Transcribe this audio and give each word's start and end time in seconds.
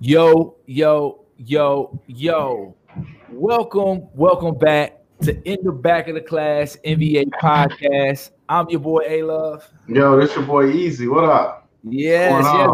Yo, 0.00 0.56
yo, 0.66 1.24
yo, 1.36 2.00
yo. 2.06 2.74
Welcome, 3.30 4.08
welcome 4.14 4.56
back 4.56 5.00
to 5.22 5.36
In 5.50 5.58
the 5.62 5.72
Back 5.72 6.08
of 6.08 6.14
the 6.14 6.20
Class 6.20 6.76
NBA 6.84 7.30
podcast. 7.42 8.30
I'm 8.48 8.68
your 8.70 8.80
boy 8.80 9.02
A 9.06 9.22
Love. 9.22 9.68
Yo, 9.86 10.18
this 10.18 10.34
your 10.36 10.44
boy 10.44 10.70
Easy. 10.70 11.06
What 11.06 11.24
up? 11.24 11.68
Yes, 11.82 12.44
yes. 12.44 12.70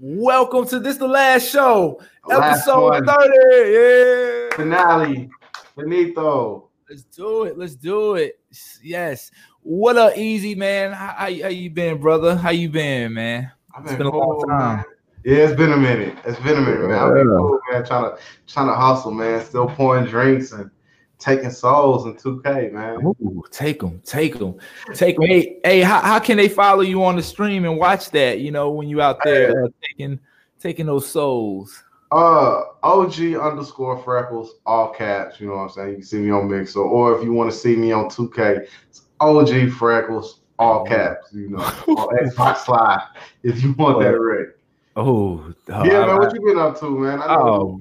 Welcome 0.00 0.66
to 0.68 0.80
this 0.80 0.96
the 0.98 1.08
last 1.08 1.48
show, 1.50 2.00
Last 2.26 2.66
episode 2.68 2.90
one. 2.90 3.06
30. 3.06 3.72
Yeah. 3.72 4.56
Finale. 4.56 5.30
Benito. 5.76 6.68
Let's 6.88 7.04
do 7.04 7.44
it. 7.44 7.56
Let's 7.56 7.74
do 7.74 8.14
it. 8.16 8.38
Yes. 8.82 9.30
What 9.62 9.96
up, 9.96 10.16
Easy 10.16 10.54
man? 10.54 10.92
How, 10.92 11.06
how, 11.16 11.24
how 11.26 11.48
you 11.48 11.70
been, 11.70 11.98
brother? 12.00 12.36
How 12.36 12.50
you 12.50 12.68
been, 12.68 13.14
man? 13.14 13.50
I've 13.74 13.84
It's 13.86 13.94
been 13.94 14.06
a 14.08 14.10
long 14.16 14.44
time. 14.48 14.76
man. 14.76 14.84
Yeah, 15.24 15.36
it's 15.36 15.56
been 15.56 15.72
a 15.72 15.76
minute. 15.76 16.16
It's 16.24 16.40
been 16.40 16.56
a 16.56 16.60
minute, 16.60 16.88
man. 16.88 16.98
I've 16.98 17.14
been 17.14 17.28
cool, 17.28 17.60
man. 17.70 17.84
Trying 17.84 18.04
to 18.04 18.18
trying 18.46 18.68
to 18.68 18.74
hustle, 18.74 19.10
man. 19.10 19.44
Still 19.44 19.68
pouring 19.68 20.06
drinks 20.06 20.52
and 20.52 20.70
taking 21.18 21.50
souls 21.50 22.06
in 22.06 22.14
2K, 22.14 22.72
man. 22.72 23.04
Ooh, 23.04 23.44
take 23.50 23.80
them, 23.80 24.00
take 24.04 24.38
them, 24.38 24.58
take 24.94 25.16
them. 25.16 25.26
Hey, 25.26 25.58
hey, 25.62 25.80
how, 25.82 26.00
how 26.00 26.18
can 26.18 26.38
they 26.38 26.48
follow 26.48 26.80
you 26.80 27.04
on 27.04 27.16
the 27.16 27.22
stream 27.22 27.66
and 27.66 27.76
watch 27.76 28.10
that? 28.10 28.40
You 28.40 28.50
know, 28.50 28.70
when 28.70 28.88
you 28.88 29.02
out 29.02 29.18
there 29.22 29.64
uh, 29.64 29.68
taking 29.86 30.18
taking 30.58 30.86
those 30.86 31.06
souls. 31.08 31.84
Uh 32.12 32.62
OG 32.82 33.20
underscore 33.40 33.98
freckles, 33.98 34.56
all 34.66 34.88
caps, 34.88 35.38
you 35.38 35.46
know 35.46 35.56
what 35.56 35.62
I'm 35.62 35.68
saying? 35.68 35.88
You 35.90 35.94
can 35.96 36.02
see 36.02 36.18
me 36.18 36.30
on 36.30 36.50
Mixer, 36.50 36.80
or 36.80 37.16
if 37.16 37.22
you 37.22 37.32
want 37.32 37.52
to 37.52 37.56
see 37.56 37.76
me 37.76 37.92
on 37.92 38.06
2K, 38.06 38.66
it's 38.88 39.02
OG 39.20 39.70
freckles, 39.70 40.40
all 40.58 40.84
caps, 40.84 41.28
you 41.32 41.50
know, 41.50 41.58
on 41.58 42.16
Xbox 42.16 42.66
Live, 42.66 43.02
if 43.44 43.62
you 43.62 43.74
want 43.74 44.00
that 44.00 44.08
ready. 44.18 44.50
Oh, 44.96 45.52
Yeah, 45.68 45.82
man, 46.06 46.16
what 46.16 46.34
you 46.34 46.40
been 46.40 46.58
up 46.58 46.78
to, 46.80 46.90
man? 46.90 47.22
I 47.22 47.36
Oh, 47.36 47.80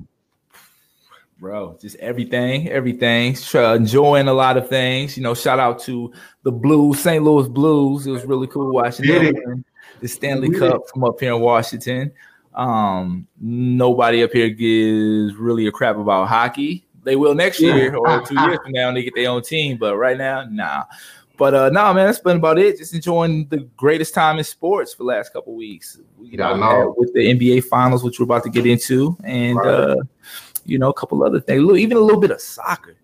bro, 1.39 1.77
just 1.81 1.95
everything, 1.97 2.69
everything. 2.69 3.35
Enjoying 3.53 4.27
a 4.27 4.33
lot 4.33 4.57
of 4.57 4.69
things. 4.69 5.17
You 5.17 5.23
know, 5.23 5.33
shout 5.33 5.59
out 5.59 5.79
to 5.79 6.11
the 6.43 6.51
Blues, 6.51 6.99
St. 6.99 7.23
Louis 7.23 7.47
Blues. 7.47 8.05
It 8.05 8.11
was 8.11 8.25
really 8.25 8.47
cool 8.47 8.73
watching 8.73 9.07
them 9.07 9.65
the 9.99 10.07
Stanley 10.07 10.49
Did 10.49 10.59
Cup 10.59 10.81
from 10.89 11.03
up 11.03 11.19
here 11.19 11.33
in 11.33 11.41
Washington. 11.41 12.11
Um, 12.53 13.27
nobody 13.39 14.23
up 14.23 14.31
here 14.31 14.49
gives 14.49 15.35
really 15.35 15.67
a 15.67 15.71
crap 15.71 15.97
about 15.97 16.27
hockey. 16.27 16.85
They 17.03 17.15
will 17.15 17.33
next 17.33 17.59
Yeah. 17.59 17.75
year 17.75 17.95
or 17.95 18.21
two 18.25 18.35
years 18.45 18.59
from 18.63 18.71
now, 18.73 18.89
and 18.89 18.97
they 18.97 19.03
get 19.03 19.15
their 19.15 19.29
own 19.29 19.41
team. 19.41 19.77
But 19.77 19.97
right 19.97 20.17
now, 20.17 20.45
nah. 20.49 20.83
But 21.39 21.53
uh, 21.55 21.69
no, 21.69 21.93
man, 21.93 22.05
that's 22.05 22.19
been 22.19 22.37
about 22.37 22.59
it. 22.59 22.77
Just 22.77 22.93
enjoying 22.93 23.47
the 23.47 23.59
greatest 23.77 24.13
time 24.13 24.37
in 24.37 24.43
sports 24.43 24.93
for 24.93 25.03
the 25.03 25.07
last 25.07 25.31
couple 25.33 25.55
weeks. 25.55 25.97
You 26.21 26.37
Yeah, 26.37 26.49
I 26.51 26.57
know, 26.57 26.59
know. 26.81 26.95
with 26.97 27.13
the 27.13 27.21
NBA 27.33 27.63
finals, 27.63 28.03
which 28.03 28.19
we're 28.19 28.25
about 28.25 28.43
to 28.43 28.49
get 28.49 28.65
into, 28.65 29.17
and 29.23 29.57
Right. 29.57 29.67
uh, 29.67 29.95
you 30.65 30.77
know, 30.77 30.89
a 30.89 30.93
couple 30.93 31.23
other 31.23 31.39
things, 31.39 31.63
even 31.79 31.95
a 31.97 32.01
little 32.01 32.19
bit 32.21 32.31
of 32.31 32.41
soccer. 32.41 32.95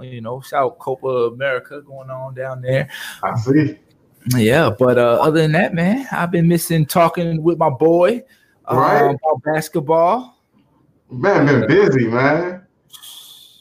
You 0.00 0.20
know, 0.20 0.40
shout 0.40 0.64
out 0.64 0.78
Copa 0.80 1.06
America 1.06 1.80
going 1.82 2.10
on 2.10 2.34
down 2.34 2.60
there. 2.62 2.88
I 3.22 3.38
see. 3.38 3.78
Yeah, 4.36 4.70
but 4.76 4.98
uh, 4.98 5.18
other 5.20 5.40
than 5.40 5.52
that, 5.52 5.72
man, 5.74 6.06
I've 6.10 6.30
been 6.32 6.48
missing 6.48 6.84
talking 6.86 7.42
with 7.42 7.58
my 7.58 7.70
boy 7.70 8.22
uh, 8.70 8.76
Right. 8.76 9.02
about 9.10 9.42
basketball, 9.44 10.38
Man, 11.10 11.46
been 11.46 11.66
busy, 11.68 12.06
man. 12.08 12.66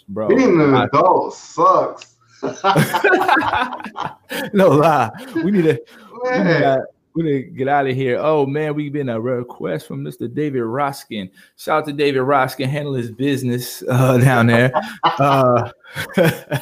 bro. 0.09 0.27
Being 0.29 0.59
an 0.61 0.73
I- 0.73 0.85
adult 0.85 1.35
sucks. 1.35 2.11
no 4.53 4.70
lie, 4.70 5.11
we 5.36 5.52
need 5.52 5.64
to 5.64 5.81
we 6.23 6.31
need 6.31 6.44
to, 6.44 6.86
we 7.14 7.23
need 7.23 7.31
to 7.31 7.42
get 7.52 7.67
out 7.67 7.88
of 7.88 7.95
here. 7.95 8.17
Oh 8.20 8.45
man, 8.45 8.73
we've 8.73 8.94
been 8.94 9.09
a 9.09 9.20
request 9.20 9.88
from 9.88 10.03
Mr. 10.03 10.34
David 10.34 10.64
Roskin. 10.64 11.30
Shout 11.58 11.84
out 11.84 11.86
to 11.88 11.94
David 11.94 12.22
Roskin 12.22 12.69
handle 12.69 12.94
his 12.94 13.12
business 13.12 13.84
uh, 13.88 14.17
down 14.17 14.47
there. 14.47 14.72
uh, 15.03 15.72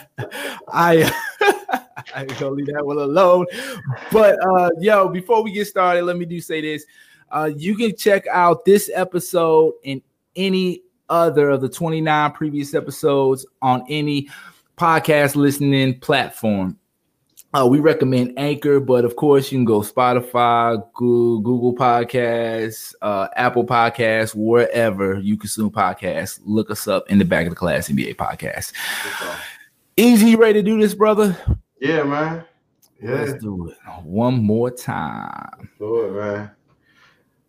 I 0.67 1.11
I 2.15 2.25
gonna 2.25 2.51
leave 2.51 2.67
that 2.67 2.85
one 2.85 2.97
alone. 2.97 3.45
But 4.11 4.37
uh, 4.45 4.69
yo, 4.79 5.09
before 5.09 5.43
we 5.43 5.51
get 5.51 5.67
started, 5.67 6.03
let 6.03 6.17
me 6.17 6.25
do 6.25 6.41
say 6.41 6.61
this. 6.61 6.85
Uh, 7.31 7.51
you 7.55 7.75
can 7.75 7.95
check 7.95 8.25
out 8.27 8.65
this 8.65 8.89
episode 8.93 9.73
and 9.85 10.01
any 10.35 10.81
other 11.09 11.51
of 11.51 11.61
the 11.61 11.69
29 11.69 12.31
previous 12.31 12.73
episodes 12.73 13.45
on 13.61 13.83
any 13.89 14.29
podcast 14.79 15.35
listening 15.35 15.99
platform. 15.99 16.77
Uh, 17.53 17.67
we 17.69 17.79
recommend 17.79 18.37
Anchor, 18.37 18.79
but 18.79 19.03
of 19.03 19.15
course 19.15 19.51
you 19.51 19.57
can 19.57 19.65
go 19.65 19.81
Spotify, 19.81 20.81
Google, 20.93 21.41
Google 21.41 21.75
Podcasts, 21.75 22.93
uh, 23.01 23.27
Apple 23.35 23.65
Podcasts, 23.65 24.35
wherever 24.35 25.19
you 25.19 25.35
consume 25.35 25.71
podcasts. 25.71 26.39
Look 26.45 26.69
us 26.69 26.87
up 26.87 27.09
in 27.09 27.17
the 27.17 27.25
back 27.25 27.47
of 27.47 27.49
the 27.49 27.55
class 27.55 27.89
NBA 27.89 28.15
podcast. 28.15 28.71
Easy, 29.97 30.35
ready 30.35 30.53
to 30.53 30.63
do 30.63 30.79
this, 30.79 30.93
brother? 30.93 31.35
Yeah, 31.81 32.03
man. 32.03 32.45
Yeah, 33.01 33.11
Let's 33.11 33.41
do 33.41 33.69
it 33.69 33.77
one 34.03 34.35
more 34.43 34.69
time. 34.69 35.69
do 35.79 36.01
it, 36.05 36.11
man. 36.11 36.51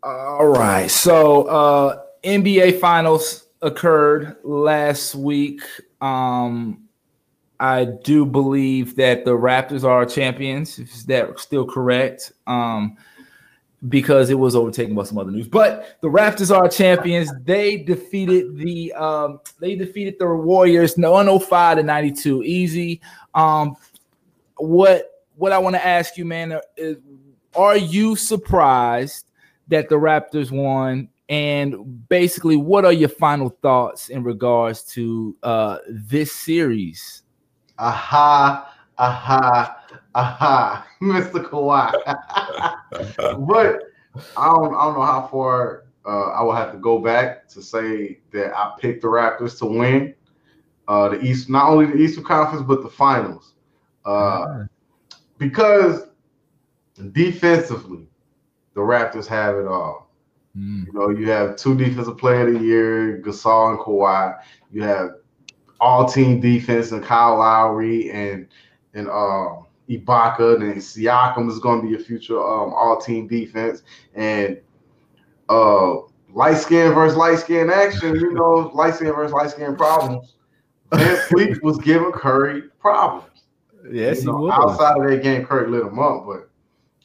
All 0.02 0.46
right. 0.46 0.90
So 0.90 1.42
uh 1.42 2.02
NBA 2.24 2.80
finals 2.80 3.46
occurred 3.60 4.36
last 4.44 5.14
week. 5.14 5.60
Um 6.00 6.88
I 7.60 7.84
do 7.84 8.26
believe 8.26 8.96
that 8.96 9.24
the 9.24 9.32
Raptors 9.32 9.84
are 9.84 10.04
champions. 10.06 10.78
Is 10.78 11.04
that 11.06 11.38
still 11.38 11.66
correct? 11.66 12.32
Um 12.46 12.96
because 13.88 14.28
it 14.28 14.38
was 14.38 14.54
overtaken 14.54 14.94
by 14.94 15.04
some 15.04 15.16
other 15.16 15.30
news. 15.30 15.48
But 15.48 15.96
the 16.02 16.08
Raptors 16.08 16.54
are 16.54 16.68
champions. 16.68 17.30
They 17.44 17.78
defeated 17.78 18.56
the 18.56 18.92
um 18.94 19.40
they 19.60 19.76
defeated 19.76 20.16
the 20.18 20.26
Warriors 20.26 20.96
105 20.96 21.76
to 21.78 21.82
92. 21.82 22.42
Easy. 22.42 23.00
Um 23.34 23.76
what 24.56 25.10
what 25.36 25.52
I 25.52 25.58
want 25.58 25.76
to 25.76 25.86
ask 25.86 26.16
you, 26.16 26.24
man, 26.24 26.60
is 26.76 26.98
are 27.54 27.76
you 27.76 28.16
surprised 28.16 29.26
that 29.68 29.88
the 29.88 29.96
Raptors 29.96 30.50
won? 30.50 31.08
And 31.28 32.08
basically, 32.08 32.56
what 32.56 32.84
are 32.84 32.92
your 32.92 33.08
final 33.08 33.50
thoughts 33.62 34.08
in 34.08 34.24
regards 34.24 34.82
to 34.94 35.36
uh, 35.42 35.78
this 35.88 36.32
series? 36.32 37.22
Aha, 37.80 38.74
aha, 38.98 39.76
aha, 40.14 40.86
Mr. 41.02 41.42
Kawhi. 41.42 41.92
but 43.48 43.80
I 44.36 44.46
don't, 44.48 44.74
I 44.74 44.84
don't 44.84 44.94
know 44.94 45.02
how 45.02 45.28
far 45.32 45.84
uh, 46.04 46.30
I 46.32 46.42
will 46.42 46.54
have 46.54 46.72
to 46.72 46.78
go 46.78 46.98
back 46.98 47.48
to 47.48 47.62
say 47.62 48.18
that 48.32 48.54
I 48.54 48.74
picked 48.78 49.00
the 49.00 49.08
Raptors 49.08 49.58
to 49.60 49.66
win 49.66 50.14
uh, 50.88 51.08
the 51.08 51.24
East, 51.24 51.48
not 51.48 51.70
only 51.70 51.86
the 51.86 51.96
Eastern 51.96 52.24
Conference 52.24 52.64
but 52.66 52.82
the 52.82 52.90
Finals, 52.90 53.54
uh, 54.04 54.64
because 55.38 56.08
defensively, 57.12 58.06
the 58.74 58.80
Raptors 58.80 59.26
have 59.26 59.56
it 59.56 59.66
all. 59.66 60.10
Mm. 60.56 60.86
You 60.86 60.92
know, 60.92 61.08
you 61.10 61.30
have 61.30 61.56
two 61.56 61.74
defensive 61.76 62.18
player 62.18 62.46
of 62.46 62.54
the 62.54 62.60
year, 62.60 63.22
Gasol 63.24 63.70
and 63.70 63.78
Kawhi. 63.78 64.38
You 64.70 64.82
have 64.82 65.10
all 65.80 66.06
team 66.06 66.40
defense 66.40 66.92
and 66.92 67.02
Kyle 67.02 67.38
Lowry 67.38 68.10
and 68.10 68.46
and 68.94 69.08
um 69.08 69.66
Ibaka 69.88 70.56
and 70.60 70.76
Siakam 70.76 71.48
is 71.50 71.58
going 71.58 71.82
to 71.82 71.88
be 71.88 71.94
a 71.94 71.98
future 71.98 72.38
um, 72.38 72.72
all 72.72 73.00
team 73.00 73.26
defense 73.26 73.82
and 74.14 74.60
uh 75.48 75.96
light 76.32 76.56
skin 76.56 76.92
versus 76.92 77.16
light 77.16 77.38
skin 77.38 77.70
action. 77.70 78.14
You 78.14 78.32
know, 78.34 78.70
light 78.74 78.94
skin 78.94 79.12
versus 79.12 79.32
light 79.32 79.50
skin 79.50 79.74
problems. 79.76 80.34
Van 80.92 81.16
Fleet 81.28 81.62
was 81.62 81.78
giving 81.78 82.12
Curry 82.12 82.62
problems. 82.80 83.26
Yes, 83.90 84.24
You 84.24 84.32
know, 84.32 84.50
outside 84.52 84.98
of 84.98 85.08
that 85.08 85.22
game, 85.22 85.44
Curry 85.44 85.68
lit 85.68 85.86
him 85.86 85.98
up, 85.98 86.26
but 86.26 86.50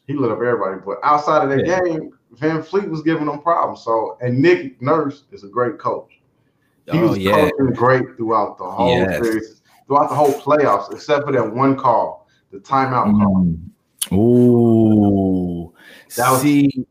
he 0.07 0.13
lit 0.13 0.31
up 0.31 0.38
everybody. 0.38 0.81
But 0.86 1.00
outside 1.03 1.44
of 1.44 1.50
that 1.50 1.66
Yeah. 1.66 1.80
game, 1.81 2.12
VanVleet 2.36 2.89
was 2.89 3.01
giving 3.01 3.25
them 3.27 3.42
problems. 3.42 3.81
So, 3.81 4.18
and 4.22 4.39
Nick 4.39 4.81
Nurse 4.81 5.24
is 5.31 5.44
a 5.44 5.48
great 5.48 5.80
coach. 5.80 6.14
He 6.92 6.98
Oh 7.00 7.10
was 7.10 7.18
yeah, 7.18 7.32
coaching 7.50 7.74
great 7.74 8.04
throughout 8.18 8.58
the 8.58 8.64
whole 8.70 8.90
Yes. 8.90 9.24
series, 9.24 9.62
throughout 9.88 10.10
the 10.10 10.16
whole 10.16 10.34
playoffs, 10.34 10.92
except 10.92 11.26
for 11.26 11.32
that 11.32 11.54
one 11.54 11.76
call, 11.76 12.28
the 12.52 12.60
timeout 12.60 13.12
call. 13.20 13.46
Mm. 14.12 14.16
Ooh, 14.16 15.74
That 16.16 16.32
was- 16.32 16.42
see, 16.42 16.86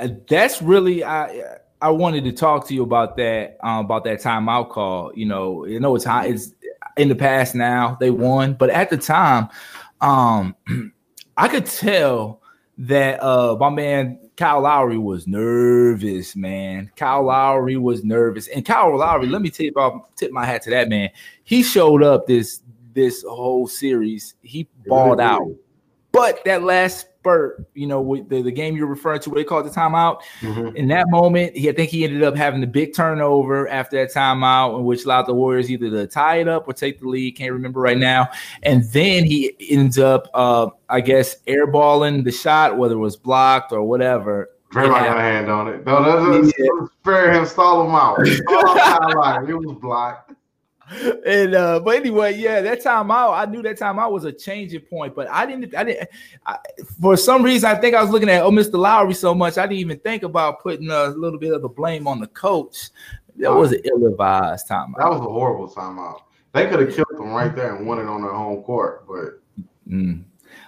uh, 0.00 0.08
that's 0.28 0.60
really 0.62 1.04
I. 1.04 1.58
I 1.82 1.90
wanted 1.90 2.24
to 2.24 2.32
talk 2.32 2.66
to 2.68 2.74
you 2.74 2.82
about 2.82 3.14
that. 3.18 3.58
Um, 3.62 3.84
about 3.84 4.04
that 4.04 4.20
timeout 4.22 4.70
call. 4.70 5.12
You 5.14 5.26
know, 5.26 5.66
you 5.66 5.78
know 5.80 5.94
it's 5.94 6.04
high. 6.04 6.26
It's 6.28 6.54
in 6.96 7.08
the 7.08 7.14
past 7.14 7.54
now. 7.54 7.96
They 8.00 8.10
won, 8.10 8.54
but 8.54 8.70
at 8.70 8.88
the 8.88 8.96
time, 8.96 9.48
um, 10.00 10.56
I 11.36 11.46
could 11.48 11.66
tell 11.66 12.40
that 12.78 13.22
uh 13.22 13.56
my 13.60 13.68
man 13.70 14.18
Kyle 14.36 14.62
Lowry 14.62 14.98
was 14.98 15.26
nervous, 15.26 16.34
man. 16.34 16.90
Kyle 16.96 17.24
Lowry 17.24 17.76
was 17.76 18.02
nervous, 18.02 18.48
and 18.48 18.64
Kyle 18.64 18.96
Lowry. 18.96 19.26
Let 19.26 19.42
me 19.42 19.50
tip 19.50 19.76
off, 19.76 20.02
tip 20.16 20.32
my 20.32 20.44
hat 20.44 20.62
to 20.62 20.70
that 20.70 20.88
man. 20.88 21.10
He 21.44 21.62
showed 21.62 22.02
up 22.02 22.26
this 22.26 22.62
this 22.94 23.22
whole 23.22 23.66
series. 23.66 24.34
He 24.42 24.68
balled 24.86 25.20
out. 25.20 25.48
But 26.10 26.44
that 26.44 26.62
last 26.62 27.06
spurt, 27.24 27.66
you 27.72 27.86
know, 27.86 28.02
with 28.02 28.28
the, 28.28 28.42
the 28.42 28.52
game 28.52 28.76
you're 28.76 28.86
referring 28.86 29.18
to, 29.18 29.30
what 29.30 29.36
they 29.36 29.44
called 29.44 29.64
the 29.64 29.70
timeout. 29.70 30.20
Mm-hmm. 30.40 30.76
In 30.76 30.88
that 30.88 31.06
moment, 31.08 31.56
he 31.56 31.70
I 31.70 31.72
think 31.72 31.90
he 31.90 32.04
ended 32.04 32.22
up 32.22 32.36
having 32.36 32.60
the 32.60 32.66
big 32.66 32.94
turnover 32.94 33.66
after 33.68 33.96
that 33.96 34.12
timeout, 34.12 34.82
which 34.82 35.04
allowed 35.04 35.22
the 35.22 35.32
Warriors 35.32 35.70
either 35.70 35.88
to 35.88 36.06
tie 36.06 36.36
it 36.36 36.48
up 36.48 36.68
or 36.68 36.74
take 36.74 37.00
the 37.00 37.08
lead. 37.08 37.36
Can't 37.36 37.52
remember 37.52 37.80
right 37.80 37.96
now. 37.96 38.28
And 38.62 38.84
then 38.92 39.24
he 39.24 39.56
ends 39.70 39.98
up, 39.98 40.28
uh, 40.34 40.68
I 40.90 41.00
guess, 41.00 41.36
airballing 41.46 42.24
the 42.24 42.32
shot, 42.32 42.76
whether 42.76 42.94
it 42.94 42.98
was 42.98 43.16
blocked 43.16 43.72
or 43.72 43.82
whatever. 43.82 44.50
Draymond 44.70 44.98
had 44.98 45.16
a 45.16 45.20
hand 45.20 45.50
on 45.50 45.68
it. 45.68 45.86
No, 45.86 46.02
that's 46.02 46.52
yeah. 46.58 46.66
fair 47.04 47.32
him 47.32 47.46
stall 47.46 47.86
him 47.86 47.94
out. 47.94 48.26
Stall 48.26 49.38
him 49.38 49.48
it 49.48 49.54
was 49.54 49.78
blocked 49.80 50.33
and 51.26 51.54
uh, 51.54 51.80
but 51.80 51.96
anyway, 51.96 52.36
yeah, 52.36 52.60
that 52.60 52.82
time 52.82 53.10
out, 53.10 53.32
I 53.32 53.50
knew 53.50 53.62
that 53.62 53.78
time 53.78 53.98
out 53.98 54.12
was 54.12 54.24
a 54.24 54.32
changing 54.32 54.82
point, 54.82 55.14
but 55.14 55.28
I 55.28 55.46
didn't, 55.46 55.74
I 55.74 55.84
didn't, 55.84 56.08
I, 56.46 56.58
for 57.00 57.16
some 57.16 57.42
reason, 57.42 57.70
I 57.70 57.74
think 57.74 57.94
I 57.94 58.02
was 58.02 58.10
looking 58.10 58.28
at 58.28 58.42
oh, 58.42 58.50
Mr. 58.50 58.74
Lowry 58.74 59.14
so 59.14 59.34
much, 59.34 59.58
I 59.58 59.66
didn't 59.66 59.78
even 59.78 59.98
think 60.00 60.22
about 60.22 60.60
putting 60.60 60.90
a 60.90 61.08
little 61.08 61.38
bit 61.38 61.52
of 61.52 61.62
the 61.62 61.68
blame 61.68 62.06
on 62.06 62.20
the 62.20 62.26
coach. 62.28 62.90
That 63.36 63.52
was 63.52 63.72
an 63.72 63.80
ill-advised 63.84 64.68
timeout. 64.68 64.98
That 64.98 65.10
was 65.10 65.20
a 65.20 65.24
horrible 65.24 65.68
timeout. 65.68 66.20
They 66.52 66.68
could 66.68 66.80
have 66.80 66.94
killed 66.94 67.08
them 67.18 67.30
right 67.32 67.54
there 67.54 67.74
and 67.74 67.86
won 67.86 67.98
it 67.98 68.06
on 68.06 68.22
their 68.22 68.32
home 68.32 68.62
court, 68.62 69.06
but. 69.08 69.40
Mm. 69.88 70.24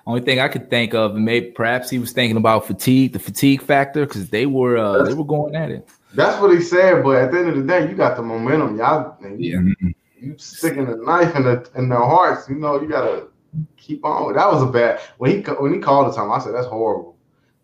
Only 0.06 0.20
thing 0.20 0.40
I 0.40 0.48
could 0.48 0.70
think 0.70 0.94
of, 0.94 1.14
maybe 1.14 1.50
perhaps 1.50 1.90
he 1.90 1.98
was 1.98 2.12
thinking 2.12 2.36
about 2.36 2.66
fatigue, 2.66 3.12
the 3.12 3.18
fatigue 3.18 3.62
factor, 3.62 4.06
because 4.06 4.30
they 4.30 4.46
were 4.46 4.76
uh, 4.76 5.02
they 5.02 5.14
were 5.14 5.24
going 5.24 5.56
at 5.56 5.70
it. 5.70 5.88
That's 6.14 6.40
what 6.40 6.52
he 6.52 6.62
said, 6.62 7.02
but 7.02 7.16
at 7.16 7.32
the 7.32 7.38
end 7.38 7.48
of 7.48 7.56
the 7.56 7.62
day, 7.62 7.88
you 7.88 7.94
got 7.94 8.16
the 8.16 8.22
momentum, 8.22 8.78
y'all. 8.78 9.16
yeah. 9.36 9.60
You, 9.60 9.94
you 10.18 10.36
sticking 10.38 10.88
a 10.88 10.96
knife 10.96 11.34
in 11.36 11.44
the 11.44 11.68
in 11.76 11.88
their 11.88 11.98
hearts, 11.98 12.48
you 12.48 12.56
know, 12.56 12.80
you 12.80 12.88
gotta 12.88 13.28
keep 13.76 14.04
on. 14.04 14.34
That 14.34 14.50
was 14.50 14.62
a 14.62 14.66
bad 14.66 15.00
when 15.18 15.30
he 15.30 15.50
when 15.52 15.74
he 15.74 15.80
called 15.80 16.12
the 16.12 16.16
time. 16.16 16.30
I 16.30 16.38
said 16.38 16.54
that's 16.54 16.66
horrible. 16.66 17.16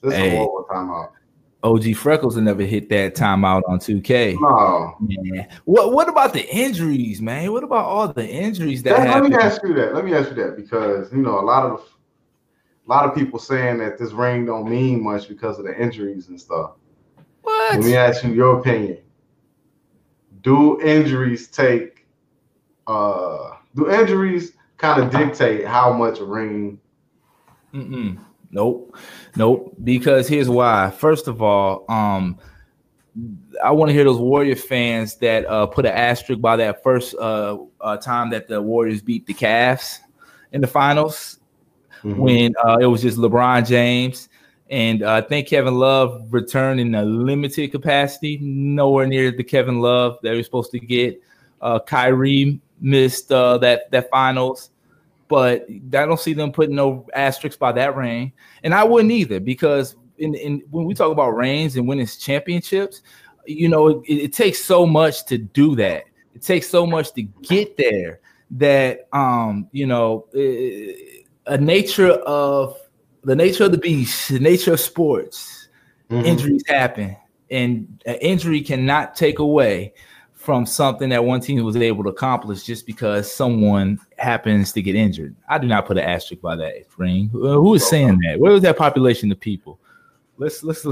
That's 0.03 0.15
hey, 0.15 0.35
a 0.35 0.37
horrible 0.37 0.67
timeout. 0.71 1.11
OG 1.65 1.95
Freckles 1.95 2.35
will 2.35 2.43
never 2.43 2.65
hit 2.65 2.89
that 2.89 3.15
timeout 3.15 3.63
on 3.69 3.79
2K. 3.79 4.37
No. 4.41 4.97
Yeah. 5.07 5.47
What 5.65 5.93
what 5.93 6.09
about 6.09 6.33
the 6.33 6.49
injuries, 6.55 7.23
man? 7.23 7.53
What 7.53 7.63
about 7.65 7.85
all 7.85 8.09
the 8.09 8.29
injuries 8.29 8.83
that, 8.83 8.97
that 8.97 9.23
Let 9.23 9.31
me 9.31 9.37
ask 9.37 9.63
you 9.63 9.73
that. 9.75 9.95
Let 9.95 10.05
me 10.05 10.15
ask 10.15 10.31
you 10.31 10.37
that 10.37 10.57
because 10.57 11.13
you 11.13 11.19
know 11.19 11.39
a 11.39 11.43
lot 11.43 11.65
of 11.65 11.81
a 12.87 12.91
lot 12.91 13.05
of 13.05 13.15
people 13.15 13.39
saying 13.39 13.79
that 13.79 13.97
this 13.97 14.13
ring 14.13 14.45
don't 14.45 14.69
mean 14.69 15.03
much 15.03 15.29
because 15.29 15.59
of 15.59 15.65
the 15.65 15.81
injuries 15.81 16.29
and 16.29 16.41
stuff. 16.41 16.73
What? 17.43 17.75
Let 17.75 17.85
me 17.85 17.97
ask 17.97 18.25
you 18.25 18.33
your 18.33 18.59
opinion. 18.59 18.99
Do 20.41 20.81
injuries 20.83 21.47
take 21.47 22.02
uh, 22.87 23.51
do 23.75 23.91
injuries 23.91 24.53
kind 24.77 25.03
of 25.03 25.11
dictate 25.11 25.67
how 25.67 25.93
much 25.93 26.19
a 26.19 26.25
ring? 26.25 26.79
Mm-mm. 27.73 28.19
Nope, 28.51 28.97
nope. 29.37 29.75
Because 29.83 30.29
here's 30.29 30.49
why. 30.49 30.91
First 30.91 31.27
of 31.27 31.41
all, 31.41 31.87
um, 31.89 32.39
I 33.63 33.71
want 33.71 33.89
to 33.89 33.95
hear 33.95 34.05
those 34.05 34.19
Warrior 34.19 34.57
fans 34.57 35.17
that 35.17 35.47
uh, 35.47 35.67
put 35.67 35.87
an 35.87 35.93
asterisk 35.93 36.41
by 36.41 36.57
that 36.57 36.83
first 36.83 37.15
uh, 37.15 37.59
uh, 37.81 37.97
time 37.97 38.31
that 38.31 38.49
the 38.49 38.61
Warriors 38.61 39.01
beat 39.01 39.27
the 39.27 39.35
Cavs 39.35 39.99
in 40.53 40.61
the 40.61 40.67
finals 40.67 41.39
mm-hmm. 42.03 42.21
when 42.21 42.55
uh, 42.65 42.79
it 42.81 42.87
was 42.87 43.03
just 43.03 43.19
LeBron 43.19 43.67
James. 43.67 44.29
And 44.71 45.03
uh, 45.03 45.15
I 45.15 45.21
think 45.21 45.49
Kevin 45.49 45.75
Love 45.75 46.33
returned 46.33 46.81
in 46.81 46.95
a 46.95 47.05
limited 47.05 47.73
capacity, 47.73 48.39
nowhere 48.41 49.07
near 49.07 49.31
the 49.31 49.45
Kevin 49.45 49.81
Love 49.81 50.19
that 50.23 50.33
we're 50.33 50.43
supposed 50.43 50.71
to 50.73 50.81
get. 50.81 51.21
Uh, 51.61 51.79
Kyrie 51.79 52.61
missed 52.83 53.33
uh, 53.33 53.57
that 53.59 53.91
that 53.93 54.11
finals, 54.11 54.71
but 55.29 55.65
I 55.69 56.05
don't 56.05 56.21
see 56.21 56.35
them 56.35 56.53
putting 56.53 56.75
no 56.75 57.07
asterisks 57.15 57.57
by 57.57 57.73
that 57.73 57.97
reign, 57.97 58.33
and 58.63 58.75
I 58.75 58.85
wouldn't 58.85 59.13
either 59.13 59.41
because 59.41 59.97
in, 60.19 60.35
in 60.35 60.63
when 60.71 60.85
we 60.85 60.95
talk 60.95 61.11
about 61.11 61.31
reigns 61.31 61.77
and 61.77 61.89
winning 61.89 62.07
championships, 62.07 63.01
you 63.47 63.69
know 63.69 63.89
it, 63.89 64.05
it 64.07 64.33
takes 64.33 64.63
so 64.63 64.85
much 64.85 65.25
to 65.27 65.39
do 65.39 65.75
that. 65.77 66.05
It 66.35 66.43
takes 66.43 66.69
so 66.69 66.87
much 66.87 67.13
to 67.15 67.23
get 67.23 67.77
there 67.77 68.21
that 68.51 69.09
um 69.13 69.69
you 69.73 69.87
know 69.87 70.27
a 70.35 71.59
nature 71.59 72.11
of 72.11 72.77
the 73.25 73.37
nature 73.37 73.65
of 73.65 73.73
the 73.73 73.79
beast, 73.79 74.29
the 74.29 74.41
nature 74.41 74.73
of 74.73 74.81
sports, 74.81 75.69
mm-hmm. 76.11 76.27
injuries 76.27 76.65
happen, 76.67 77.17
and 77.51 78.03
an 78.05 78.17
injury 78.17 78.61
cannot 78.61 79.15
take 79.15 79.39
away 79.39 79.95
from 80.43 80.67
something 80.67 81.09
that 81.11 81.25
one 81.25 81.41
team 81.41 81.63
was 81.65 81.77
able 81.77 82.03
to 82.03 82.11
accomplish 82.11 82.65
just 82.65 82.85
because 82.85 83.33
someone 83.33 83.99
happens 84.19 84.73
to 84.73 84.83
get 84.83 84.97
injured. 84.97 85.37
I 85.49 85.59
do 85.59 85.69
not 85.69 85.87
put 85.87 85.99
an 85.99 86.05
asterisk 86.05 86.43
by 86.43 86.57
that 86.57 86.85
ring. 86.97 87.29
Who 87.29 87.75
is 87.75 87.87
saying 87.87 88.19
that? 88.25 88.41
Where 88.41 88.53
was 88.53 88.63
that 88.63 88.77
population 88.77 89.31
of 89.31 89.39
people? 89.39 89.79
Let's 90.39 90.65
let's 90.65 90.85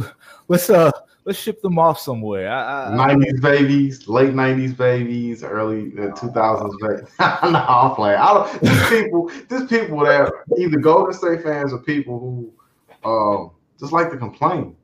let's 0.48 0.70
uh 0.70 0.92
let's 1.24 1.38
ship 1.38 1.60
them 1.62 1.78
off 1.80 1.98
somewhere. 1.98 2.48
Nineties 2.94 3.40
babies, 3.40 4.06
late 4.06 4.34
nineties 4.34 4.72
babies, 4.72 5.42
early 5.42 5.92
uh, 5.98 6.14
two 6.14 6.30
thousands 6.30 6.76
babies. 6.80 7.08
no, 7.18 7.26
I'm 7.26 7.94
playing. 7.96 8.20
I 8.20 8.32
don't. 8.32 8.60
These 8.60 8.88
people, 8.88 9.28
these 9.48 9.64
people 9.68 10.00
that 10.04 10.32
either 10.58 10.78
Golden 10.78 11.12
State 11.12 11.42
fans 11.42 11.72
or 11.72 11.78
people 11.78 12.20
who 12.20 13.08
um 13.08 13.50
just 13.80 13.92
like 13.92 14.12
to 14.12 14.16
complain. 14.16 14.76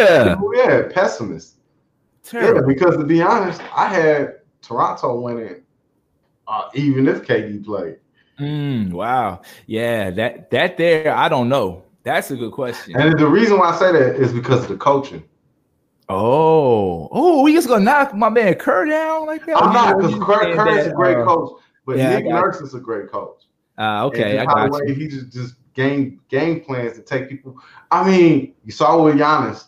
Yeah, 0.00 0.34
people, 0.34 0.56
yeah, 0.56 0.82
pessimists. 0.92 1.57
Terrible. 2.28 2.60
Yeah, 2.60 2.66
because 2.66 2.96
to 2.96 3.04
be 3.04 3.22
honest, 3.22 3.60
I 3.74 3.88
had 3.88 4.40
Toronto 4.60 5.20
winning, 5.20 5.62
uh, 6.46 6.68
even 6.74 7.08
if 7.08 7.22
KD 7.22 7.64
played. 7.64 7.96
Mm, 8.38 8.92
wow. 8.92 9.40
Yeah, 9.66 10.10
that 10.10 10.50
that 10.50 10.76
there, 10.76 11.14
I 11.14 11.28
don't 11.28 11.48
know. 11.48 11.84
That's 12.02 12.30
a 12.30 12.36
good 12.36 12.52
question. 12.52 13.00
And 13.00 13.18
the 13.18 13.26
reason 13.26 13.58
why 13.58 13.70
I 13.70 13.78
say 13.78 13.92
that 13.92 14.16
is 14.16 14.32
because 14.32 14.62
of 14.62 14.68
the 14.68 14.76
coaching. 14.76 15.24
Oh, 16.10 17.08
oh, 17.12 17.42
we 17.42 17.52
just 17.52 17.68
gonna 17.68 17.84
knock 17.84 18.14
my 18.14 18.28
man 18.28 18.54
Kerr 18.54 18.86
down 18.86 19.26
like 19.26 19.44
that? 19.46 19.56
I'm 19.62 19.72
not 19.72 19.98
because 19.98 20.14
Kerr, 20.24 20.54
Kerr 20.54 20.78
is 20.78 20.86
a 20.86 20.92
great 20.92 21.18
uh, 21.18 21.24
coach, 21.24 21.60
but 21.84 21.98
yeah, 21.98 22.16
Nick 22.16 22.26
Nurse 22.26 22.60
is 22.60 22.74
a 22.74 22.80
great 22.80 23.10
coach. 23.10 23.42
Uh, 23.76 24.06
okay, 24.06 24.38
I 24.38 24.44
got 24.44 24.70
you. 24.86 24.94
He 24.94 25.08
just 25.08 25.32
just 25.32 25.54
game 25.74 26.20
game 26.28 26.60
plans 26.60 26.96
to 26.96 27.02
take 27.02 27.28
people. 27.28 27.56
I 27.90 28.08
mean, 28.08 28.54
you 28.64 28.72
saw 28.72 29.02
with 29.02 29.16
Giannis 29.16 29.66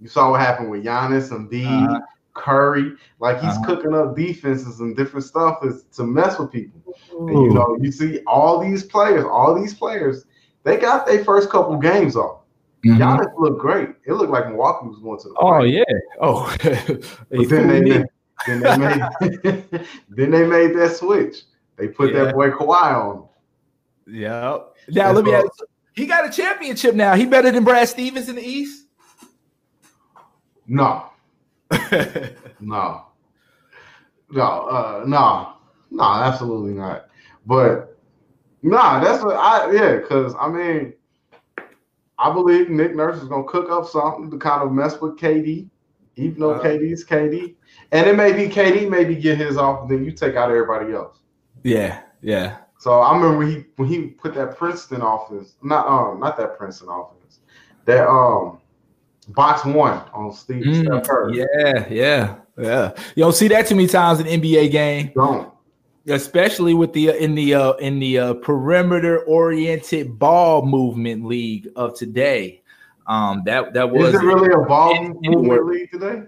you 0.00 0.08
saw 0.08 0.30
what 0.30 0.40
happened 0.40 0.70
with 0.70 0.84
Giannis 0.84 1.32
and 1.32 1.52
uh-huh. 1.52 2.00
Curry. 2.34 2.92
Like 3.18 3.36
he's 3.36 3.50
uh-huh. 3.50 3.66
cooking 3.66 3.94
up 3.94 4.16
defenses 4.16 4.80
and 4.80 4.96
different 4.96 5.26
stuff 5.26 5.58
is 5.64 5.84
to 5.96 6.04
mess 6.04 6.38
with 6.38 6.52
people. 6.52 6.80
And, 7.18 7.28
you 7.28 7.50
know, 7.52 7.76
you 7.80 7.90
see 7.90 8.20
all 8.26 8.60
these 8.60 8.84
players, 8.84 9.24
all 9.24 9.60
these 9.60 9.74
players, 9.74 10.24
they 10.62 10.76
got 10.76 11.06
their 11.06 11.24
first 11.24 11.50
couple 11.50 11.76
games 11.76 12.16
off. 12.16 12.42
Mm-hmm. 12.84 13.02
Giannis 13.02 13.32
looked 13.38 13.60
great. 13.60 13.88
It 14.06 14.12
looked 14.12 14.30
like 14.30 14.46
Milwaukee 14.48 14.86
was 14.86 14.98
going 15.00 15.18
to 15.20 15.28
the. 15.28 15.34
Oh 15.38 15.62
yeah. 15.62 15.82
Oh. 16.20 16.54
but 16.62 17.48
then 17.48 17.68
they, 17.68 17.80
made, 17.80 18.06
then 18.46 18.60
they 18.60 18.76
made 18.76 19.86
then 20.08 20.30
they 20.30 20.46
made 20.46 20.76
that 20.76 20.96
switch. 20.96 21.42
They 21.76 21.88
put 21.88 22.12
yeah. 22.12 22.24
that 22.24 22.34
boy 22.34 22.50
Kawhi 22.50 22.92
on. 22.92 23.28
Yeah. 24.06 24.58
Now 24.88 25.12
let 25.12 25.24
me 25.24 25.34
ask. 25.34 25.46
He 25.94 26.06
got 26.06 26.24
a 26.24 26.30
championship 26.30 26.94
now. 26.94 27.14
He 27.14 27.26
better 27.26 27.50
than 27.50 27.64
Brad 27.64 27.88
Stevens 27.88 28.28
in 28.28 28.36
the 28.36 28.46
East. 28.46 28.84
No. 30.68 31.06
no. 32.60 33.08
No, 34.30 34.42
uh, 34.42 35.04
no, 35.06 35.54
no, 35.90 36.04
absolutely 36.04 36.74
not. 36.74 37.06
But 37.46 37.96
nah, 38.62 39.00
that's 39.00 39.24
what 39.24 39.36
I 39.36 39.72
yeah, 39.72 39.96
because 39.96 40.34
I 40.38 40.48
mean, 40.48 40.92
I 42.18 42.32
believe 42.32 42.68
Nick 42.68 42.94
Nurse 42.94 43.22
is 43.22 43.28
gonna 43.28 43.44
cook 43.44 43.70
up 43.70 43.86
something 43.86 44.30
to 44.30 44.36
kind 44.36 44.62
of 44.62 44.72
mess 44.72 45.00
with 45.00 45.16
KD, 45.18 45.68
even 46.16 46.40
though 46.40 46.52
uh, 46.52 46.62
KD's 46.62 47.06
KD. 47.06 47.54
And 47.92 48.06
it 48.06 48.16
may 48.16 48.32
be 48.32 48.52
KD 48.52 48.88
maybe 48.90 49.14
get 49.14 49.38
his 49.38 49.56
off, 49.56 49.88
then 49.88 50.04
you 50.04 50.12
take 50.12 50.36
out 50.36 50.50
everybody 50.50 50.92
else. 50.92 51.20
Yeah, 51.64 52.02
yeah. 52.20 52.58
So 52.78 53.00
I 53.00 53.16
remember 53.16 53.38
when 53.38 53.50
he 53.50 53.64
when 53.76 53.88
he 53.88 54.08
put 54.08 54.34
that 54.34 54.58
Princeton 54.58 55.00
offense, 55.00 55.56
not 55.62 55.86
um, 55.86 56.20
not 56.20 56.36
that 56.36 56.58
Princeton 56.58 56.88
offense, 56.90 57.40
that 57.86 58.06
um 58.06 58.60
box 59.28 59.64
one 59.64 60.02
on 60.12 60.32
Steve 60.32 60.64
mm, 60.64 61.34
Yeah, 61.34 61.86
yeah, 61.90 62.36
yeah. 62.56 62.92
You 63.14 63.24
don't 63.24 63.34
see 63.34 63.48
that 63.48 63.66
too 63.66 63.76
many 63.76 63.88
times 63.88 64.20
in 64.20 64.26
NBA 64.26 64.70
game. 64.70 65.12
Don't. 65.14 65.52
Especially 66.06 66.72
with 66.72 66.92
the 66.94 67.10
uh, 67.10 67.14
in 67.14 67.34
the 67.34 67.54
uh, 67.54 67.72
in 67.74 67.98
the 67.98 68.18
uh, 68.18 68.34
perimeter 68.34 69.20
oriented 69.24 70.18
ball 70.18 70.64
movement 70.64 71.26
league 71.26 71.68
of 71.76 71.94
today. 71.96 72.62
Um, 73.06 73.42
that 73.44 73.74
that 73.74 73.90
was. 73.90 74.14
Is 74.14 74.20
it 74.20 74.24
really 74.24 74.48
a 74.52 74.66
ball 74.66 75.14
movement 75.22 75.66
league 75.66 75.90
today? 75.90 76.22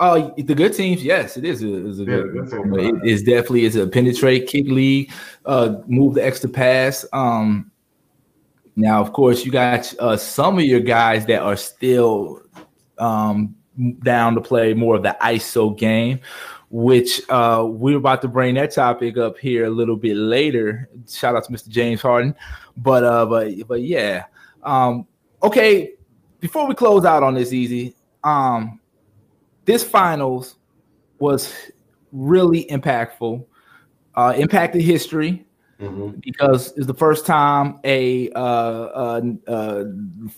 Oh, 0.00 0.32
the 0.36 0.54
good 0.54 0.74
teams, 0.74 1.02
yes, 1.02 1.36
it 1.36 1.44
is. 1.44 1.62
A, 1.62 1.66
a 1.66 1.70
yeah, 1.70 2.04
good, 2.04 2.50
team. 2.50 2.78
It 2.78 3.04
is 3.04 3.22
definitely 3.22 3.64
is 3.64 3.74
a 3.74 3.86
penetrate 3.86 4.46
kick 4.46 4.66
league, 4.66 5.10
uh, 5.44 5.76
move 5.88 6.14
the 6.14 6.24
extra 6.24 6.48
pass. 6.48 7.04
Um, 7.12 7.72
now, 8.78 9.00
of 9.00 9.12
course, 9.12 9.44
you 9.44 9.50
got 9.50 9.92
uh, 9.98 10.16
some 10.16 10.56
of 10.56 10.64
your 10.64 10.78
guys 10.78 11.26
that 11.26 11.42
are 11.42 11.56
still 11.56 12.42
um, 12.96 13.56
down 14.04 14.36
to 14.36 14.40
play 14.40 14.72
more 14.72 14.94
of 14.94 15.02
the 15.02 15.16
ISO 15.20 15.76
game, 15.76 16.20
which 16.70 17.20
uh, 17.28 17.66
we're 17.68 17.96
about 17.96 18.22
to 18.22 18.28
bring 18.28 18.54
that 18.54 18.70
topic 18.70 19.18
up 19.18 19.36
here 19.36 19.64
a 19.64 19.70
little 19.70 19.96
bit 19.96 20.16
later. 20.16 20.88
Shout 21.08 21.34
out 21.34 21.42
to 21.46 21.52
Mr. 21.52 21.68
James 21.68 22.00
Harden, 22.00 22.36
but 22.76 23.02
uh, 23.02 23.26
but 23.26 23.52
but 23.66 23.82
yeah, 23.82 24.26
Um, 24.62 25.08
okay, 25.42 25.94
before 26.38 26.68
we 26.68 26.74
close 26.76 27.04
out 27.04 27.24
on 27.24 27.34
this, 27.34 27.52
easy. 27.52 27.96
Um, 28.22 28.78
this 29.64 29.82
finals 29.82 30.54
was 31.18 31.52
really 32.12 32.64
impactful, 32.66 33.44
uh, 34.14 34.34
impacted 34.36 34.82
history. 34.82 35.47
Mm-hmm. 35.80 36.18
Because 36.20 36.72
it's 36.76 36.86
the 36.86 36.94
first 36.94 37.24
time 37.24 37.78
a, 37.84 38.30
uh, 38.32 38.40
a, 38.42 39.22
a, 39.46 39.84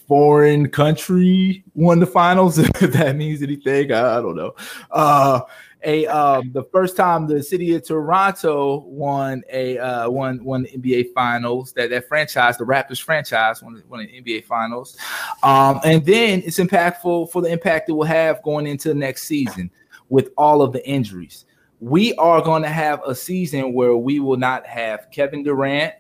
foreign 0.07 0.69
country 0.69 1.65
won 1.75 1.99
the 1.99 2.07
finals. 2.07 2.59
if 2.59 2.93
that 2.93 3.17
means 3.17 3.43
anything, 3.43 3.91
I, 3.91 4.19
I 4.19 4.21
don't 4.21 4.37
know. 4.37 4.55
Uh, 4.91 5.41
a 5.83 6.07
um, 6.07 6.53
the 6.53 6.65
first 6.65 6.97
time 6.97 7.27
the 7.27 7.43
city 7.43 7.75
of 7.75 7.87
Toronto 7.87 8.85
won 8.87 9.43
a 9.51 9.79
uh, 9.79 10.11
won 10.11 10.45
won 10.45 10.65
the 10.65 10.69
NBA 10.71 11.15
Finals. 11.15 11.73
That 11.73 11.91
that 11.91 12.07
franchise, 12.09 12.59
the 12.59 12.65
Raptors 12.65 13.03
franchise, 13.03 13.63
won 13.63 13.83
won 13.89 14.01
the 14.01 14.21
NBA 14.21 14.45
Finals. 14.45 14.97
Um, 15.43 15.81
and 15.85 16.05
then 16.05 16.43
it's 16.45 16.59
impactful 16.59 17.31
for 17.31 17.43
the 17.43 17.49
impact 17.49 17.89
it 17.89 17.93
will 17.93 18.05
have 18.05 18.43
going 18.43 18.67
into 18.67 18.89
the 18.89 18.95
next 18.95 19.25
season 19.25 19.71
with 20.09 20.31
all 20.37 20.61
of 20.61 20.73
the 20.73 20.87
injuries. 20.87 21.47
We 21.81 22.15
are 22.15 22.43
going 22.43 22.63
to 22.63 22.69
have 22.69 23.03
a 23.07 23.15
season 23.15 23.73
where 23.73 23.97
we 23.97 24.21
will 24.21 24.37
not 24.37 24.67
have 24.67 25.11
Kevin 25.11 25.43
Durant, 25.43 25.95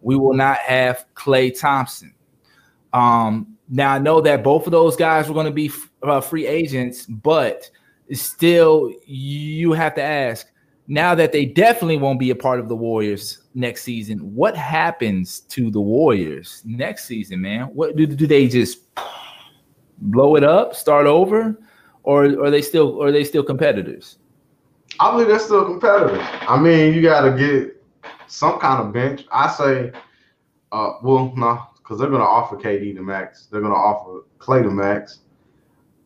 we 0.00 0.16
will 0.16 0.34
not 0.34 0.58
have 0.58 1.06
Klay 1.14 1.58
Thompson. 1.58 2.12
Um, 2.92 3.56
now 3.68 3.94
I 3.94 3.98
know 3.98 4.20
that 4.20 4.44
both 4.44 4.66
of 4.66 4.72
those 4.72 4.96
guys 4.96 5.28
were 5.28 5.34
going 5.34 5.46
to 5.46 5.52
be 5.52 5.70
uh, 6.02 6.20
free 6.20 6.46
agents, 6.46 7.06
but 7.06 7.70
still 8.12 8.92
you 9.06 9.72
have 9.72 9.94
to 9.94 10.02
ask 10.02 10.48
now 10.88 11.14
that 11.14 11.32
they 11.32 11.46
definitely 11.46 11.96
won't 11.96 12.18
be 12.18 12.30
a 12.30 12.34
part 12.34 12.60
of 12.60 12.68
the 12.68 12.76
Warriors 12.76 13.44
next 13.54 13.82
season. 13.82 14.18
What 14.34 14.56
happens 14.56 15.40
to 15.40 15.70
the 15.70 15.80
Warriors 15.80 16.62
next 16.64 17.04
season, 17.04 17.40
man? 17.40 17.66
What 17.66 17.96
do, 17.96 18.06
do 18.06 18.26
they 18.26 18.48
just 18.48 18.80
blow 19.98 20.36
it 20.36 20.44
up, 20.44 20.74
start 20.74 21.06
over, 21.06 21.58
or 22.02 22.24
are 22.24 22.50
they 22.50 22.62
still 22.62 23.02
are 23.02 23.12
they 23.12 23.24
still 23.24 23.44
competitors? 23.44 24.18
I 25.00 25.10
believe 25.10 25.28
they're 25.28 25.38
still 25.38 25.64
competitive. 25.64 26.20
I 26.20 26.58
mean, 26.58 26.94
you 26.94 27.02
got 27.02 27.22
to 27.22 27.36
get 27.36 27.82
some 28.26 28.58
kind 28.58 28.86
of 28.86 28.92
bench. 28.92 29.24
I 29.32 29.50
say, 29.50 29.92
uh, 30.70 30.94
well, 31.02 31.32
no, 31.36 31.62
because 31.76 31.98
they're 31.98 32.08
going 32.08 32.20
to 32.20 32.26
offer 32.26 32.56
KD 32.56 32.94
the 32.94 33.02
max. 33.02 33.46
They're 33.50 33.60
going 33.60 33.72
to 33.72 33.78
offer 33.78 34.24
Klay 34.38 34.62
the 34.62 34.70
max, 34.70 35.20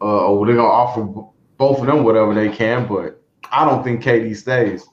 uh, 0.01 0.27
or 0.27 0.47
they're 0.47 0.57
going 0.57 0.69
to 0.69 0.73
offer 0.73 1.31
both 1.57 1.81
of 1.81 1.87
them 1.87 2.05
whatever 2.05 2.35
they 2.35 2.49
can, 2.49 2.87
but 2.87 3.23
I 3.51 3.65
don't 3.65 3.83
think 3.83 4.03
KD 4.03 4.37
stays. 4.37 4.87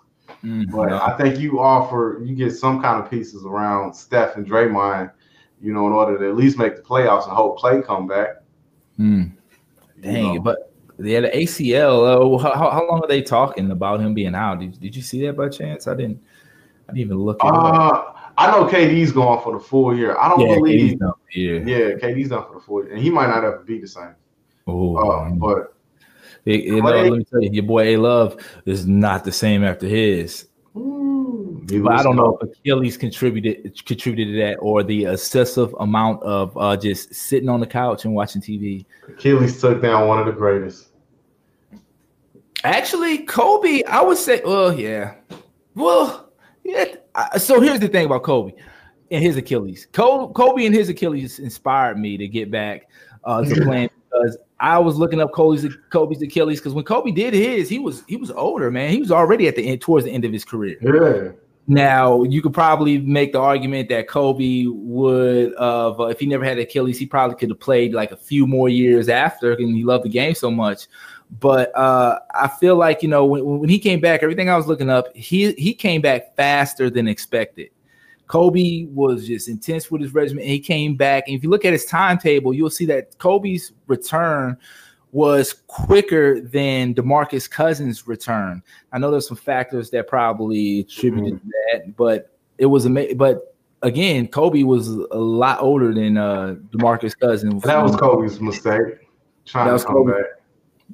Mm-hmm. 0.43 0.75
But 0.75 0.91
I 0.91 1.15
think 1.17 1.39
you 1.39 1.59
offer 1.59 2.21
you 2.23 2.35
get 2.35 2.51
some 2.51 2.81
kind 2.81 3.01
of 3.01 3.09
pieces 3.09 3.45
around 3.45 3.93
Steph 3.93 4.35
and 4.35 4.45
Draymond, 4.45 5.11
you 5.61 5.73
know, 5.73 5.87
in 5.87 5.93
order 5.93 6.17
to 6.17 6.27
at 6.27 6.35
least 6.35 6.57
make 6.57 6.75
the 6.75 6.81
playoffs 6.81 7.23
and 7.23 7.31
hope 7.31 7.59
Klay 7.59 7.83
come 7.83 8.07
back. 8.07 8.41
Mm. 8.99 9.31
Dang, 10.01 10.35
know. 10.35 10.41
but 10.41 10.72
yeah, 10.99 11.21
the 11.21 11.29
ACL. 11.29 12.35
Uh, 12.35 12.37
how, 12.37 12.69
how 12.69 12.87
long 12.87 13.01
are 13.03 13.07
they 13.07 13.21
talking 13.21 13.71
about 13.71 13.99
him 13.99 14.13
being 14.13 14.35
out? 14.35 14.59
Did, 14.59 14.79
did 14.79 14.95
you 14.95 15.01
see 15.01 15.25
that 15.25 15.37
by 15.37 15.49
chance? 15.49 15.87
I 15.87 15.95
didn't. 15.95 16.21
I 16.87 16.93
didn't 16.93 17.05
even 17.05 17.17
look. 17.17 17.37
uh, 17.41 18.03
I 18.37 18.51
know 18.51 18.65
KD's 18.65 19.11
gone 19.11 19.41
for 19.41 19.53
the 19.53 19.59
full 19.59 19.95
year. 19.95 20.17
I 20.17 20.29
don't 20.29 20.41
yeah, 20.41 20.55
believe. 20.55 20.99
Done, 20.99 21.13
yeah, 21.33 21.51
yeah, 21.53 21.95
KD's 21.95 22.29
done 22.29 22.45
for 22.45 22.55
the 22.55 22.59
full 22.59 22.83
year, 22.83 22.93
and 22.93 23.01
he 23.01 23.09
might 23.09 23.27
not 23.27 23.43
ever 23.43 23.59
be 23.59 23.79
the 23.79 23.87
same. 23.87 24.15
Oh, 24.67 24.95
uh, 24.95 25.29
but 25.31 25.75
it, 26.45 26.65
it, 26.65 26.83
let 26.83 27.11
me 27.11 27.23
tell 27.23 27.41
you, 27.41 27.51
your 27.51 27.63
boy 27.63 27.95
A 27.95 27.97
Love 27.97 28.37
is 28.65 28.85
not 28.85 29.23
the 29.23 29.31
same 29.31 29.63
after 29.63 29.87
his. 29.87 30.47
But 30.73 31.91
I 31.91 32.03
don't 32.03 32.15
know 32.15 32.37
if 32.41 32.49
Achilles 32.49 32.97
contributed 32.97 33.85
contributed 33.85 34.33
to 34.33 34.39
that 34.39 34.55
or 34.55 34.83
the 34.83 35.05
excessive 35.05 35.73
amount 35.79 36.23
of 36.23 36.57
uh, 36.57 36.75
just 36.75 37.13
sitting 37.13 37.49
on 37.49 37.59
the 37.59 37.67
couch 37.67 38.05
and 38.05 38.13
watching 38.13 38.41
TV. 38.41 38.85
Achilles 39.07 39.61
took 39.61 39.81
down 39.81 40.07
one 40.07 40.19
of 40.19 40.25
the 40.25 40.31
greatest. 40.31 40.89
Actually, 42.63 43.19
Kobe, 43.19 43.83
I 43.83 44.01
would 44.01 44.17
say, 44.17 44.41
well, 44.43 44.77
yeah, 44.77 45.15
well, 45.75 46.31
yeah. 46.63 46.95
So 47.37 47.59
here's 47.59 47.79
the 47.79 47.89
thing 47.89 48.05
about 48.05 48.23
Kobe 48.23 48.53
and 49.11 49.23
his 49.23 49.37
Achilles. 49.37 49.87
Kobe 49.91 50.65
and 50.65 50.73
his 50.73 50.89
Achilles 50.89 51.39
inspired 51.39 51.99
me 51.99 52.17
to 52.17 52.27
get 52.27 52.49
back 52.49 52.89
uh, 53.25 53.43
to 53.43 53.55
playing 53.63 53.89
because 53.89 54.02
I 54.59 54.79
was 54.79 54.97
looking 54.97 55.19
up 55.19 55.31
Kobe's 55.33 55.65
Kobe's 55.89 56.21
Achilles 56.21 56.59
because 56.59 56.73
when 56.73 56.85
Kobe 56.85 57.11
did 57.11 57.33
his, 57.33 57.69
he 57.69 57.79
was 57.79 58.03
he 58.07 58.17
was 58.17 58.31
older, 58.31 58.71
man. 58.71 58.91
He 58.91 58.99
was 58.99 59.11
already 59.11 59.47
at 59.47 59.55
the 59.55 59.67
end 59.67 59.81
towards 59.81 60.05
the 60.05 60.11
end 60.11 60.25
of 60.25 60.31
his 60.31 60.45
career. 60.45 60.77
Yeah. 60.81 61.31
Now 61.67 62.23
you 62.23 62.41
could 62.41 62.53
probably 62.53 62.97
make 62.97 63.31
the 63.31 63.39
argument 63.39 63.89
that 63.89 64.07
Kobe 64.07 64.65
would, 64.67 65.53
uh, 65.55 65.95
if 66.09 66.19
he 66.19 66.25
never 66.25 66.43
had 66.43 66.59
Achilles, 66.59 66.97
he 66.97 67.05
probably 67.05 67.37
could 67.37 67.49
have 67.49 67.59
played 67.59 67.93
like 67.93 68.11
a 68.11 68.17
few 68.17 68.45
more 68.45 68.67
years 68.67 69.07
after, 69.07 69.53
and 69.53 69.75
he 69.75 69.83
loved 69.83 70.05
the 70.05 70.09
game 70.09 70.35
so 70.35 70.51
much. 70.51 70.87
But 71.39 71.75
uh, 71.75 72.19
I 72.33 72.47
feel 72.47 72.75
like 72.75 73.01
you 73.01 73.09
know 73.09 73.25
when, 73.25 73.59
when 73.59 73.69
he 73.69 73.79
came 73.79 73.99
back, 73.99 74.23
everything 74.23 74.49
I 74.49 74.57
was 74.57 74.67
looking 74.67 74.89
up, 74.89 75.15
he 75.15 75.53
he 75.53 75.73
came 75.73 76.01
back 76.01 76.35
faster 76.35 76.89
than 76.89 77.07
expected. 77.07 77.69
Kobe 78.27 78.85
was 78.85 79.27
just 79.27 79.49
intense 79.49 79.91
with 79.91 80.01
his 80.01 80.13
regimen. 80.13 80.43
And 80.43 80.51
he 80.51 80.59
came 80.59 80.95
back, 80.95 81.25
and 81.27 81.35
if 81.35 81.43
you 81.43 81.49
look 81.49 81.65
at 81.65 81.73
his 81.73 81.85
timetable, 81.85 82.53
you'll 82.53 82.69
see 82.69 82.85
that 82.87 83.17
Kobe's 83.17 83.73
return 83.87 84.57
was 85.11 85.53
quicker 85.67 86.41
than 86.41 86.95
DeMarcus 86.95 87.49
Cousins' 87.49 88.07
return. 88.07 88.63
I 88.91 88.97
know 88.97 89.11
there's 89.11 89.27
some 89.27 89.37
factors 89.37 89.91
that 89.91 90.07
probably 90.07 90.79
attributed 90.81 91.35
mm-hmm. 91.35 91.47
to 91.47 91.53
that, 91.73 91.95
but 91.95 92.31
it 92.57 92.65
was 92.65 92.85
amazing. 92.85 93.17
But 93.17 93.55
again, 93.83 94.27
Kobe 94.27 94.63
was 94.63 94.87
a 94.87 95.17
lot 95.17 95.61
older 95.61 95.93
than 95.93 96.17
uh, 96.17 96.55
DeMarcus 96.71 97.17
Cousins. 97.19 97.61
That 97.63 97.83
was 97.83 97.95
Kobe's 97.95 98.39
mistake. 98.39 99.07
Trying 99.45 99.67
that 99.67 99.73
was 99.73 99.83
to 99.83 99.87
come 99.87 99.97
Kobe. 99.97 100.13
back. 100.13 100.25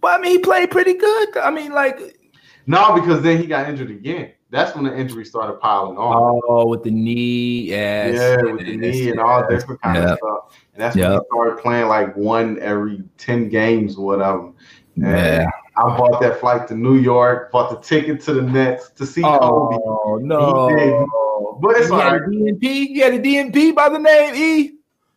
But 0.01 0.19
I 0.19 0.21
mean, 0.21 0.31
he 0.31 0.39
played 0.39 0.71
pretty 0.71 0.93
good. 0.93 1.37
I 1.37 1.51
mean, 1.51 1.71
like 1.71 2.19
no, 2.67 2.99
because 2.99 3.21
then 3.21 3.37
he 3.37 3.45
got 3.45 3.69
injured 3.69 3.91
again 3.91 4.33
that's 4.51 4.75
when 4.75 4.83
the 4.83 4.97
injury 4.97 5.25
started 5.25 5.59
piling 5.59 5.97
on. 5.97 6.41
Oh, 6.47 6.67
with 6.67 6.83
the 6.83 6.91
knee, 6.91 7.61
yes, 7.61 8.15
yeah, 8.15 8.51
with 8.51 8.65
the 8.65 8.77
knee 8.77 9.09
and 9.11 9.19
all 9.19 9.47
different 9.47 9.81
kind 9.81 9.97
yep. 9.97 10.09
of 10.09 10.17
stuff. 10.17 10.57
And 10.73 10.81
that's 10.81 10.95
yep. 10.95 11.09
when 11.09 11.19
he 11.19 11.25
started 11.27 11.61
playing 11.61 11.87
like 11.87 12.15
one 12.15 12.59
every 12.59 13.03
ten 13.17 13.49
games 13.49 13.95
or 13.95 14.05
whatever. 14.05 14.51
And 14.95 15.05
yeah. 15.05 15.49
I 15.77 15.97
bought 15.97 16.19
that 16.21 16.39
flight 16.39 16.67
to 16.69 16.75
New 16.75 16.97
York, 16.97 17.51
bought 17.51 17.69
the 17.69 17.77
ticket 17.77 18.21
to 18.21 18.33
the 18.33 18.41
Nets 18.41 18.89
to 18.91 19.05
see 19.05 19.23
oh, 19.23 19.37
Kobe. 19.39 19.77
Oh 19.85 20.19
no! 20.21 21.59
But 21.61 21.77
it's 21.77 21.89
you 21.89 21.95
had 21.95 22.13
a 22.13 22.19
DNP. 22.19 22.89
You 22.89 23.03
had 23.03 23.13
a 23.13 23.19
DNP 23.19 23.75
by 23.75 23.89
the 23.89 23.99
name 23.99 24.35
E. 24.35 24.73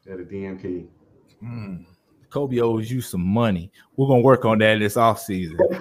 Yeah, 0.06 0.16
the 0.16 0.24
DNP. 0.24 0.86
Hmm. 1.40 1.76
Kobe 2.32 2.60
owes 2.60 2.90
you 2.90 3.02
some 3.02 3.20
money. 3.20 3.70
We're 3.96 4.08
gonna 4.08 4.22
work 4.22 4.46
on 4.46 4.58
that 4.58 4.78
this 4.78 4.94
offseason. 4.96 5.58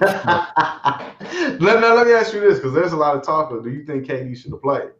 let, 1.60 1.80
now, 1.80 1.94
let 1.94 2.06
me 2.06 2.12
ask 2.12 2.34
you 2.34 2.40
this 2.40 2.58
because 2.58 2.74
there's 2.74 2.92
a 2.92 2.96
lot 2.96 3.16
of 3.16 3.22
talk. 3.22 3.50
of 3.52 3.64
Do 3.64 3.70
you 3.70 3.86
think 3.86 4.06
KD 4.06 4.36
should 4.36 4.52
have 4.52 4.60
played? 4.60 4.90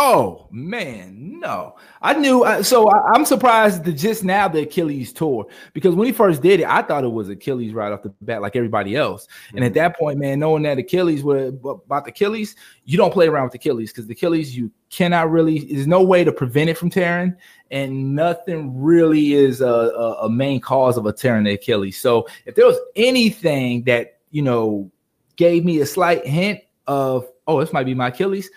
Oh 0.00 0.46
man, 0.52 1.40
no. 1.40 1.74
I 2.02 2.14
knew. 2.14 2.46
So 2.62 2.88
I, 2.88 3.16
am 3.16 3.24
surprised 3.24 3.82
that 3.82 3.94
just 3.94 4.22
now 4.22 4.46
the 4.46 4.60
Achilles 4.60 5.12
tore 5.12 5.48
because 5.72 5.96
when 5.96 6.06
he 6.06 6.12
first 6.12 6.40
did 6.40 6.60
it, 6.60 6.68
I 6.68 6.82
thought 6.82 7.02
it 7.02 7.08
was 7.08 7.28
Achilles 7.28 7.74
right 7.74 7.90
off 7.90 8.04
the 8.04 8.14
bat, 8.20 8.40
like 8.40 8.54
everybody 8.54 8.94
else. 8.94 9.26
Mm-hmm. 9.26 9.56
And 9.56 9.64
at 9.64 9.72
mm-hmm. 9.72 9.78
that 9.78 9.98
point, 9.98 10.20
man, 10.20 10.38
knowing 10.38 10.62
that 10.62 10.78
Achilles 10.78 11.24
were 11.24 11.48
about 11.48 12.04
the 12.04 12.10
Achilles, 12.10 12.54
you 12.84 12.96
don't 12.96 13.12
play 13.12 13.26
around 13.26 13.46
with 13.46 13.56
Achilles 13.56 13.90
because 13.90 14.06
the 14.06 14.12
Achilles 14.12 14.56
you 14.56 14.70
cannot 14.90 15.32
really. 15.32 15.64
There's 15.64 15.88
no 15.88 16.04
way 16.04 16.22
to 16.22 16.30
prevent 16.30 16.70
it 16.70 16.78
from 16.78 16.90
tearing, 16.90 17.34
and 17.72 18.14
nothing 18.14 18.80
really 18.80 19.32
is 19.32 19.60
a, 19.60 19.66
a, 19.66 20.26
a 20.26 20.30
main 20.30 20.60
cause 20.60 20.96
of 20.96 21.06
a 21.06 21.12
tearing 21.12 21.42
the 21.42 21.54
Achilles. 21.54 21.98
So 21.98 22.28
if 22.46 22.54
there 22.54 22.66
was 22.66 22.78
anything 22.94 23.82
that 23.84 24.20
you 24.30 24.42
know 24.42 24.92
gave 25.34 25.64
me 25.64 25.80
a 25.80 25.86
slight 25.86 26.24
hint 26.24 26.60
of, 26.86 27.26
oh, 27.48 27.58
this 27.58 27.72
might 27.72 27.84
be 27.84 27.94
my 27.94 28.08
Achilles 28.08 28.48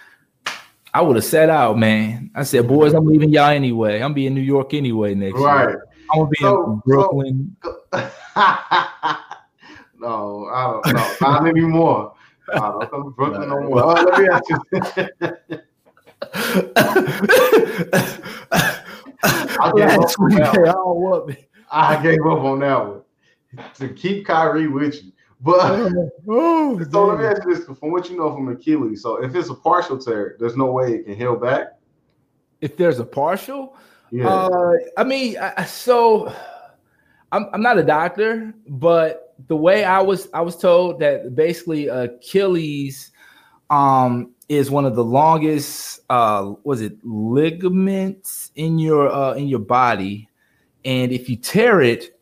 I 0.94 1.02
would 1.02 1.16
have 1.16 1.26
set 1.26 1.50
out, 1.50 1.78
man. 1.78 2.32
I 2.36 2.44
said, 2.44 2.66
mm-hmm. 2.66 2.76
boys, 2.76 2.94
I'm 2.94 3.06
leaving 3.06 3.30
y'all 3.30 3.50
anyway. 3.50 4.02
I'm 4.02 4.14
be 4.14 4.28
in 4.28 4.36
New 4.36 4.42
York 4.42 4.74
anyway 4.74 5.16
next 5.16 5.40
right. 5.40 5.70
year. 5.70 5.88
I'm 6.12 6.20
gonna 6.20 6.30
be 6.30 6.38
so, 6.40 6.72
in 6.74 6.82
Brooklyn. 6.86 7.56
So, 7.64 7.80
no, 9.98 10.50
I 10.52 10.82
don't 10.84 10.94
know. 10.94 11.16
Not 11.22 11.48
anymore. 11.48 12.14
I 12.54 12.60
don't 12.60 12.90
come 12.90 13.04
to 13.04 13.10
Brooklyn 13.16 13.50
no 13.50 13.62
more. 13.62 13.84
Oh, 13.84 14.04
let 14.04 14.20
me 14.20 14.28
ask 14.28 14.50
you. 14.50 14.60
I 19.64 19.72
gave 19.76 19.90
up 20.00 20.20
on 20.20 20.30
that 20.30 20.76
one. 20.84 21.38
I 21.72 22.04
gave 22.04 22.20
up 22.22 22.40
on 22.40 22.60
that 22.60 22.86
one. 22.86 23.02
To 23.76 23.90
keep 23.90 24.26
Kyrie 24.26 24.68
with 24.68 25.02
you. 25.04 25.12
But 25.42 25.92
oh, 26.28 26.84
so 26.92 27.06
let 27.06 27.20
me 27.20 27.26
ask 27.26 27.44
you 27.46 27.56
this: 27.56 27.66
from 27.66 27.92
what 27.92 28.10
you 28.10 28.18
know 28.18 28.34
from 28.34 28.50
Achilles, 28.50 29.02
so 29.02 29.24
if 29.24 29.34
it's 29.36 29.50
a 29.50 29.56
partial 29.56 29.98
tear, 29.98 30.36
there's 30.40 30.56
no 30.56 30.72
way 30.72 30.94
it 30.94 31.06
can 31.06 31.16
heal 31.16 31.36
back. 31.36 31.80
If 32.62 32.78
there's 32.78 33.00
a 33.00 33.06
partial, 33.06 33.76
yeah. 34.12 34.28
Uh, 34.28 34.74
I 34.98 35.04
mean, 35.04 35.38
I, 35.38 35.66
so 35.66 36.34
I'm 37.32 37.48
I'm 37.54 37.62
not 37.62 37.80
a 37.80 37.84
doctor, 37.84 38.54
but 38.68 39.36
the 39.48 39.56
way 39.56 39.84
I 39.84 40.02
was 40.02 40.30
I 40.34 40.42
was 40.42 40.58
told 40.58 41.00
that 41.00 41.36
basically 41.36 41.88
Achilles, 41.88 43.12
um, 43.72 44.36
is 44.52 44.70
one 44.70 44.84
of 44.84 44.96
the 44.96 45.04
longest 45.04 46.02
uh 46.10 46.54
was 46.66 46.82
it 46.82 46.94
ligaments 47.06 48.52
in 48.56 48.78
your 48.78 49.10
uh 49.10 49.34
in 49.34 49.48
your 49.48 49.60
body 49.60 50.28
and 50.84 51.14
if 51.14 51.30
you 51.30 51.38
tear 51.38 51.82
it 51.82 52.20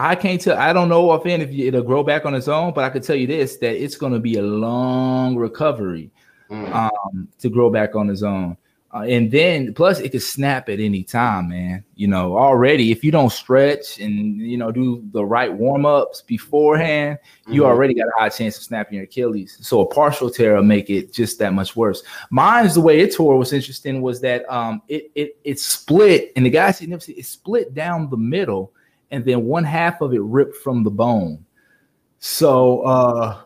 i 0.00 0.14
can't 0.14 0.40
tell 0.40 0.56
i 0.58 0.72
don't 0.72 0.88
know 0.88 1.10
offhand 1.10 1.42
if 1.42 1.50
it'll 1.50 1.82
grow 1.82 2.02
back 2.02 2.24
on 2.24 2.34
its 2.34 2.48
own 2.48 2.72
but 2.72 2.84
i 2.84 2.90
can 2.90 3.02
tell 3.02 3.16
you 3.16 3.26
this 3.26 3.56
that 3.58 3.82
it's 3.82 3.96
going 3.96 4.12
to 4.12 4.18
be 4.18 4.36
a 4.36 4.42
long 4.42 5.36
recovery 5.36 6.10
mm. 6.50 6.74
um 6.74 7.28
to 7.38 7.48
grow 7.48 7.70
back 7.70 7.94
on 7.94 8.08
its 8.10 8.22
own 8.22 8.56
uh, 8.92 9.02
and 9.02 9.30
then 9.30 9.72
plus 9.72 10.00
it 10.00 10.10
could 10.10 10.22
snap 10.22 10.68
at 10.68 10.80
any 10.80 11.04
time, 11.04 11.50
man. 11.50 11.84
You 11.94 12.08
know, 12.08 12.36
already 12.36 12.90
if 12.90 13.04
you 13.04 13.12
don't 13.12 13.30
stretch 13.30 14.00
and 14.00 14.36
you 14.38 14.56
know 14.56 14.72
do 14.72 15.04
the 15.12 15.24
right 15.24 15.52
warm 15.52 15.86
ups 15.86 16.22
beforehand, 16.22 17.18
mm-hmm. 17.42 17.52
you 17.52 17.64
already 17.64 17.94
got 17.94 18.08
a 18.08 18.20
high 18.20 18.30
chance 18.30 18.56
of 18.56 18.64
snapping 18.64 18.96
your 18.96 19.04
Achilles. 19.04 19.58
So 19.60 19.80
a 19.80 19.86
partial 19.86 20.28
tear 20.28 20.56
will 20.56 20.64
make 20.64 20.90
it 20.90 21.12
just 21.12 21.38
that 21.38 21.54
much 21.54 21.76
worse. 21.76 22.02
Mine's 22.30 22.74
the 22.74 22.80
way 22.80 22.98
it 22.98 23.14
tore 23.14 23.38
was 23.38 23.52
interesting 23.52 24.02
was 24.02 24.20
that 24.22 24.50
um 24.52 24.82
it 24.88 25.12
it 25.14 25.36
it 25.44 25.60
split 25.60 26.32
and 26.34 26.44
the 26.44 26.50
guy 26.50 26.72
see 26.72 26.86
it 26.90 27.26
split 27.26 27.74
down 27.74 28.10
the 28.10 28.16
middle 28.16 28.72
and 29.10 29.24
then 29.24 29.44
one 29.44 29.64
half 29.64 30.00
of 30.00 30.12
it 30.12 30.22
ripped 30.22 30.56
from 30.56 30.84
the 30.84 30.90
bone. 30.90 31.44
So 32.18 32.82
uh 32.82 33.40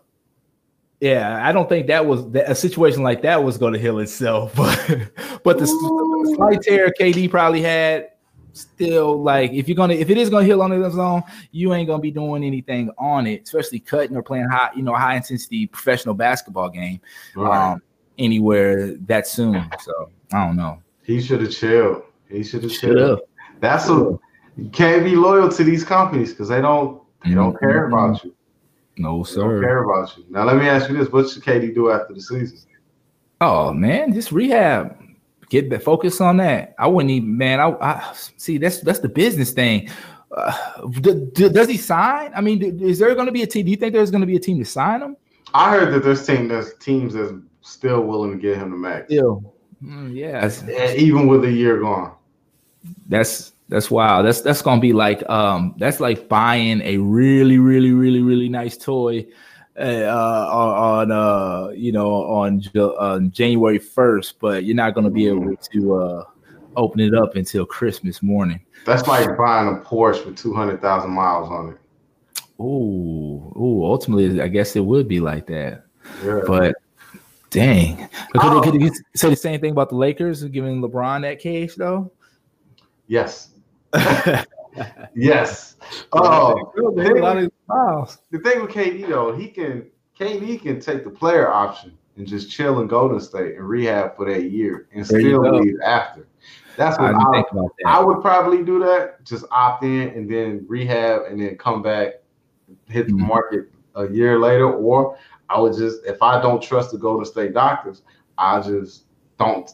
yeah, 1.01 1.47
I 1.47 1.53
don't 1.53 1.69
think 1.69 1.89
that 1.89 2.07
was 2.07 2.25
a 2.35 2.55
situation 2.55 3.03
like 3.03 3.21
that 3.23 3.45
was 3.45 3.59
going 3.59 3.75
to 3.75 3.79
heal 3.79 3.99
itself. 3.99 4.55
But 4.57 5.43
but 5.45 5.59
the, 5.59 5.67
the, 5.67 6.35
slight 6.37 6.63
tear 6.63 6.93
KD 6.99 7.31
probably 7.31 7.61
had 7.61 8.13
still 8.55 9.23
like 9.23 9.53
if 9.53 9.69
you're 9.69 9.77
gonna 9.77 9.95
if 9.95 10.09
it 10.09 10.17
is 10.17 10.31
gonna 10.31 10.47
heal 10.47 10.63
on 10.63 10.73
its 10.73 10.97
own, 10.97 11.23
you 11.51 11.75
ain't 11.75 11.89
gonna 11.89 12.01
be 12.01 12.11
doing 12.11 12.43
anything 12.45 12.91
on 12.97 13.27
it, 13.27 13.43
especially 13.43 13.81
cutting 13.81 14.17
or 14.17 14.23
playing 14.23 14.49
high, 14.49 14.71
you 14.75 14.83
know, 14.83 14.95
high 14.95 15.17
intensity 15.17 15.67
professional 15.67 16.15
basketball 16.15 16.71
game 16.71 17.01
right. 17.37 17.73
um, 17.73 17.83
anywhere 18.19 18.95
that 19.07 19.27
soon. 19.27 19.63
So 19.81 20.11
I 20.33 20.47
don't 20.47 20.57
know. 20.57 20.83
He 21.03 21.21
should 21.21 21.43
have 21.43 21.53
chilled. 21.53 22.03
He 22.29 22.43
should 22.43 22.63
have 22.63 22.73
chilled. 22.73 23.21
That's 23.61 23.89
a 23.89 24.19
you 24.57 24.69
can't 24.71 25.05
be 25.05 25.17
loyal 25.17 25.51
to 25.51 25.65
these 25.65 25.85
companies 25.85 26.31
because 26.31 26.49
they 26.49 26.61
don't 26.61 27.03
they 27.25 27.35
don't 27.35 27.55
mm-hmm. 27.55 27.65
care 27.65 27.87
about 27.87 28.25
you. 28.25 28.35
No, 28.97 29.25
sir. 29.25 29.43
They 29.43 29.49
Don't 29.49 29.63
care 29.63 29.85
about 29.85 30.17
you. 30.17 30.25
Now 30.31 30.45
let 30.45 30.57
me 30.57 30.69
ask 30.69 30.89
you 30.89 30.97
this: 30.97 31.11
What 31.11 31.29
should 31.29 31.43
KD 31.43 31.75
do 31.75 31.91
after 31.91 32.15
the 32.15 32.21
season? 32.21 32.59
Oh 33.41 33.73
man, 33.73 34.13
just 34.13 34.33
rehab. 34.33 34.97
Get 35.51 35.71
the 35.71 35.79
focus 35.79 36.21
on 36.21 36.39
that. 36.39 36.75
I 36.79 36.87
wouldn't 36.87 37.11
even, 37.11 37.37
man. 37.37 37.61
I, 37.61 37.71
I 37.81 38.15
see 38.37 38.59
that's 38.59 38.81
that's 38.81 39.01
the 39.01 39.09
business 39.09 39.53
thing. 39.53 39.91
Uh, 40.31 40.81
do, 41.01 41.31
do, 41.33 41.49
does 41.49 41.69
he 41.69 41.77
sign? 41.77 42.33
I 42.35 42.41
mean, 42.41 42.81
is 42.81 42.99
there 42.99 43.15
going 43.15 43.27
to 43.27 43.33
be 43.33 43.43
a 43.43 43.47
team? 43.47 43.65
Do 43.65 43.71
you 43.71 43.77
think 43.77 43.93
there's 43.93 44.11
going 44.11 44.23
to 44.23 44.27
be 44.27 44.37
a 44.37 44.41
team 44.41 44.59
to 44.59 44.65
sign 44.65 45.03
him? 45.03 45.17
I 45.53 45.71
heard 45.71 45.93
that 45.95 46.03
there's 46.03 46.27
team 46.27 46.49
there's 46.49 46.75
teams 46.79 47.15
that's 47.15 47.33
still 47.61 48.03
willing 48.03 48.33
to 48.33 48.39
get 48.39 48.57
him 48.57 48.71
the 48.71 48.77
max. 48.77 49.07
Still, 49.07 49.55
mm, 49.83 50.15
yeah. 50.15 50.95
Even 50.97 51.27
with 51.27 51.45
a 51.45 51.51
year 51.51 51.81
gone. 51.81 52.15
That's 53.09 53.54
that's 53.69 53.91
wild. 53.91 54.27
That's 54.27 54.41
that's 54.43 54.63
gonna 54.63 54.81
be 54.81 54.93
like 54.93 55.29
um 55.29 55.75
that's 55.79 56.01
like 56.01 56.29
buying 56.29 56.81
a 56.83 56.99
really 56.99 57.59
really 57.59 57.93
really 57.93 58.21
really 58.21 58.49
nice 58.49 58.77
toy 58.77 59.27
uh, 59.79 60.05
on 60.07 61.11
uh 61.11 61.71
you 61.75 61.93
know 61.93 62.13
on, 62.25 62.63
on 62.77 63.31
January 63.31 63.79
first, 63.79 64.39
but 64.39 64.65
you're 64.65 64.77
not 64.77 64.95
gonna 64.95 65.11
be 65.11 65.27
able 65.27 65.57
to 65.57 65.95
uh 65.95 66.25
open 66.77 67.01
it 67.01 67.15
up 67.15 67.37
until 67.37 67.65
Christmas 67.65 68.23
morning. 68.23 68.61
That's 68.85 69.07
like 69.09 69.37
buying 69.39 69.69
a 69.69 69.81
Porsche 69.81 70.25
with 70.27 70.37
two 70.37 70.53
hundred 70.53 70.81
thousand 70.81 71.11
miles 71.11 71.51
on 71.51 71.71
it. 71.71 71.79
Ooh, 72.61 73.53
ooh. 73.57 73.85
Ultimately, 73.85 74.41
I 74.41 74.49
guess 74.49 74.77
it 74.77 74.85
would 74.85 75.09
be 75.09 75.21
like 75.21 75.47
that. 75.47 75.85
Yeah. 76.25 76.41
But 76.47 76.75
dang, 77.51 77.97
could, 78.33 78.43
oh. 78.43 78.61
could, 78.61 78.81
you 78.81 78.93
say 79.17 79.31
the 79.31 79.37
same 79.37 79.61
thing 79.61 79.73
about 79.73 79.89
the 79.89 79.97
Lakers 79.97 80.45
giving 80.45 80.81
LeBron 80.81 81.23
that 81.23 81.41
case 81.41 81.75
though? 81.75 82.13
Yes, 83.07 83.51
yes. 85.15 85.77
Oh, 86.13 86.73
the 86.75 87.05
thing, 87.05 87.51
the 88.31 88.39
thing 88.39 88.63
with 88.63 88.71
KD 88.71 89.09
though, 89.09 89.35
he 89.35 89.49
can 89.49 89.91
KD 90.19 90.63
can 90.63 90.81
take 90.81 91.05
the 91.05 91.11
player 91.11 91.53
option 91.53 91.97
and 92.17 92.27
just 92.27 92.51
chill 92.51 92.81
in 92.81 92.87
Golden 92.87 93.21
State 93.21 93.57
and 93.57 93.69
rehab 93.69 94.17
for 94.17 94.31
that 94.33 94.45
year 94.45 94.89
and 94.93 95.05
there 95.05 95.21
still 95.21 95.61
leave 95.61 95.81
after. 95.85 96.27
That's 96.77 96.99
what 96.99 97.15
I, 97.15 97.19
I, 97.19 97.43
that. 97.51 97.71
I, 97.87 98.01
would 98.01 98.21
probably 98.21 98.65
do 98.65 98.81
that. 98.81 99.25
Just 99.25 99.45
opt 99.51 99.85
in 99.85 100.09
and 100.09 100.31
then 100.31 100.65
rehab 100.69 101.23
and 101.29 101.41
then 101.41 101.57
come 101.57 101.83
back, 101.83 102.15
hit 102.89 103.07
the 103.07 103.13
mm-hmm. 103.13 103.27
market 103.27 103.71
a 103.95 104.09
year 104.09 104.41
later. 104.41 104.73
Or 104.73 105.17
I 105.49 105.61
would 105.61 105.77
just, 105.77 106.05
if 106.05 106.21
I 106.21 106.41
don't 106.41 106.61
trust 106.61 106.91
the 106.91 106.99
Golden 106.99 107.25
State 107.25 107.55
doctors, 107.55 108.03
I 108.39 108.61
just 108.61 109.05
don't 109.39 109.71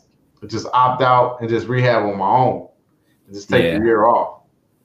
just 0.46 0.66
opt 0.72 1.02
out 1.02 1.40
and 1.40 1.48
just 1.48 1.68
rehab 1.68 2.02
on 2.04 2.18
my 2.18 2.28
own 2.28 2.68
just 3.33 3.49
take 3.49 3.64
yeah. 3.64 3.81
a 3.81 3.85
year 3.85 4.07
off. 4.07 4.40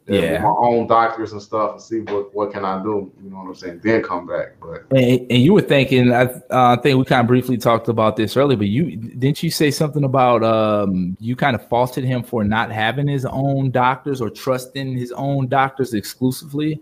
Yeah, 0.07 0.39
my 0.39 0.49
own 0.49 0.85
doctors 0.85 1.31
and 1.31 1.41
stuff, 1.41 1.71
and 1.71 1.81
see 1.81 2.01
what 2.01 2.33
what 2.35 2.53
can 2.53 2.63
I 2.63 2.81
do. 2.83 3.11
You 3.23 3.31
know 3.31 3.37
what 3.37 3.47
I'm 3.47 3.55
saying? 3.55 3.81
Then 3.83 4.03
come 4.03 4.27
back. 4.27 4.49
But 4.61 4.85
and, 4.91 5.31
and 5.31 5.41
you 5.41 5.51
were 5.51 5.61
thinking, 5.61 6.13
I 6.13 6.25
uh, 6.51 6.77
think 6.77 6.99
we 6.99 7.05
kind 7.05 7.21
of 7.21 7.27
briefly 7.27 7.57
talked 7.57 7.87
about 7.87 8.15
this 8.15 8.37
earlier. 8.37 8.55
But 8.55 8.67
you 8.67 8.97
didn't 8.97 9.41
you 9.41 9.49
say 9.49 9.71
something 9.71 10.03
about 10.03 10.43
um, 10.43 11.17
you 11.19 11.35
kind 11.35 11.55
of 11.55 11.67
faulted 11.69 12.03
him 12.03 12.21
for 12.21 12.43
not 12.43 12.71
having 12.71 13.07
his 13.07 13.25
own 13.25 13.71
doctors 13.71 14.21
or 14.21 14.29
trusting 14.29 14.95
his 14.95 15.11
own 15.13 15.47
doctors 15.47 15.95
exclusively, 15.95 16.79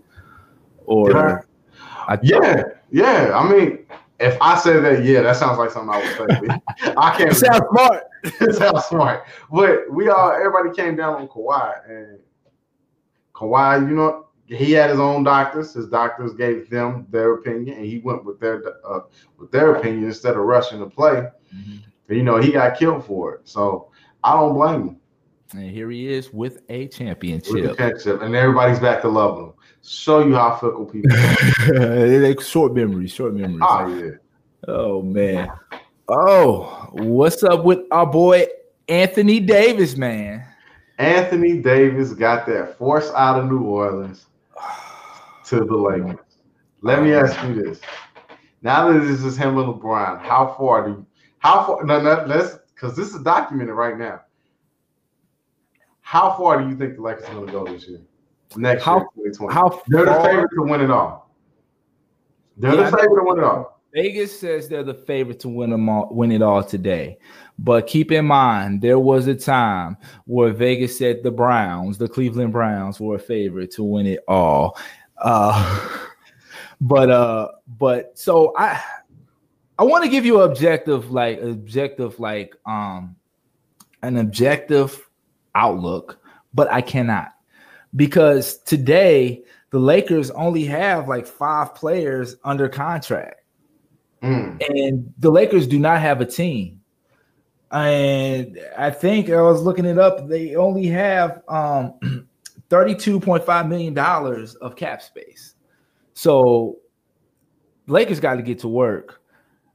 or 0.84 1.46
yeah, 2.10 2.18
yeah, 2.22 2.62
yeah. 2.90 3.32
I 3.34 3.50
mean, 3.50 3.86
if 4.20 4.40
I 4.40 4.58
say 4.58 4.80
that, 4.80 5.04
yeah, 5.04 5.22
that 5.22 5.36
sounds 5.36 5.58
like 5.58 5.70
something 5.70 5.94
I 5.94 5.98
would 5.98 6.30
say. 6.30 6.92
I 6.96 7.16
can't. 7.16 7.34
sound 7.34 7.64
smart. 7.70 8.04
it 8.24 8.54
sounds 8.54 8.84
smart. 8.84 9.26
But 9.50 9.90
we 9.90 10.08
all, 10.08 10.32
everybody 10.32 10.74
came 10.74 10.96
down 10.96 11.14
on 11.16 11.28
Kawhi, 11.28 11.88
and 11.88 12.18
Kawhi, 13.34 13.88
you 13.88 13.94
know, 13.94 14.26
he 14.46 14.72
had 14.72 14.90
his 14.90 15.00
own 15.00 15.24
doctors. 15.24 15.72
His 15.74 15.88
doctors 15.88 16.34
gave 16.34 16.70
them 16.70 17.06
their 17.10 17.34
opinion, 17.34 17.76
and 17.76 17.86
he 17.86 17.98
went 17.98 18.24
with 18.24 18.38
their 18.40 18.62
uh, 18.86 19.00
with 19.38 19.50
their 19.50 19.74
opinion 19.74 20.04
instead 20.04 20.36
of 20.36 20.42
rushing 20.42 20.78
to 20.80 20.86
play. 20.86 21.28
Mm-hmm. 21.54 22.12
You 22.12 22.22
know, 22.22 22.38
he 22.38 22.52
got 22.52 22.78
killed 22.78 23.04
for 23.04 23.36
it. 23.36 23.48
So 23.48 23.90
I 24.22 24.34
don't 24.34 24.54
blame 24.54 24.88
him. 24.88 25.00
And 25.54 25.70
here 25.70 25.90
he 25.90 26.08
is 26.08 26.32
with 26.32 26.60
a 26.68 26.88
championship. 26.88 27.52
With 27.52 27.76
championship, 27.76 28.22
and 28.22 28.34
everybody's 28.34 28.80
back 28.80 29.00
to 29.02 29.08
loving 29.08 29.46
him. 29.46 29.52
Show 29.86 30.26
you 30.26 30.34
how 30.34 30.56
fickle 30.56 30.86
people. 30.86 31.12
are. 31.16 32.40
short 32.42 32.74
memories, 32.74 33.12
short 33.12 33.34
memories. 33.34 33.60
Oh 33.62 33.86
yeah. 33.86 34.10
Oh 34.66 35.02
man. 35.02 35.50
Oh, 36.08 36.88
what's 36.92 37.42
up 37.42 37.64
with 37.64 37.80
our 37.90 38.06
boy 38.06 38.46
Anthony 38.88 39.40
Davis, 39.40 39.96
man? 39.96 40.44
Anthony 40.98 41.58
Davis 41.58 42.14
got 42.14 42.46
that 42.46 42.78
force 42.78 43.10
out 43.14 43.38
of 43.38 43.50
New 43.50 43.62
Orleans 43.62 44.26
to 45.46 45.56
the 45.56 45.76
Lakers. 45.76 46.18
Let 46.80 47.02
me 47.02 47.12
ask 47.12 47.42
you 47.46 47.54
this. 47.54 47.80
Now 48.62 48.90
that 48.90 49.00
this 49.00 49.22
is 49.22 49.36
him 49.36 49.58
and 49.58 49.68
LeBron, 49.68 50.22
how 50.22 50.54
far 50.56 50.86
do 50.86 50.92
you, 50.92 51.06
how 51.38 51.66
far 51.66 51.84
no, 51.84 52.00
no 52.00 52.24
let's 52.26 52.58
because 52.74 52.96
this 52.96 53.14
is 53.14 53.20
documented 53.22 53.74
right 53.74 53.98
now. 53.98 54.22
How 56.00 56.36
far 56.36 56.62
do 56.62 56.68
you 56.68 56.76
think 56.76 56.96
the 56.96 57.02
Lakers 57.02 57.24
are 57.24 57.34
gonna 57.34 57.52
go 57.52 57.66
this 57.66 57.86
year? 57.86 58.00
Next 58.56 58.84
how, 58.84 59.06
year, 59.16 59.32
How 59.50 59.82
They're 59.88 60.04
the 60.04 60.14
favorite 60.22 60.50
to 60.56 60.62
win 60.62 60.80
it 60.80 60.90
all. 60.90 61.30
They're 62.56 62.74
yeah, 62.74 62.90
the 62.90 62.96
favorite 62.96 63.20
to 63.20 63.26
win 63.26 63.38
it 63.38 63.44
all. 63.44 63.80
Vegas 63.94 64.38
says 64.38 64.68
they're 64.68 64.82
the 64.82 64.92
favorite 64.92 65.38
to 65.40 65.48
win 65.48 65.70
them 65.70 65.88
all, 65.88 66.08
win 66.10 66.32
it 66.32 66.42
all 66.42 66.64
today. 66.64 67.16
But 67.58 67.86
keep 67.86 68.10
in 68.10 68.26
mind, 68.26 68.82
there 68.82 68.98
was 68.98 69.28
a 69.28 69.34
time 69.34 69.96
where 70.24 70.52
Vegas 70.52 70.98
said 70.98 71.22
the 71.22 71.30
Browns, 71.30 71.96
the 71.96 72.08
Cleveland 72.08 72.52
Browns, 72.52 72.98
were 72.98 73.14
a 73.14 73.20
favorite 73.20 73.70
to 73.72 73.84
win 73.84 74.06
it 74.06 74.24
all. 74.26 74.76
Uh, 75.18 75.88
but 76.80 77.08
uh, 77.08 77.48
but 77.78 78.18
so 78.18 78.52
I 78.56 78.82
I 79.78 79.84
want 79.84 80.02
to 80.02 80.10
give 80.10 80.24
you 80.24 80.42
an 80.42 80.50
objective, 80.50 81.12
like 81.12 81.40
objective, 81.40 82.18
like 82.18 82.56
um, 82.66 83.14
an 84.02 84.16
objective 84.16 85.08
outlook, 85.54 86.18
but 86.52 86.70
I 86.72 86.80
cannot 86.80 87.33
because 87.96 88.58
today 88.58 89.42
the 89.70 89.78
Lakers 89.78 90.30
only 90.32 90.64
have 90.64 91.08
like 91.08 91.26
five 91.26 91.74
players 91.74 92.36
under 92.44 92.68
contract. 92.68 93.40
Mm. 94.22 94.62
And 94.68 95.12
the 95.18 95.30
Lakers 95.30 95.66
do 95.66 95.78
not 95.78 96.00
have 96.00 96.20
a 96.20 96.26
team. 96.26 96.80
And 97.70 98.58
I 98.78 98.90
think 98.90 99.30
I 99.30 99.42
was 99.42 99.62
looking 99.62 99.84
it 99.84 99.98
up. 99.98 100.28
They 100.28 100.54
only 100.54 100.86
have 100.86 101.42
um, 101.48 101.94
$32.5 102.70 103.68
million 103.68 103.98
of 103.98 104.76
cap 104.76 105.02
space. 105.02 105.54
So 106.14 106.78
Lakers 107.86 108.20
got 108.20 108.36
to 108.36 108.42
get 108.42 108.60
to 108.60 108.68
work. 108.68 109.20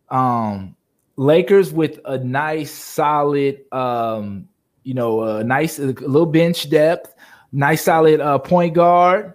Um, 0.10 0.76
Lakers 1.18 1.74
with 1.74 2.00
a 2.06 2.18
nice, 2.18 2.72
solid, 2.72 3.66
um, 3.74 4.48
you 4.84 4.94
know, 4.94 5.24
a 5.24 5.44
nice, 5.44 5.78
a 5.78 5.88
little 5.88 6.26
bench 6.26 6.70
depth, 6.70 7.14
nice, 7.52 7.84
solid 7.84 8.22
uh, 8.22 8.38
point 8.40 8.74
guard, 8.74 9.34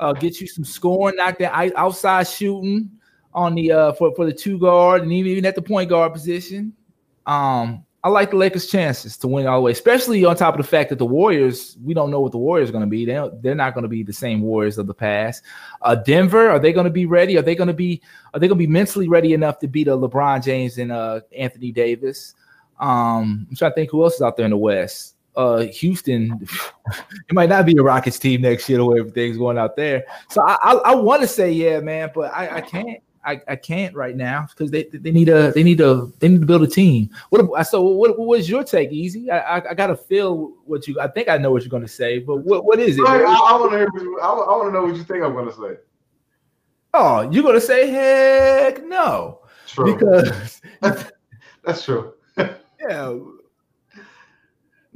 uh, 0.00 0.12
get 0.12 0.40
you 0.40 0.46
some 0.46 0.64
scoring, 0.64 1.16
knock 1.16 1.38
that 1.38 1.52
outside 1.76 2.26
shooting, 2.26 2.90
on 3.36 3.54
the 3.54 3.70
uh 3.70 3.92
for, 3.92 4.14
for 4.16 4.24
the 4.24 4.32
two 4.32 4.58
guard 4.58 5.02
and 5.02 5.12
even, 5.12 5.30
even 5.30 5.44
at 5.44 5.54
the 5.54 5.62
point 5.62 5.90
guard 5.90 6.12
position. 6.12 6.72
Um, 7.26 7.84
I 8.02 8.08
like 8.08 8.30
the 8.30 8.36
Lakers' 8.36 8.68
chances 8.68 9.16
to 9.18 9.26
win 9.26 9.48
all 9.48 9.56
the 9.58 9.62
way, 9.62 9.72
especially 9.72 10.24
on 10.24 10.36
top 10.36 10.54
of 10.54 10.58
the 10.58 10.68
fact 10.68 10.90
that 10.90 10.98
the 10.98 11.04
Warriors, 11.04 11.76
we 11.82 11.92
don't 11.92 12.12
know 12.12 12.20
what 12.20 12.30
the 12.30 12.38
Warriors 12.38 12.68
are 12.68 12.72
going 12.72 12.84
to 12.84 12.88
be. 12.88 13.04
They 13.04 13.30
they're 13.42 13.56
not 13.56 13.74
going 13.74 13.82
to 13.82 13.88
be 13.88 14.04
the 14.04 14.12
same 14.12 14.42
Warriors 14.42 14.78
of 14.78 14.86
the 14.86 14.94
past. 14.94 15.42
Uh, 15.82 15.96
Denver, 15.96 16.48
are 16.48 16.60
they 16.60 16.72
going 16.72 16.84
to 16.84 16.90
be 16.90 17.04
ready? 17.04 17.36
Are 17.36 17.42
they 17.42 17.56
going 17.56 17.66
to 17.66 17.74
be 17.74 18.00
are 18.32 18.38
they 18.38 18.46
going 18.46 18.58
to 18.58 18.64
be 18.64 18.72
mentally 18.72 19.08
ready 19.08 19.34
enough 19.34 19.58
to 19.58 19.68
beat 19.68 19.88
a 19.88 19.90
LeBron 19.90 20.42
James 20.42 20.78
and 20.78 20.92
uh, 20.92 21.20
Anthony 21.36 21.72
Davis? 21.72 22.34
Um, 22.78 23.48
I'm 23.50 23.56
trying 23.56 23.72
to 23.72 23.74
think 23.74 23.90
who 23.90 24.04
else 24.04 24.14
is 24.14 24.22
out 24.22 24.36
there 24.36 24.46
in 24.46 24.50
the 24.50 24.56
West. 24.56 25.15
Uh, 25.36 25.60
Houston, 25.66 26.40
it 27.28 27.32
might 27.32 27.48
not 27.48 27.66
be 27.66 27.76
a 27.76 27.82
Rockets 27.82 28.18
team 28.18 28.42
next 28.42 28.68
year 28.68 28.78
the 28.78 28.84
way 28.84 29.00
everything's 29.00 29.36
going 29.36 29.58
out 29.58 29.76
there. 29.76 30.04
So 30.30 30.42
I 30.42 30.56
I, 30.62 30.72
I 30.74 30.94
want 30.94 31.22
to 31.22 31.28
say 31.28 31.52
yeah, 31.52 31.80
man, 31.80 32.10
but 32.14 32.32
I, 32.32 32.56
I 32.56 32.60
can't. 32.60 33.00
I, 33.26 33.40
I 33.48 33.56
can't 33.56 33.92
right 33.92 34.14
now 34.14 34.46
because 34.50 34.70
they, 34.70 34.84
they 34.84 35.10
need 35.10 35.28
a 35.28 35.50
they 35.50 35.64
need 35.64 35.80
a 35.80 36.08
they 36.20 36.28
need 36.28 36.42
to 36.42 36.46
build 36.46 36.62
a 36.62 36.68
team. 36.68 37.10
What 37.30 37.50
I 37.58 37.64
so 37.64 37.82
what 37.82 38.16
what 38.16 38.28
was 38.28 38.48
your 38.48 38.62
take, 38.62 38.92
Easy? 38.92 39.28
I, 39.32 39.58
I, 39.58 39.70
I 39.70 39.74
gotta 39.74 39.96
feel 39.96 40.54
what 40.64 40.86
you 40.86 41.00
I 41.00 41.08
think 41.08 41.28
I 41.28 41.36
know 41.36 41.50
what 41.50 41.62
you're 41.62 41.70
gonna 41.70 41.88
say, 41.88 42.20
but 42.20 42.36
what 42.36 42.64
what 42.64 42.78
is 42.78 42.96
it? 42.96 43.04
I, 43.04 43.24
I 43.24 43.58
want 43.58 43.72
to 43.72 43.78
hear 43.78 43.88
I, 44.22 44.26
I 44.26 44.56
want 44.56 44.68
to 44.68 44.72
know 44.72 44.84
what 44.84 44.94
you 44.94 45.02
think 45.02 45.24
I'm 45.24 45.34
gonna 45.34 45.52
say. 45.52 45.80
Oh, 46.94 47.28
you're 47.28 47.42
gonna 47.42 47.60
say 47.60 47.90
heck 47.90 48.84
no? 48.84 49.40
True. 49.66 49.96
Because 49.96 50.62
that's 51.64 51.84
true. 51.84 52.14
yeah. 52.38 53.18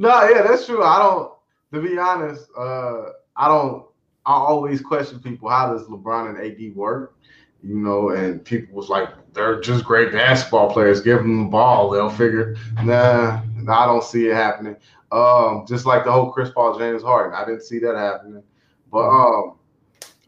No, 0.00 0.28
yeah, 0.28 0.42
that's 0.42 0.66
true. 0.66 0.82
I 0.82 0.98
don't. 0.98 1.32
To 1.72 1.80
be 1.80 1.98
honest, 1.98 2.48
uh, 2.56 3.10
I 3.36 3.48
don't. 3.48 3.86
I 4.26 4.32
always 4.32 4.80
question 4.80 5.20
people. 5.20 5.48
How 5.48 5.72
does 5.72 5.86
LeBron 5.88 6.30
and 6.30 6.38
AD 6.38 6.74
work? 6.74 7.14
you 7.62 7.76
know, 7.76 8.10
and 8.10 8.44
people 8.44 8.74
was 8.74 8.88
like, 8.88 9.08
they're 9.32 9.60
just 9.60 9.84
great 9.84 10.12
basketball 10.12 10.72
players. 10.72 11.00
Give 11.00 11.18
them 11.18 11.44
the 11.44 11.50
ball, 11.50 11.90
they'll 11.90 12.10
figure. 12.10 12.56
Nah, 12.82 13.42
I 13.68 13.86
don't 13.86 14.04
see 14.04 14.28
it 14.28 14.34
happening. 14.34 14.76
Um, 15.12 15.64
just 15.68 15.86
like 15.86 16.04
the 16.04 16.12
whole 16.12 16.30
Chris 16.30 16.50
Paul 16.50 16.78
James 16.78 17.02
Harden, 17.02 17.34
I 17.34 17.44
didn't 17.44 17.62
see 17.62 17.78
that 17.80 17.96
happening. 17.96 18.42
But 18.90 19.08
um, 19.08 19.58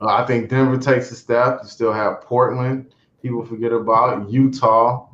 I 0.00 0.24
think 0.24 0.50
Denver 0.50 0.78
takes 0.78 1.10
a 1.10 1.16
step. 1.16 1.60
You 1.62 1.68
still 1.68 1.92
have 1.92 2.20
Portland. 2.20 2.94
People 3.22 3.44
forget 3.44 3.72
about 3.72 4.30
Utah. 4.30 5.08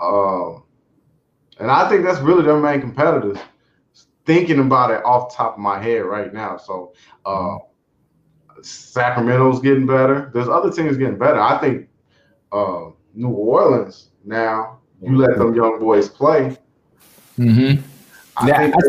Um, 0.00 0.64
and 1.58 1.70
I 1.70 1.88
think 1.88 2.04
that's 2.04 2.20
really 2.20 2.42
their 2.42 2.58
main 2.58 2.80
competitors. 2.80 3.38
Thinking 4.26 4.58
about 4.58 4.90
it 4.90 5.04
off 5.04 5.34
top 5.34 5.54
of 5.54 5.58
my 5.60 5.82
head 5.82 6.04
right 6.04 6.32
now. 6.32 6.56
So 6.56 6.94
uh, 7.26 7.58
Sacramento's 8.62 9.60
getting 9.60 9.86
better. 9.86 10.30
There's 10.32 10.48
other 10.48 10.70
teams 10.70 10.96
getting 10.96 11.18
better. 11.18 11.40
I 11.40 11.58
think 11.58 11.88
uh, 12.52 12.90
New 13.14 13.28
Orleans 13.28 14.08
now. 14.24 14.78
You 15.02 15.18
let 15.18 15.36
them 15.36 15.54
young 15.54 15.78
boys 15.78 16.08
play. 16.08 16.56
Mm-hmm. 17.38 17.82
I, 18.36 18.48
yeah, 18.48 18.72
I, 18.74 18.80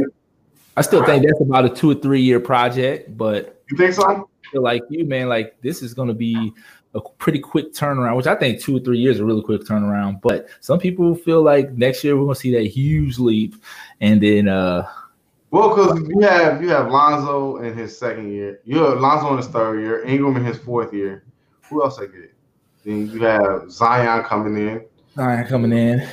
I, 0.77 0.81
still 0.81 1.03
think 1.03 1.25
that's 1.25 1.41
about 1.41 1.65
a 1.65 1.69
two 1.69 1.91
or 1.91 1.95
three 1.95 2.21
year 2.21 2.39
project, 2.39 3.17
but 3.17 3.61
you 3.69 3.77
think 3.77 3.93
so? 3.93 4.03
I 4.03 4.21
feel 4.51 4.61
like 4.61 4.83
you, 4.89 5.05
man, 5.05 5.27
like 5.27 5.59
this 5.61 5.81
is 5.81 5.93
going 5.93 6.07
to 6.07 6.13
be 6.13 6.53
a 6.93 7.01
pretty 7.01 7.39
quick 7.39 7.73
turnaround, 7.73 8.15
which 8.15 8.27
I 8.27 8.35
think 8.35 8.61
two 8.61 8.77
or 8.77 8.79
three 8.79 8.99
years 8.99 9.17
is 9.17 9.19
a 9.19 9.25
really 9.25 9.41
quick 9.41 9.61
turnaround. 9.61 10.21
But 10.21 10.47
some 10.61 10.79
people 10.79 11.15
feel 11.15 11.41
like 11.41 11.71
next 11.73 12.03
year 12.03 12.15
we're 12.15 12.23
going 12.23 12.35
to 12.35 12.39
see 12.39 12.53
that 12.53 12.63
huge 12.63 13.17
leap, 13.17 13.55
and 13.99 14.21
then 14.21 14.47
uh 14.47 14.87
well, 15.55 15.69
because 15.69 16.09
you 16.09 16.19
have 16.19 16.61
you 16.61 16.67
have 16.67 16.91
Lonzo 16.91 17.57
in 17.57 17.77
his 17.77 17.97
second 17.97 18.29
year, 18.29 18.59
you 18.65 18.83
have 18.83 18.99
Lonzo 18.99 19.31
in 19.31 19.37
his 19.37 19.47
third 19.47 19.79
year, 19.79 20.03
Ingram 20.03 20.35
in 20.35 20.43
his 20.43 20.57
fourth 20.57 20.93
year. 20.93 21.23
Who 21.69 21.81
else 21.81 21.97
I 21.97 22.07
get? 22.07 22.33
Then 22.83 23.09
you 23.09 23.21
have 23.21 23.71
Zion 23.71 24.25
coming 24.25 24.57
in. 24.57 24.85
Zion 25.15 25.47
coming 25.47 25.71
in. 25.71 26.07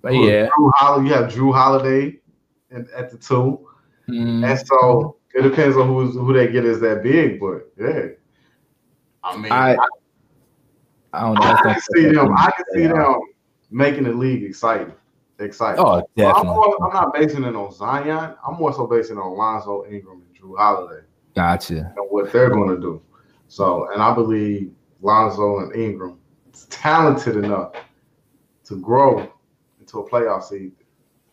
But 0.00 0.14
yeah, 0.14 0.48
Jrue 0.48 1.06
you 1.06 1.12
have 1.12 1.30
Jrue 1.30 1.52
Holiday 1.52 2.20
at, 2.70 2.88
at 2.92 3.10
the 3.10 3.18
2 3.18 3.68
mm. 4.08 4.50
and 4.50 4.66
so 4.66 5.16
it 5.34 5.42
depends 5.42 5.76
on 5.76 5.86
who's 5.88 6.14
who 6.14 6.32
they 6.32 6.50
get 6.50 6.64
as 6.64 6.80
that 6.80 7.02
big. 7.02 7.38
But 7.38 7.70
yeah, 7.78 8.06
I 9.22 9.36
mean, 9.36 9.52
I, 9.52 9.74
I, 9.74 9.86
I 11.12 11.20
don't 11.20 11.34
know. 11.34 11.42
I 11.42 11.62
can 11.62 11.80
see 11.94 12.06
them. 12.06 12.32
I 12.34 12.50
can 12.50 12.64
see 12.72 12.86
them 12.86 13.20
making 13.70 14.04
the 14.04 14.12
league 14.12 14.42
exciting 14.42 14.94
excited. 15.42 15.80
Oh, 15.80 16.02
definitely. 16.16 16.50
I'm, 16.50 16.56
more, 16.56 16.84
I'm, 16.86 16.92
not 16.92 17.14
basing 17.14 17.44
it 17.44 17.54
on 17.54 17.72
Zion. 17.72 18.34
I'm 18.46 18.54
more 18.54 18.72
so 18.72 18.86
basing 18.86 19.16
it 19.16 19.20
on 19.20 19.36
Lonzo 19.36 19.84
Ingram 19.84 20.22
and 20.22 20.36
Jrue 20.36 20.56
Holiday. 20.56 21.04
Gotcha. 21.34 21.92
And 21.96 22.06
what 22.10 22.32
they're 22.32 22.50
going 22.50 22.68
to 22.74 22.80
do. 22.80 23.02
So, 23.48 23.90
and 23.92 24.02
I 24.02 24.14
believe 24.14 24.72
Lonzo 25.00 25.58
and 25.58 25.74
Ingram 25.74 26.18
is 26.52 26.66
talented 26.66 27.36
enough 27.36 27.74
to 28.64 28.80
grow 28.80 29.30
into 29.80 29.98
a 29.98 30.08
playoff 30.08 30.44
seed 30.44 30.72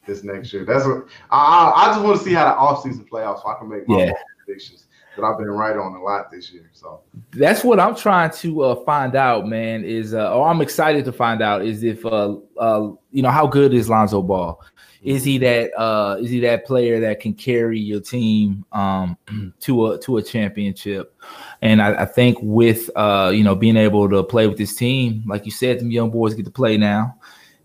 this 0.05 0.23
next 0.23 0.51
year. 0.51 0.65
That's 0.65 0.85
what 0.85 1.07
I, 1.31 1.71
I 1.75 1.85
just 1.87 2.03
want 2.03 2.17
to 2.17 2.23
see 2.23 2.33
how 2.33 2.45
the 2.45 2.59
offseason 2.59 3.07
play 3.07 3.23
out 3.23 3.41
so 3.41 3.47
I 3.47 3.57
can 3.57 3.69
make 3.69 3.87
my 3.87 4.05
yeah. 4.05 4.13
predictions 4.43 4.87
that 5.15 5.25
I've 5.25 5.37
been 5.37 5.49
right 5.49 5.75
on 5.75 5.93
a 5.95 6.01
lot 6.01 6.31
this 6.31 6.51
year. 6.51 6.69
So 6.73 7.01
that's 7.31 7.63
what 7.63 7.79
I'm 7.79 7.95
trying 7.95 8.31
to 8.31 8.61
uh, 8.61 8.75
find 8.83 9.15
out, 9.15 9.47
man. 9.47 9.83
Is 9.83 10.13
uh, 10.13 10.33
or 10.33 10.47
I'm 10.47 10.61
excited 10.61 11.05
to 11.05 11.11
find 11.11 11.41
out 11.41 11.63
is 11.63 11.83
if 11.83 12.05
uh, 12.05 12.35
uh, 12.57 12.91
you 13.11 13.21
know 13.21 13.31
how 13.31 13.47
good 13.47 13.73
is 13.73 13.89
Lonzo 13.89 14.21
Ball? 14.21 14.61
Is 15.01 15.23
he 15.23 15.37
that 15.37 15.71
uh, 15.79 16.17
is 16.19 16.29
he 16.29 16.39
that 16.41 16.65
player 16.65 16.99
that 16.99 17.19
can 17.21 17.33
carry 17.33 17.79
your 17.79 18.01
team 18.01 18.65
um, 18.71 19.17
to 19.61 19.87
a 19.87 19.99
to 19.99 20.17
a 20.17 20.23
championship? 20.23 21.15
And 21.61 21.81
I, 21.81 22.03
I 22.03 22.05
think 22.05 22.37
with 22.41 22.89
uh, 22.95 23.31
you 23.33 23.43
know 23.43 23.55
being 23.55 23.77
able 23.77 24.09
to 24.09 24.23
play 24.23 24.47
with 24.47 24.57
this 24.57 24.75
team, 24.75 25.23
like 25.25 25.45
you 25.45 25.51
said, 25.51 25.79
them 25.79 25.91
young 25.91 26.11
boys 26.11 26.33
get 26.33 26.45
to 26.45 26.51
play 26.51 26.77
now. 26.77 27.15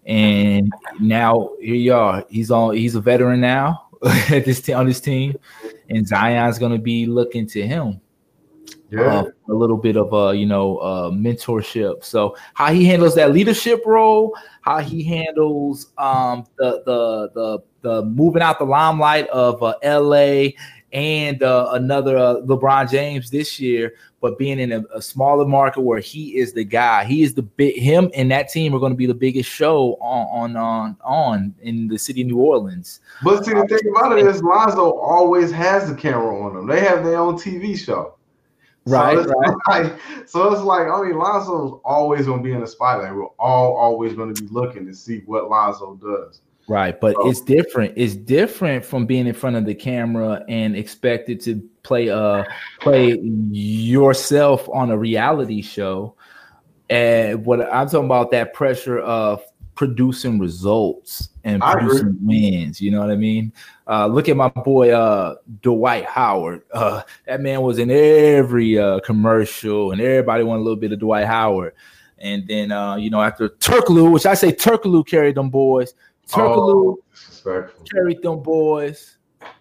And 0.06 0.70
now 1.00 1.50
here 1.60 1.74
you 1.74 1.94
are. 1.94 2.24
He's 2.28 2.50
on. 2.50 2.76
He's 2.76 2.94
a 2.94 3.00
veteran 3.00 3.40
now 3.40 3.88
at 4.30 4.44
this 4.44 4.60
t- 4.60 4.72
on 4.72 4.86
this 4.86 5.00
team, 5.00 5.34
and 5.90 6.06
Zion's 6.06 6.58
going 6.58 6.72
to 6.72 6.78
be 6.78 7.06
looking 7.06 7.46
to 7.48 7.66
him. 7.66 8.00
Yeah, 8.90 9.00
uh, 9.00 9.30
a 9.48 9.52
little 9.52 9.76
bit 9.76 9.96
of 9.96 10.12
a 10.12 10.36
you 10.36 10.46
know 10.46 10.78
uh, 10.78 11.10
mentorship. 11.10 12.04
So 12.04 12.36
how 12.54 12.72
he 12.72 12.84
handles 12.84 13.14
that 13.16 13.32
leadership 13.32 13.82
role, 13.84 14.36
how 14.60 14.78
he 14.78 15.02
handles 15.02 15.92
um, 15.98 16.46
the 16.58 16.82
the 16.84 17.30
the 17.34 17.58
the 17.80 18.02
moving 18.04 18.42
out 18.42 18.58
the 18.58 18.64
limelight 18.64 19.26
of 19.28 19.62
uh, 19.62 19.74
L.A. 19.82 20.56
and 20.94 21.42
uh, 21.42 21.70
another 21.72 22.16
uh, 22.16 22.36
LeBron 22.42 22.88
James 22.88 23.28
this 23.28 23.58
year, 23.58 23.94
but 24.20 24.38
being 24.38 24.60
in 24.60 24.70
a, 24.70 24.84
a, 24.94 25.02
smaller 25.02 25.44
market 25.44 25.80
where 25.80 25.98
he 25.98 26.38
is 26.38 26.52
the 26.52 26.62
guy, 26.62 27.04
he 27.04 27.24
is 27.24 27.34
the 27.34 27.42
big 27.42 27.76
him 27.76 28.10
and 28.14 28.30
that 28.30 28.48
team 28.48 28.72
are 28.74 28.78
going 28.78 28.92
to 28.92 28.96
be 28.96 29.06
the 29.06 29.12
biggest 29.12 29.50
show 29.50 29.94
on 30.00 30.54
on 30.54 30.56
on 30.56 30.96
on 31.02 31.54
in 31.62 31.88
the 31.88 31.98
city 31.98 32.22
of 32.22 32.28
New 32.28 32.38
Orleans. 32.38 33.00
But 33.24 33.44
see, 33.44 33.52
the 33.52 33.66
thing 33.66 33.92
about 33.94 34.16
it 34.16 34.24
is 34.24 34.40
Lonzo 34.40 34.92
always 34.92 35.50
has 35.50 35.90
the 35.90 35.96
camera 35.96 36.40
on 36.40 36.54
them. 36.54 36.66
They 36.68 36.80
have 36.80 37.04
their 37.04 37.18
own 37.18 37.34
TV 37.34 37.76
show. 37.76 38.14
Right, 38.86 39.16
so 39.16 39.32
right. 39.32 39.56
Like, 39.68 40.00
so 40.28 40.52
it's 40.52 40.62
like, 40.62 40.86
I 40.86 41.02
mean, 41.02 41.18
Lonzo's 41.18 41.80
always 41.84 42.26
going 42.26 42.38
to 42.38 42.44
be 42.44 42.52
in 42.52 42.60
the 42.60 42.66
spotlight. 42.66 43.14
We're 43.14 43.26
all 43.38 43.76
always 43.76 44.14
going 44.14 44.32
to 44.32 44.40
be 44.40 44.48
looking 44.48 44.86
to 44.86 44.94
see 44.94 45.22
what 45.26 45.50
Lonzo 45.50 45.96
does. 45.96 46.40
Right, 46.66 46.98
but 46.98 47.14
so, 47.14 47.28
it's 47.28 47.40
different. 47.42 47.92
It's 47.96 48.14
different 48.14 48.84
from 48.84 49.04
being 49.04 49.26
in 49.26 49.34
front 49.34 49.56
of 49.56 49.66
the 49.66 49.74
camera 49.74 50.42
and 50.48 50.74
expected 50.76 51.40
to 51.42 51.62
play 51.82 52.08
uh 52.08 52.44
play 52.80 53.18
yourself 53.18 54.68
on 54.72 54.90
a 54.90 54.96
reality 54.96 55.60
show. 55.60 56.14
And 56.88 57.44
what 57.44 57.60
I'm 57.60 57.88
talking 57.88 58.06
about 58.06 58.30
that 58.30 58.54
pressure 58.54 58.98
of 59.00 59.42
producing 59.74 60.38
results 60.38 61.30
and 61.42 61.60
producing 61.60 62.16
wins. 62.22 62.80
You 62.80 62.90
know 62.90 63.00
what 63.00 63.10
I 63.10 63.16
mean? 63.16 63.52
Uh, 63.86 64.06
look 64.06 64.28
at 64.28 64.36
my 64.36 64.48
boy 64.48 64.90
uh, 64.90 65.36
Dwight 65.62 66.04
Howard. 66.04 66.62
Uh, 66.74 67.02
that 67.26 67.40
man 67.40 67.62
was 67.62 67.78
in 67.78 67.88
every 67.90 68.78
uh, 68.78 68.98
commercial, 69.00 69.92
and 69.92 70.00
everybody 70.00 70.42
wanted 70.42 70.60
a 70.60 70.64
little 70.64 70.78
bit 70.78 70.92
of 70.92 70.98
Dwight 70.98 71.24
Howard. 71.24 71.72
And 72.18 72.46
then 72.48 72.72
uh, 72.72 72.96
you 72.96 73.10
know 73.10 73.22
after 73.22 73.48
Turkoglu, 73.48 74.10
which 74.12 74.26
I 74.26 74.34
say 74.34 74.50
Turkoglu 74.52 75.06
carried 75.06 75.36
them 75.36 75.50
boys. 75.50 75.94
Turkoglu 76.28 76.96
oh, 77.46 77.68
carried 77.90 78.22
them 78.22 78.42
boys, 78.42 79.18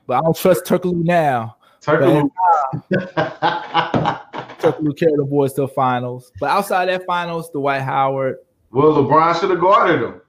but 0.08 0.18
I 0.18 0.22
don't 0.22 0.36
trust 0.36 0.66
Turkoglu 0.66 1.04
now. 1.04 1.58
Turkoglu. 1.82 2.30
Uh, 3.18 4.20
Turkoglu 4.60 4.98
carried 4.98 5.18
the 5.18 5.28
boys 5.30 5.54
to 5.54 5.62
the 5.62 5.68
finals, 5.68 6.32
but 6.40 6.50
outside 6.50 6.88
that 6.88 7.06
finals, 7.06 7.50
Dwight 7.52 7.82
Howard. 7.82 8.38
Well, 8.72 8.94
LeBron 8.94 9.40
should 9.40 9.50
have 9.50 9.60
guarded 9.60 10.02
him. 10.02 10.22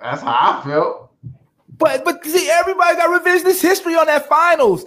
That's 0.00 0.22
how 0.22 0.62
I 0.62 0.64
felt. 0.64 1.10
But 1.78 2.04
but 2.04 2.24
see, 2.24 2.48
everybody 2.50 2.96
got 2.96 3.20
revisionist 3.20 3.60
history 3.60 3.94
on 3.94 4.06
that 4.06 4.28
finals. 4.28 4.84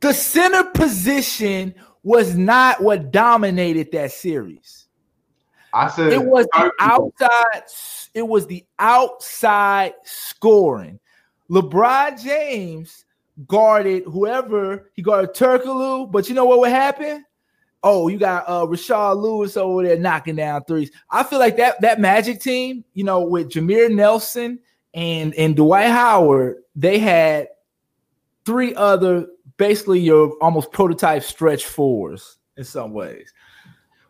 The 0.00 0.12
center 0.12 0.64
position 0.64 1.74
was 2.02 2.36
not 2.36 2.82
what 2.82 3.10
dominated 3.10 3.92
that 3.92 4.12
series. 4.12 4.86
I 5.72 5.88
said 5.88 6.12
it 6.12 6.22
was 6.22 6.46
the 6.52 6.70
outside 6.80 7.62
it 8.14 8.26
was 8.26 8.46
the 8.46 8.64
outside 8.78 9.94
scoring. 10.04 10.98
LeBron 11.50 12.22
James 12.22 13.04
guarded 13.46 14.04
whoever 14.04 14.90
he 14.94 15.02
guarded 15.02 15.34
Turkoglu, 15.34 16.10
but 16.10 16.28
you 16.28 16.34
know 16.34 16.44
what 16.44 16.60
would 16.60 16.70
happen? 16.70 17.24
Oh, 17.82 18.08
you 18.08 18.18
got 18.18 18.44
uh 18.46 18.66
Rashard 18.66 19.20
Lewis 19.20 19.56
over 19.56 19.82
there 19.82 19.98
knocking 19.98 20.36
down 20.36 20.64
threes. 20.64 20.90
I 21.10 21.22
feel 21.22 21.38
like 21.38 21.56
that 21.56 21.80
that 21.80 22.00
Magic 22.00 22.40
team, 22.40 22.84
you 22.94 23.04
know, 23.04 23.22
with 23.22 23.50
Jameer 23.50 23.90
Nelson 23.90 24.60
and 24.94 25.34
and 25.34 25.56
Dwight 25.56 25.90
Howard, 25.90 26.58
they 26.76 26.98
had 26.98 27.48
three 28.44 28.74
other 28.74 29.26
basically 29.56 30.00
your 30.00 30.36
almost 30.40 30.72
prototype 30.72 31.22
stretch 31.22 31.66
fours 31.66 32.38
in 32.56 32.64
some 32.64 32.92
ways. 32.92 33.32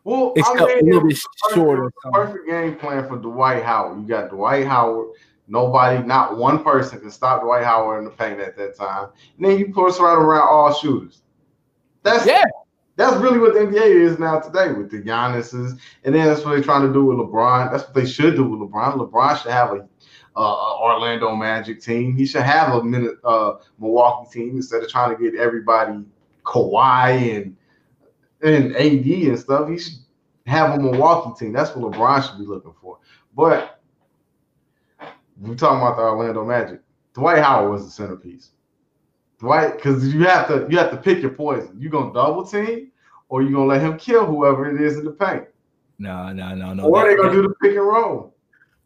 Well, 0.03 0.33
Except 0.35 0.59
I 0.61 0.65
mean, 0.65 0.79
a 0.79 0.83
little 0.95 1.07
bit 1.07 1.17
perfect- 1.17 1.55
shorter. 1.55 1.91
Perfect 2.11 2.47
game 2.47 2.75
plan 2.75 3.07
for 3.07 3.17
Dwight 3.17 3.63
Howard. 3.63 4.01
You 4.01 4.07
got 4.07 4.29
Dwight 4.29 4.65
Howard. 4.67 5.09
Nobody, 5.47 6.05
not 6.05 6.37
one 6.37 6.63
person 6.63 6.99
can 6.99 7.11
stop 7.11 7.41
Dwight 7.41 7.63
Howard 7.63 7.99
in 7.99 8.05
the 8.05 8.11
paint 8.11 8.39
at 8.39 8.55
that 8.57 8.75
time. 8.77 9.09
And 9.37 9.45
then 9.45 9.59
you 9.59 9.73
push 9.73 9.99
right 9.99 10.13
around 10.13 10.47
all 10.47 10.73
shooters. 10.73 11.21
That's 12.01 12.25
Yeah. 12.25 12.43
That's 12.95 13.15
really 13.17 13.39
what 13.39 13.53
the 13.55 13.61
NBA 13.61 13.81
is 14.05 14.19
now 14.19 14.39
today 14.39 14.71
with 14.71 14.91
the 14.91 15.01
Giannis's, 15.01 15.79
and 16.03 16.13
then 16.13 16.27
that's 16.27 16.45
what 16.45 16.51
they're 16.51 16.61
trying 16.61 16.85
to 16.85 16.93
do 16.93 17.03
with 17.05 17.17
LeBron. 17.17 17.71
That's 17.71 17.85
what 17.85 17.95
they 17.95 18.05
should 18.05 18.35
do 18.35 18.43
with 18.43 18.59
LeBron. 18.69 18.97
LeBron 18.97 19.41
should 19.41 19.51
have 19.51 19.71
a 19.71 19.87
uh, 20.35 20.77
Orlando 20.79 21.35
Magic 21.35 21.81
team. 21.81 22.15
He 22.15 22.25
should 22.27 22.43
have 22.43 22.73
a 22.75 22.83
minute 22.83 23.15
uh, 23.23 23.53
Milwaukee 23.79 24.29
team 24.31 24.57
instead 24.57 24.83
of 24.83 24.89
trying 24.89 25.15
to 25.15 25.21
get 25.21 25.39
everybody 25.39 26.03
Kawhi 26.45 27.35
and 27.35 27.57
and 28.43 28.75
AD 28.75 29.05
and 29.05 29.39
stuff. 29.39 29.69
He 29.69 29.77
should 29.79 29.93
have 30.45 30.77
a 30.77 30.81
Milwaukee 30.81 31.45
team. 31.45 31.53
That's 31.53 31.75
what 31.75 31.91
LeBron 31.91 32.27
should 32.29 32.39
be 32.39 32.45
looking 32.45 32.73
for. 32.81 32.99
But 33.35 33.79
we're 35.39 35.55
talking 35.55 35.79
about 35.81 35.95
the 35.97 36.03
Orlando 36.03 36.45
Magic. 36.45 36.81
Dwight 37.13 37.41
Howard 37.43 37.71
was 37.71 37.85
the 37.85 37.91
centerpiece. 37.91 38.51
Dwight, 39.39 39.75
because 39.75 40.13
you 40.13 40.23
have 40.23 40.47
to 40.47 40.67
you 40.69 40.77
have 40.77 40.91
to 40.91 40.97
pick 40.97 41.21
your 41.21 41.31
poison. 41.31 41.75
You 41.77 41.89
gonna 41.89 42.13
double 42.13 42.45
team, 42.45 42.91
or 43.29 43.41
you 43.41 43.51
gonna 43.51 43.65
let 43.65 43.81
him 43.81 43.97
kill 43.97 44.25
whoever 44.25 44.73
it 44.73 44.81
is 44.81 44.97
in 44.97 45.05
the 45.05 45.11
paint, 45.11 45.45
No, 45.99 46.31
no, 46.31 46.55
no, 46.55 46.73
no. 46.73 46.85
or 46.85 47.07
they 47.07 47.15
gonna 47.15 47.33
do 47.33 47.41
the 47.41 47.53
pick 47.61 47.75
and 47.75 47.85
roll. 47.85 48.35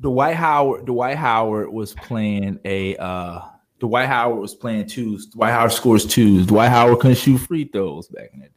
Dwight 0.01 0.35
Howard, 0.35 0.85
Dwight 0.85 1.17
Howard 1.17 1.69
was 1.69 1.93
playing 1.93 2.59
a 2.65 2.95
uh 2.97 3.41
Dwight 3.79 4.07
Howard 4.07 4.39
was 4.39 4.55
playing 4.55 4.87
twos. 4.87 5.27
Dwight 5.27 5.51
Howard 5.51 5.71
scores 5.71 6.05
twos. 6.05 6.47
Dwight 6.47 6.69
Howard 6.69 6.99
couldn't 6.99 7.17
shoot 7.17 7.37
free 7.37 7.65
throws 7.65 8.07
back 8.07 8.31
in 8.33 8.39
the 8.39 8.49
day. 8.49 8.56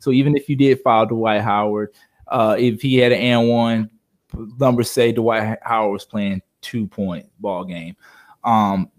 So 0.00 0.10
even 0.10 0.36
if 0.36 0.48
you 0.48 0.56
did 0.56 0.80
foul 0.82 1.06
Dwight 1.06 1.42
Howard, 1.42 1.94
uh 2.26 2.56
if 2.58 2.82
he 2.82 2.96
had 2.96 3.12
an 3.12 3.20
and 3.20 3.48
one, 3.48 3.90
numbers 4.58 4.90
say 4.90 5.12
Dwight 5.12 5.58
Howard 5.62 5.92
was 5.92 6.04
playing 6.04 6.42
two 6.60 6.86
point 6.86 7.26
ball 7.38 7.64
game. 7.64 7.96
Um 8.42 8.90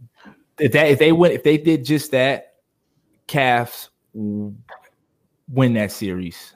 if 0.60 0.72
that 0.72 0.88
if 0.88 1.00
they 1.00 1.12
went 1.12 1.34
if 1.34 1.44
they 1.44 1.58
did 1.58 1.84
just 1.84 2.12
that, 2.12 2.54
Cavs 3.28 3.90
win 4.14 5.74
that 5.74 5.92
series. 5.92 6.54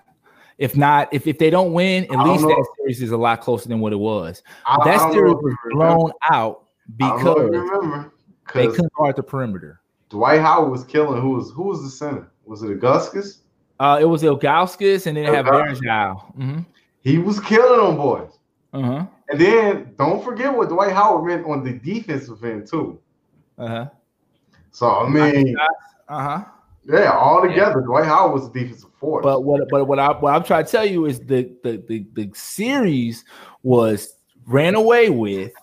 If 0.58 0.78
not, 0.78 1.14
if, 1.14 1.28
if 1.28 1.38
they 1.38 1.50
don't 1.50 1.74
win, 1.74 2.06
at 2.06 2.18
I 2.18 2.32
least 2.32 2.44
that 2.44 2.68
series 2.78 3.02
is 3.02 3.12
a 3.12 3.18
lot 3.18 3.42
closer 3.42 3.68
than 3.68 3.82
what 3.82 3.92
it 3.92 3.98
was 3.98 4.42
I, 4.66 4.78
I 4.80 4.86
that 4.86 4.98
don't 4.98 5.14
series 5.14 5.34
was 5.34 5.56
blown 5.72 6.12
out 6.30 6.66
I 7.02 7.10
don't 7.10 7.24
know 7.24 7.32
if 7.32 7.44
you 7.44 7.50
because 7.50 7.72
remember 7.72 8.14
they 8.54 8.68
couldn't 8.68 8.94
guard 8.94 9.16
the 9.16 9.24
perimeter. 9.24 9.82
Dwight 10.10 10.40
Howard 10.40 10.72
was 10.72 10.84
killing. 10.84 11.22
Who 11.22 11.32
was 11.32 11.52
who 11.52 11.64
was 11.64 11.82
the 11.82 11.90
center? 11.90 12.32
Was 12.46 12.62
it 12.64 12.72
Augustus? 12.72 13.42
Uh, 13.80 13.98
it 14.02 14.06
was 14.06 14.24
Ilgauskas 14.24 15.08
and 15.08 15.18
then 15.18 15.34
have. 15.34 15.46
Varejao. 15.46 16.36
Mm-hmm. 16.38 16.60
He 17.02 17.18
was 17.18 17.40
killing 17.40 17.88
them 17.88 17.98
boys. 17.98 18.32
Uh-huh. 18.74 19.06
And 19.30 19.40
then 19.40 19.94
don't 19.98 20.24
forget 20.24 20.56
what 20.56 20.70
Dwight 20.70 20.92
Howard 20.92 21.26
meant 21.26 21.46
on 21.46 21.64
the 21.64 21.74
defensive 21.74 22.44
end 22.44 22.68
too. 22.68 23.00
Uh-huh. 23.58 23.90
So 24.72 24.90
I 24.90 25.10
mean, 25.10 25.56
Uh-huh. 26.08 26.44
yeah, 26.84 27.12
all 27.12 27.42
together, 27.42 27.82
Dwight 27.82 28.06
Howard 28.06 28.34
was 28.34 28.50
a 28.50 28.54
defensive 28.54 28.92
force. 29.00 29.24
But 29.24 29.44
what 29.44 29.68
but 29.70 29.86
what 29.86 30.00
I 30.00 30.12
what 30.14 30.34
I'm 30.34 30.44
trying 30.44 30.66
to 30.66 30.72
tell 30.72 30.86
you 30.86 31.06
is 31.06 31.20
the 31.20 31.52
the 31.64 31.84
the, 31.88 32.06
the 32.14 32.32
series 32.34 33.24
was 33.64 34.16
ran 34.46 34.76
away 34.76 35.10
with. 35.10 35.54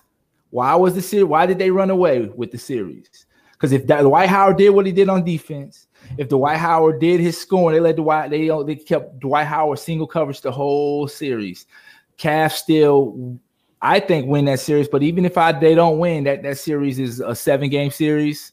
Why 0.51 0.75
was 0.75 0.95
the 0.95 1.03
series? 1.03 1.25
Why 1.27 1.47
did 1.47 1.59
they 1.59 1.71
run 1.71 1.91
away 1.91 2.21
with 2.21 2.51
the 2.51 2.59
series? 2.59 3.09
Because 3.53 3.73
if 3.73 3.87
that, 3.87 4.03
Dwight 4.03 4.29
Howard 4.29 4.59
did 4.59 4.71
what 4.71 4.85
he 4.87 4.93
did 4.93 5.09
on 5.09 5.25
defense, 5.25 5.87
if 6.19 6.29
Dwight 6.29 6.59
Howard 6.59 7.01
did 7.01 7.21
his 7.21 7.39
scoring, 7.39 7.75
they 7.75 7.81
let 7.81 7.97
Dwight 7.97 8.31
they 8.31 8.49
they 8.65 8.77
kept 8.77 9.21
Dwight 9.21 9.47
Howard 9.47 9.79
single 9.79 10.07
coverage 10.07 10.41
the 10.41 10.53
whole 10.53 11.09
series. 11.09 11.67
Cavs 12.19 12.53
still, 12.53 13.39
I 13.81 14.01
think, 14.01 14.27
win 14.27 14.45
that 14.47 14.61
series. 14.61 14.89
But 14.89 15.03
even 15.03 15.25
if 15.25 15.39
I 15.39 15.53
they 15.53 15.75
don't 15.75 15.99
win, 15.99 16.25
that 16.25 16.43
that 16.43 16.59
series 16.59 16.99
is 16.99 17.21
a 17.21 17.35
seven 17.35 17.71
game 17.71 17.91
series. 17.91 18.53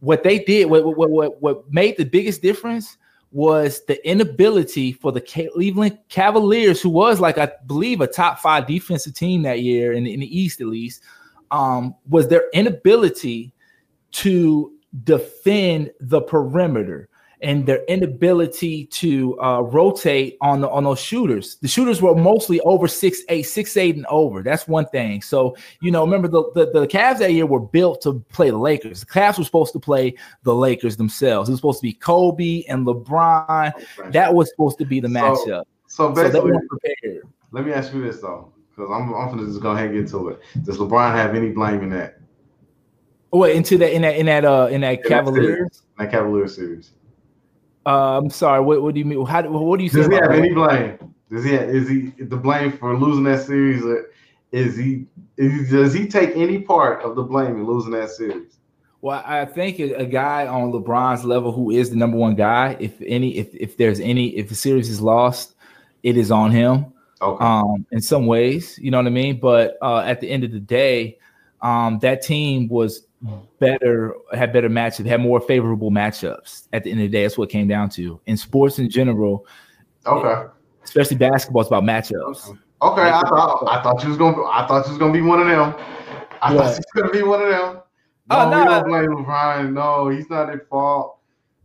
What 0.00 0.22
they 0.22 0.40
did, 0.40 0.70
what 0.70 0.84
what 0.96 1.10
what 1.10 1.42
what 1.42 1.72
made 1.72 1.96
the 1.96 2.04
biggest 2.04 2.42
difference 2.42 2.96
was 3.32 3.82
the 3.86 4.06
inability 4.08 4.92
for 4.92 5.10
the 5.10 5.20
Cleveland 5.20 5.98
Cavaliers, 6.08 6.82
who 6.82 6.90
was 6.90 7.18
like 7.18 7.38
I 7.38 7.50
believe 7.66 8.00
a 8.00 8.06
top 8.06 8.38
five 8.38 8.66
defensive 8.66 9.14
team 9.14 9.42
that 9.42 9.60
year 9.60 9.92
in, 9.92 10.06
in 10.06 10.20
the 10.20 10.38
East 10.38 10.60
at 10.60 10.66
least, 10.66 11.02
um, 11.50 11.94
was 12.08 12.28
their 12.28 12.48
inability 12.52 13.52
to 14.12 14.71
defend 15.04 15.90
the 16.00 16.20
perimeter 16.20 17.08
and 17.42 17.66
their 17.66 17.82
inability 17.86 18.86
to 18.86 19.36
uh, 19.40 19.60
rotate 19.62 20.36
on 20.40 20.60
the, 20.60 20.70
on 20.70 20.84
those 20.84 21.00
shooters. 21.00 21.56
The 21.56 21.66
shooters 21.66 22.00
were 22.00 22.14
mostly 22.14 22.60
over 22.60 22.86
six 22.86 23.22
eight, 23.28 23.42
six 23.42 23.76
eight 23.76 23.96
and 23.96 24.06
over. 24.06 24.42
That's 24.42 24.68
one 24.68 24.86
thing. 24.86 25.22
So 25.22 25.56
you 25.80 25.90
know, 25.90 26.04
remember 26.04 26.28
the, 26.28 26.44
the 26.54 26.70
the 26.80 26.86
Cavs 26.86 27.18
that 27.18 27.32
year 27.32 27.46
were 27.46 27.60
built 27.60 28.00
to 28.02 28.20
play 28.30 28.50
the 28.50 28.58
Lakers. 28.58 29.00
The 29.00 29.06
Cavs 29.06 29.38
were 29.38 29.44
supposed 29.44 29.72
to 29.72 29.80
play 29.80 30.14
the 30.44 30.54
Lakers 30.54 30.96
themselves. 30.96 31.48
It 31.48 31.52
was 31.52 31.58
supposed 31.58 31.80
to 31.80 31.82
be 31.82 31.94
Kobe 31.94 32.62
and 32.68 32.86
LeBron. 32.86 33.72
That 34.12 34.32
was 34.32 34.48
supposed 34.50 34.78
to 34.78 34.84
be 34.84 35.00
the 35.00 35.08
matchup. 35.08 35.64
so 35.88 36.14
So 36.14 36.14
they 36.14 36.22
basically, 36.30 36.52
prepared. 36.68 37.22
let 37.50 37.66
me 37.66 37.72
ask 37.72 37.92
you 37.92 38.02
this 38.02 38.20
though, 38.20 38.52
because 38.70 38.88
I'm 38.92 39.12
I'm 39.14 39.30
gonna 39.30 39.46
just 39.46 39.60
go 39.60 39.72
ahead 39.72 39.90
and 39.90 40.00
get 40.00 40.10
to 40.12 40.28
it. 40.28 40.40
Does 40.64 40.78
LeBron 40.78 41.12
have 41.16 41.34
any 41.34 41.50
blame 41.50 41.82
in 41.82 41.90
that 41.90 42.18
Oh, 43.32 43.38
wait, 43.38 43.56
into 43.56 43.78
that 43.78 43.94
in 43.94 44.02
that 44.02 44.16
in 44.16 44.26
that 44.26 44.44
uh 44.44 44.68
in 44.70 44.82
that 44.82 45.02
that 45.02 45.08
Cavaliers. 45.08 45.82
that 45.98 46.10
Cavaliers 46.10 46.54
series? 46.54 46.92
Uh, 47.86 48.18
I'm 48.18 48.30
sorry. 48.30 48.60
What, 48.60 48.82
what 48.82 48.94
do 48.94 49.00
you 49.00 49.06
mean? 49.06 49.24
How 49.26 49.42
do, 49.42 49.50
what 49.50 49.78
do 49.78 49.84
you 49.84 49.90
say? 49.90 49.98
Does 49.98 50.08
he 50.08 50.14
have 50.14 50.30
any 50.30 50.52
blame? 50.52 50.98
Does 51.30 51.44
he 51.44 51.52
have, 51.52 51.68
is 51.68 51.88
he 51.88 52.12
the 52.18 52.36
blame 52.36 52.72
for 52.72 52.96
losing 52.96 53.24
that 53.24 53.40
series? 53.40 53.82
Or 53.82 54.10
is 54.52 54.76
he 54.76 55.06
is, 55.38 55.70
does 55.70 55.94
he 55.94 56.06
take 56.06 56.36
any 56.36 56.60
part 56.60 57.02
of 57.02 57.16
the 57.16 57.22
blame 57.22 57.56
in 57.56 57.66
losing 57.66 57.92
that 57.92 58.10
series? 58.10 58.58
Well, 59.00 59.22
I 59.26 59.46
think 59.46 59.80
a 59.80 59.94
a 59.94 60.04
guy 60.04 60.46
on 60.46 60.70
LeBron's 60.70 61.24
level 61.24 61.50
who 61.50 61.70
is 61.70 61.90
the 61.90 61.96
number 61.96 62.16
one 62.16 62.34
guy, 62.34 62.76
if 62.78 63.00
any, 63.04 63.36
if 63.36 63.52
if 63.54 63.76
there's 63.78 63.98
any, 63.98 64.28
if 64.36 64.48
the 64.48 64.54
series 64.54 64.88
is 64.90 65.00
lost, 65.00 65.54
it 66.02 66.16
is 66.16 66.30
on 66.30 66.50
him. 66.50 66.92
Okay. 67.20 67.44
Um, 67.44 67.86
in 67.92 68.02
some 68.02 68.26
ways, 68.26 68.78
you 68.78 68.90
know 68.90 68.98
what 68.98 69.06
I 69.06 69.10
mean. 69.10 69.40
But 69.40 69.78
uh, 69.80 70.00
at 70.00 70.20
the 70.20 70.28
end 70.28 70.44
of 70.44 70.52
the 70.52 70.60
day, 70.60 71.18
um, 71.62 71.98
that 72.00 72.22
team 72.22 72.68
was 72.68 73.06
better, 73.58 74.14
had 74.32 74.52
better 74.52 74.68
matchups, 74.68 75.06
had 75.06 75.20
more 75.20 75.40
favorable 75.40 75.90
matchups. 75.90 76.68
At 76.72 76.84
the 76.84 76.90
end 76.90 77.00
of 77.00 77.04
the 77.10 77.16
day, 77.16 77.22
that's 77.22 77.38
what 77.38 77.48
it 77.48 77.52
came 77.52 77.68
down 77.68 77.88
to. 77.90 78.20
In 78.26 78.36
sports 78.36 78.78
in 78.78 78.88
general, 78.90 79.46
okay. 80.06 80.48
especially 80.84 81.16
basketball, 81.16 81.62
it's 81.62 81.68
about 81.68 81.84
matchups. 81.84 82.48
Okay. 82.82 83.02
I 83.02 83.20
thought 83.28 83.64
I 83.68 83.82
thought 83.82 84.02
you 84.02 84.08
was 84.08 84.18
gonna 84.18 84.42
I 84.44 84.66
thought 84.66 84.84
you 84.86 84.92
was 84.92 84.98
gonna 84.98 85.12
be 85.12 85.22
one 85.22 85.40
of 85.40 85.46
them. 85.46 85.74
I 86.40 86.52
What? 86.54 86.64
thought 86.64 86.70
you 86.70 86.76
was 86.76 86.86
gonna 86.96 87.12
be 87.12 87.22
one 87.22 87.42
of 87.42 87.48
them. 87.48 87.82
Oh, 88.30 88.50
no, 88.50 88.56
Oh, 88.56 88.58
we 88.58 88.64
no. 88.64 88.70
don't 88.70 88.88
blame 88.88 89.24
LeBron. 89.24 89.72
No, 89.72 90.08
he's 90.08 90.28
not 90.30 90.50
at 90.50 90.68
fault. 90.68 91.18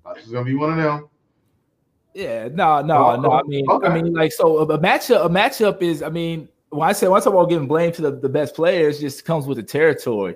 I 0.06 0.10
thought 0.10 0.18
you 0.18 0.22
was 0.24 0.32
gonna 0.32 0.46
be 0.46 0.56
one 0.56 0.72
of 0.72 0.78
them. 0.78 1.10
Yeah, 2.14 2.48
no, 2.52 2.82
no, 2.82 3.16
no. 3.16 3.30
Oh, 3.30 3.32
I 3.32 3.42
Oh, 3.42 3.44
mean, 3.48 3.70
okay. 3.70 3.88
I 3.88 3.94
mean, 4.02 4.14
like, 4.14 4.32
so 4.32 4.58
a, 4.58 4.62
a 4.64 4.80
matchup, 4.80 5.26
a 5.26 5.30
matchup 5.30 5.82
is, 5.84 6.02
I 6.02 6.10
mean, 6.10 6.50
when 6.70 6.88
I 6.90 6.92
say 6.94 7.08
once 7.08 7.26
I'm 7.28 7.36
all 7.36 7.46
giving 7.46 7.68
blame 7.68 7.92
to 7.94 8.02
the, 8.02 8.12
the 8.12 8.28
best 8.30 8.56
players, 8.56 9.00
just 9.00 9.24
comes 9.24 9.46
with 9.46 9.58
the 9.58 9.64
territory. 9.64 10.36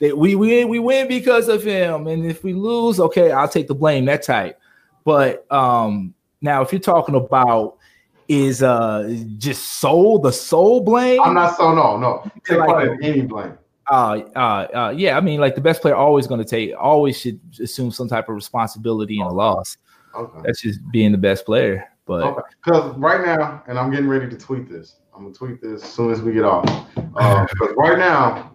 That 0.00 0.16
we 0.16 0.34
we 0.36 0.64
we 0.64 0.78
win 0.78 1.08
because 1.08 1.48
of 1.48 1.64
him, 1.64 2.06
and 2.06 2.24
if 2.24 2.44
we 2.44 2.52
lose, 2.52 3.00
okay, 3.00 3.32
I'll 3.32 3.48
take 3.48 3.66
the 3.66 3.74
blame. 3.74 4.04
That 4.04 4.22
type. 4.22 4.58
But 5.04 5.50
um 5.52 6.14
now, 6.40 6.62
if 6.62 6.72
you're 6.72 6.80
talking 6.80 7.16
about 7.16 7.76
is 8.28 8.62
uh 8.62 9.12
just 9.38 9.80
soul 9.80 10.18
the 10.20 10.30
soul 10.32 10.82
blame, 10.82 11.20
I'm 11.22 11.34
not 11.34 11.56
so 11.56 11.74
no, 11.74 11.96
no. 11.96 12.30
Take 12.44 12.58
Like- 12.58 12.68
part 12.68 12.88
in 12.88 13.02
any 13.02 13.20
blame. 13.22 13.58
uh, 13.90 14.20
uh, 14.36 14.38
uh, 14.38 14.94
yeah, 14.96 15.16
I 15.16 15.20
mean, 15.20 15.40
like 15.40 15.54
the 15.54 15.62
best 15.62 15.80
player 15.80 15.94
always 15.96 16.26
going 16.26 16.40
to 16.40 16.46
take, 16.46 16.74
always 16.78 17.18
should 17.18 17.40
assume 17.58 17.90
some 17.90 18.06
type 18.06 18.28
of 18.28 18.34
responsibility 18.34 19.18
in 19.18 19.26
a 19.26 19.32
loss. 19.32 19.78
Okay. 20.14 20.40
That's 20.44 20.60
just 20.60 20.78
being 20.92 21.10
the 21.10 21.16
best 21.18 21.46
player. 21.46 21.88
But 22.04 22.22
Okay. 22.24 22.42
Because 22.62 22.94
right 22.98 23.24
now, 23.24 23.62
and 23.66 23.78
I'm 23.78 23.90
getting 23.90 24.08
ready 24.08 24.28
to 24.28 24.36
tweet 24.36 24.68
this. 24.68 24.96
I'm 25.16 25.22
gonna 25.22 25.34
tweet 25.34 25.60
this 25.62 25.82
as 25.82 25.90
soon 25.90 26.12
as 26.12 26.20
we 26.20 26.32
get 26.34 26.44
off. 26.44 26.64
Because 26.94 27.74
right 27.78 27.98
now, 27.98 28.52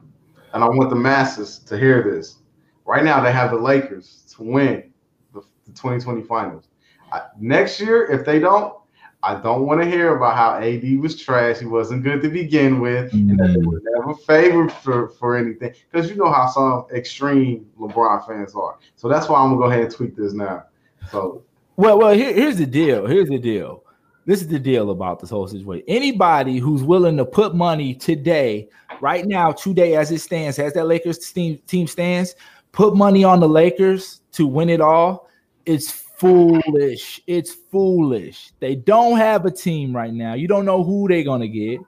and 0.54 0.64
I 0.64 0.68
want 0.68 0.90
the 0.90 0.96
masses 0.96 1.60
to 1.60 1.78
hear 1.78 2.04
this. 2.04 2.38
Right 2.86 3.04
now, 3.04 3.22
they 3.22 3.32
have 3.32 3.52
the 3.52 3.58
Lakers 3.58 4.24
to 4.36 4.44
win 4.44 4.92
the, 5.34 5.42
the 5.66 5.72
2020 5.72 6.24
Finals. 6.24 6.68
I, 7.12 7.24
next 7.40 7.80
year, 7.80 8.06
if 8.12 8.26
they 8.26 8.40
don't, 8.40 8.76
I 9.24 9.36
don't 9.36 9.66
want 9.66 9.82
to 9.82 9.90
hear 9.90 10.18
about 10.18 10.36
how 10.36 10.58
AD 10.58 11.00
was 11.00 11.20
trash. 11.20 11.60
He 11.60 11.66
wasn't 11.66 12.04
good 12.04 12.22
to 12.24 12.30
begin 12.30 12.82
with, 12.82 13.12
mm-hmm. 13.14 13.30
and 13.30 13.40
that 13.40 13.58
they 13.58 13.66
were 13.66 13.82
never 13.96 14.16
favored 14.16 14.72
for, 14.72 15.10
for 15.10 15.38
anything. 15.38 15.74
Because 15.90 16.10
you 16.10 16.18
know 16.18 16.32
how 16.32 16.48
some 16.50 16.86
extreme 16.94 17.66
LeBron 17.80 18.28
fans 18.28 18.54
are. 18.54 18.80
So 18.98 19.08
that's 19.08 19.30
why 19.30 19.40
I'm 19.40 19.52
gonna 19.52 19.62
go 19.62 19.72
ahead 19.72 19.86
and 19.86 19.94
tweet 19.94 20.18
this 20.18 20.34
now. 20.34 20.66
So 21.10 21.42
Well, 21.78 21.98
well, 21.98 22.14
here, 22.14 22.34
here's 22.34 22.58
the 22.58 22.66
deal. 22.66 23.08
Here's 23.08 23.30
the 23.30 23.40
deal. 23.40 23.83
This 24.26 24.42
is 24.42 24.48
the 24.48 24.60
deal 24.60 24.92
about 24.92 25.20
this 25.20 25.30
whole 25.30 25.48
situation. 25.48 25.86
Anybody 25.88 26.58
who's 26.58 26.84
willing 26.84 27.18
to 27.18 27.26
put 27.26 27.56
money 27.56 27.94
today, 27.94 28.70
right 29.02 29.26
now, 29.26 29.52
today 29.52 29.96
as 29.96 30.12
it 30.12 30.20
stands, 30.20 30.60
as 30.60 30.74
that 30.74 30.88
Lakers 30.88 31.32
team 31.32 31.60
team 31.68 31.88
stands, 31.88 32.36
put 32.72 32.96
money 32.96 33.24
on 33.24 33.40
the 33.40 33.50
Lakers 33.50 34.22
to 34.34 34.48
win 34.48 34.70
it 34.70 34.82
all. 34.82 35.30
It's 35.66 35.92
foolish. 35.92 37.22
It's 37.28 37.54
foolish. 37.54 38.52
They 38.60 38.76
don't 38.76 39.18
have 39.18 39.46
a 39.46 39.52
team 39.52 39.96
right 39.96 40.14
now. 40.14 40.36
You 40.36 40.48
don't 40.48 40.66
know 40.66 40.84
who 40.84 41.08
they're 41.08 41.24
gonna 41.24 41.48
get. 41.48 41.80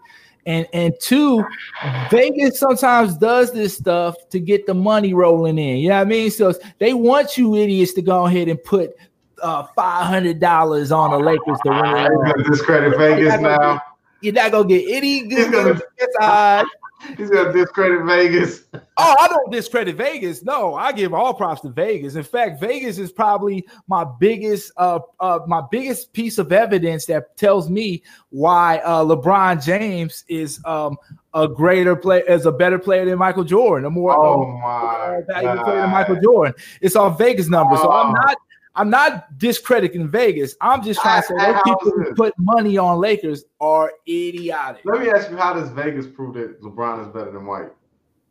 And 0.46 0.68
and 0.74 0.94
two, 1.02 1.44
Vegas 2.12 2.60
sometimes 2.60 3.18
does 3.18 3.52
this 3.52 3.78
stuff 3.78 4.16
to 4.30 4.40
get 4.40 4.68
the 4.68 4.74
money 4.74 5.14
rolling 5.14 5.58
in. 5.58 5.78
You 5.78 5.90
know 5.90 5.96
what 5.96 6.02
I 6.02 6.10
mean? 6.10 6.30
So 6.32 6.54
they 6.78 6.94
want 6.94 7.38
you 7.38 7.56
idiots 7.56 7.94
to 7.94 8.02
go 8.02 8.26
ahead 8.26 8.48
and 8.48 8.64
put 8.64 8.96
uh, 9.42 9.64
five 9.76 10.06
hundred 10.06 10.40
dollars 10.40 10.92
on 10.92 11.12
the 11.12 11.18
Lakers 11.18 11.58
to 11.66 11.70
win. 11.70 12.40
It 12.40 12.50
discredit 12.50 12.98
Vegas 12.98 13.40
now. 13.40 13.82
You're 14.22 14.34
not 14.34 14.52
gonna 14.52 14.68
get 14.68 14.86
any 14.90 15.22
good 15.28 15.52
gonna, 15.52 15.82
odds. 16.20 16.70
He's 17.18 17.30
gonna 17.30 17.54
discredit 17.54 18.06
Vegas. 18.06 18.64
oh, 18.74 19.16
I 19.20 19.28
don't 19.28 19.52
discredit 19.52 19.96
Vegas. 19.96 20.44
No, 20.44 20.74
I 20.74 20.92
give 20.92 21.14
all 21.14 21.34
props 21.34 21.62
to 21.62 21.70
Vegas. 21.70 22.16
In 22.16 22.24
fact, 22.24 22.60
Vegas 22.60 22.98
is 22.98 23.12
probably 23.12 23.66
my 23.88 24.06
biggest 24.20 24.72
uh, 24.78 25.00
uh 25.20 25.40
my 25.48 25.62
biggest 25.70 26.14
piece 26.14 26.38
of 26.38 26.52
evidence 26.52 27.06
that 27.06 27.38
tells 27.38 27.70
me 27.70 28.02
why 28.30 28.80
uh 28.80 29.04
LeBron 29.04 29.64
James 29.64 30.24
is 30.28 30.60
um 30.66 30.98
a 31.36 31.48
greater 31.50 31.98
player, 31.98 32.24
as 32.30 32.46
a 32.46 32.52
better 32.52 32.80
player 32.80 33.06
than 33.06 33.20
Michael 33.20 33.44
Jordan, 33.44 33.86
a 33.86 33.90
more, 33.90 34.18
oh 34.18 34.58
my 34.58 35.22
valuable 35.28 35.66
player 35.66 35.82
than 35.82 35.90
Michael 35.90 36.20
Jordan. 36.22 36.54
It's 36.80 36.96
all 36.96 37.10
Vegas 37.12 37.50
numbers. 37.50 37.82
So 37.82 37.92
I'm 37.92 38.12
oh. 38.12 38.14
not 38.14 38.38
I'm 38.76 38.90
not 38.90 39.38
discrediting 39.38 40.08
Vegas. 40.08 40.56
I'm 40.60 40.84
just 40.84 41.02
trying 41.02 41.22
to 41.22 41.28
say 41.28 41.36
those 41.38 41.62
people 41.64 41.92
who 41.92 42.14
put 42.16 42.34
money 42.38 42.78
on 42.78 43.00
Lakers 43.00 43.46
are 43.62 43.94
idiotic. 44.08 44.82
Let 44.86 45.02
me 45.02 45.10
ask 45.10 45.30
you, 45.30 45.38
how 45.38 45.54
does 45.54 45.70
Vegas 45.70 46.08
prove 46.08 46.34
that 46.36 46.62
LeBron 46.62 47.08
is 47.08 47.14
better 47.14 47.32
than 47.32 47.46
White? 47.46 47.72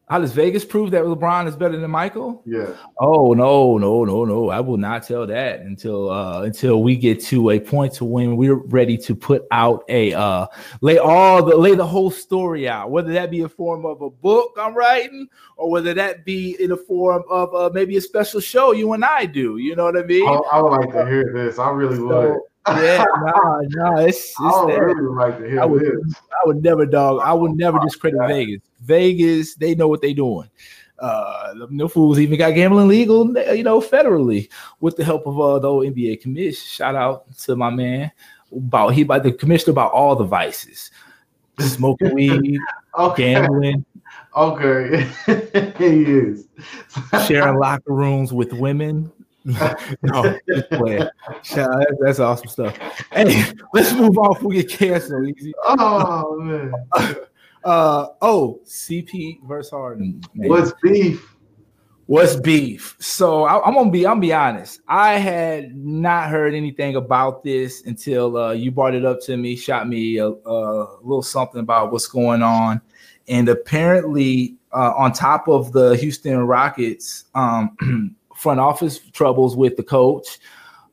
How 0.07 0.19
does 0.19 0.33
Vegas 0.33 0.67
prove 0.67 0.91
that 0.91 1.05
LeBron 1.05 1.49
is 1.49 1.57
better 1.57 1.79
than 1.79 1.91
Michael? 1.91 2.43
Yeah. 2.45 2.75
Oh 2.99 3.33
no, 3.33 3.79
no, 3.79 4.05
no, 4.05 4.27
no! 4.27 4.51
I 4.51 4.61
will 4.61 4.77
not 4.77 5.03
tell 5.03 5.27
that 5.27 5.61
until 5.61 6.11
uh 6.11 6.43
until 6.43 6.83
we 6.83 6.95
get 6.95 7.23
to 7.25 7.51
a 7.51 7.59
point 7.59 7.95
to 7.95 8.05
when 8.05 8.37
we're 8.37 8.57
ready 8.57 8.99
to 8.99 9.15
put 9.15 9.47
out 9.51 9.83
a 9.89 10.13
uh 10.13 10.47
lay 10.83 10.99
all 10.99 11.43
the 11.43 11.57
lay 11.57 11.75
the 11.75 11.87
whole 11.87 12.11
story 12.11 12.69
out, 12.69 12.91
whether 12.91 13.15
that 13.15 13.31
be 13.31 13.41
a 13.43 13.49
form 13.49 13.87
of 13.87 14.03
a 14.03 14.11
book 14.11 14.55
I'm 14.61 14.75
writing 14.75 15.27
or 15.57 15.71
whether 15.71 15.95
that 15.95 16.27
be 16.27 16.55
in 16.61 16.73
a 16.73 16.77
form 16.77 17.23
of 17.31 17.55
uh, 17.55 17.71
maybe 17.73 17.97
a 17.97 18.01
special 18.03 18.41
show 18.41 18.73
you 18.73 18.93
and 18.93 19.05
I 19.07 19.25
do. 19.25 19.57
You 19.57 19.75
know 19.75 19.85
what 19.85 19.97
I 19.97 20.03
mean? 20.03 20.29
I, 20.29 20.35
I 20.53 20.61
would 20.61 20.71
like 20.71 20.93
to 20.93 21.07
hear 21.07 21.33
this. 21.33 21.59
I 21.59 21.71
really 21.71 21.97
so, 21.97 22.07
would 22.07 22.41
yeah, 22.69 23.05
no, 23.21 23.61
no, 23.69 23.97
it's, 24.07 24.19
it's 24.19 24.41
I 24.41 24.65
would 24.65 24.79
really 24.79 25.15
like 25.15 25.39
to 25.39 25.49
hear 25.49 25.61
I 25.61 25.65
would, 25.65 25.83
this. 25.83 26.15
I 26.31 26.47
would 26.47 26.63
never, 26.63 26.87
dog. 26.87 27.21
I 27.23 27.33
would 27.33 27.53
never 27.53 27.79
discredit 27.81 28.21
yeah. 28.21 28.29
Vegas. 28.29 28.61
Vegas, 28.81 29.55
they 29.55 29.75
know 29.75 29.89
what 29.89 30.01
they're 30.03 30.15
doing. 30.15 30.49
Uh, 30.99 31.55
no 31.71 31.89
fools 31.89 32.19
even 32.21 32.39
got 32.39 32.55
gambling 32.55 32.89
legal, 32.89 33.27
you 33.55 33.65
know, 33.65 33.81
federally 33.81 34.49
with 34.81 34.97
the 34.97 35.05
help 35.05 35.27
of 35.27 35.39
uh, 35.41 35.59
the 35.59 35.69
old 35.69 35.85
NBA 35.85 36.21
commission. 36.21 36.65
Shout 36.67 36.95
out 36.95 37.37
to 37.39 37.57
my 37.57 37.69
man 37.69 38.13
about 38.57 38.91
he 38.91 39.03
about 39.03 39.25
the 39.25 39.33
commissioner 39.33 39.73
about 39.73 39.93
all 39.93 40.15
the 40.15 40.25
vices, 40.25 40.91
smoking 41.59 42.15
weed, 42.15 42.61
okay. 42.99 43.35
gambling. 43.35 43.85
Okay, 44.37 45.09
he 45.79 46.05
is 46.05 46.47
sharing 47.27 47.59
locker 47.59 47.93
rooms 47.93 48.33
with 48.33 48.53
women. 48.53 49.11
no, 50.03 50.39
that's 52.01 52.19
awesome 52.19 52.49
stuff. 52.49 52.77
Hey, 53.13 53.45
let's 53.73 53.93
move 53.93 54.17
on 54.19 54.43
we 54.43 54.63
get 54.63 54.71
canceled. 54.71 55.29
Easy. 55.29 55.53
Oh 55.65 56.39
man. 56.41 56.73
Uh 57.65 58.09
oh, 58.21 58.61
CP 58.67 59.39
versus 59.49 59.71
Harden. 59.71 60.21
Man. 60.35 60.51
What's 60.51 60.73
beef? 60.83 61.35
What's 62.07 62.37
beef? 62.37 62.95
So 62.99 63.45
I, 63.45 63.67
am 63.67 63.73
gonna 63.75 63.91
be. 63.91 64.07
I'm 64.07 64.13
gonna 64.17 64.21
be 64.21 64.35
honest. 64.35 64.81
I 64.87 65.15
had 65.15 65.75
not 65.75 66.29
heard 66.29 66.53
anything 66.53 66.97
about 66.97 67.43
this 67.43 67.83
until 67.87 68.37
uh, 68.37 68.53
you 68.53 68.71
brought 68.71 68.95
it 68.95 69.07
up 69.07 69.21
to 69.23 69.39
me, 69.39 69.57
shot 69.57 69.89
me 69.89 70.19
a, 70.19 70.27
a 70.27 70.99
little 71.01 71.23
something 71.23 71.61
about 71.61 71.91
what's 71.91 72.07
going 72.07 72.43
on, 72.43 72.83
and 73.29 73.49
apparently, 73.49 74.57
uh, 74.71 74.93
on 74.95 75.13
top 75.13 75.49
of 75.49 75.73
the 75.73 75.97
Houston 75.97 76.39
Rockets, 76.41 77.25
um, 77.35 78.15
front 78.45 78.61
office 78.61 78.99
troubles 79.13 79.57
with 79.57 79.77
the 79.77 79.83
coach. 79.83 80.39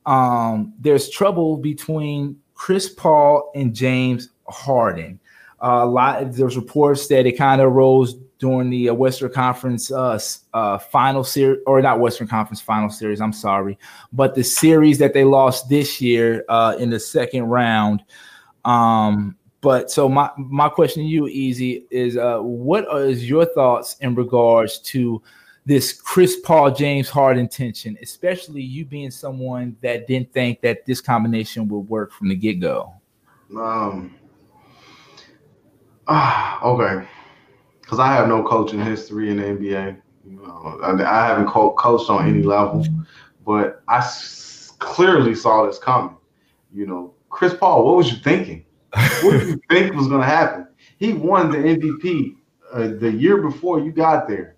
Um, 0.06 0.74
there's 0.80 1.10
trouble 1.10 1.58
between 1.58 2.38
Chris 2.54 2.90
Paul 2.90 3.52
and 3.54 3.76
James 3.76 4.30
Harden. 4.48 5.20
Uh, 5.62 5.82
a 5.84 5.86
lot 5.86 6.32
there's 6.32 6.56
reports 6.56 7.08
that 7.08 7.26
it 7.28 7.34
kind 7.34 7.60
of 7.60 7.68
arose 7.68 8.16
during 8.40 8.70
the 8.70 8.90
uh, 8.90 8.94
Western 8.94 9.32
Conference 9.32 9.92
uh, 9.92 10.18
uh, 10.54 10.78
final 10.80 11.26
series, 11.26 11.60
or 11.68 11.82
not 11.82 12.00
Western 12.00 12.28
Conference 12.28 12.62
final 12.62 12.90
series. 12.90 13.20
I'm 13.20 13.34
sorry, 13.34 13.78
but 14.14 14.34
the 14.34 14.44
series 14.44 14.98
that 15.00 15.14
they 15.14 15.26
lost 15.26 15.68
this 15.68 16.00
year 16.00 16.46
uh, 16.48 16.76
in 16.80 16.90
the 16.90 17.00
second 17.00 17.44
round. 17.44 18.02
Um, 18.64 19.36
but 19.60 19.92
so 19.92 20.08
my 20.08 20.32
my 20.38 20.70
question 20.70 21.04
to 21.04 21.10
you, 21.10 21.28
Easy, 21.28 21.86
is 21.92 22.16
uh, 22.16 22.40
what 22.40 22.86
is 23.02 23.30
your 23.30 23.46
thoughts 23.46 23.98
in 24.00 24.16
regards 24.16 24.80
to 24.80 25.22
this 25.66 25.94
Chris 25.94 26.40
Paul 26.40 26.72
James 26.72 27.10
Harden 27.10 27.48
tension, 27.48 27.98
especially 28.02 28.62
you 28.62 28.86
being 28.86 29.12
someone 29.12 29.76
that 29.82 30.08
didn't 30.08 30.32
think 30.34 30.62
that 30.62 30.86
this 30.86 31.02
combination 31.02 31.68
would 31.68 31.88
work 31.88 32.12
from 32.12 32.30
the 32.30 32.36
get 32.36 32.60
go? 32.60 32.94
Um. 33.56 34.16
Ah, 36.08 36.62
okay. 36.64 37.08
Because 37.82 38.00
I 38.00 38.08
have 38.14 38.28
no 38.28 38.44
coaching 38.44 38.82
history 38.82 39.30
in 39.30 39.38
the 39.38 39.44
NBA. 39.44 40.02
You 40.26 40.38
know, 40.38 40.80
I, 40.84 40.92
I 41.04 41.28
haven't 41.28 41.48
co- 41.48 41.74
coached 41.74 42.10
on 42.10 42.28
any 42.28 42.44
level, 42.44 42.86
but 43.46 43.84
I 43.88 43.98
s- 44.00 44.74
clearly 44.80 45.36
saw 45.36 45.66
this 45.66 45.78
coming. 45.78 46.16
You 46.74 46.88
know, 46.88 47.14
Chris 47.30 47.54
Paul, 47.54 47.86
what 47.86 47.98
was 47.98 48.12
you 48.12 48.18
thinking? 48.18 48.66
what 49.22 49.32
did 49.32 49.48
you 49.48 49.62
think 49.70 49.94
was 49.94 50.08
going 50.08 50.22
to 50.22 50.28
happen? 50.28 50.68
He 50.98 51.14
won 51.14 51.52
the 51.52 51.58
MVP 51.58 52.36
uh, 52.74 53.00
the 53.00 53.12
year 53.12 53.38
before 53.38 53.80
you 53.80 53.92
got 53.92 54.28
there 54.28 54.56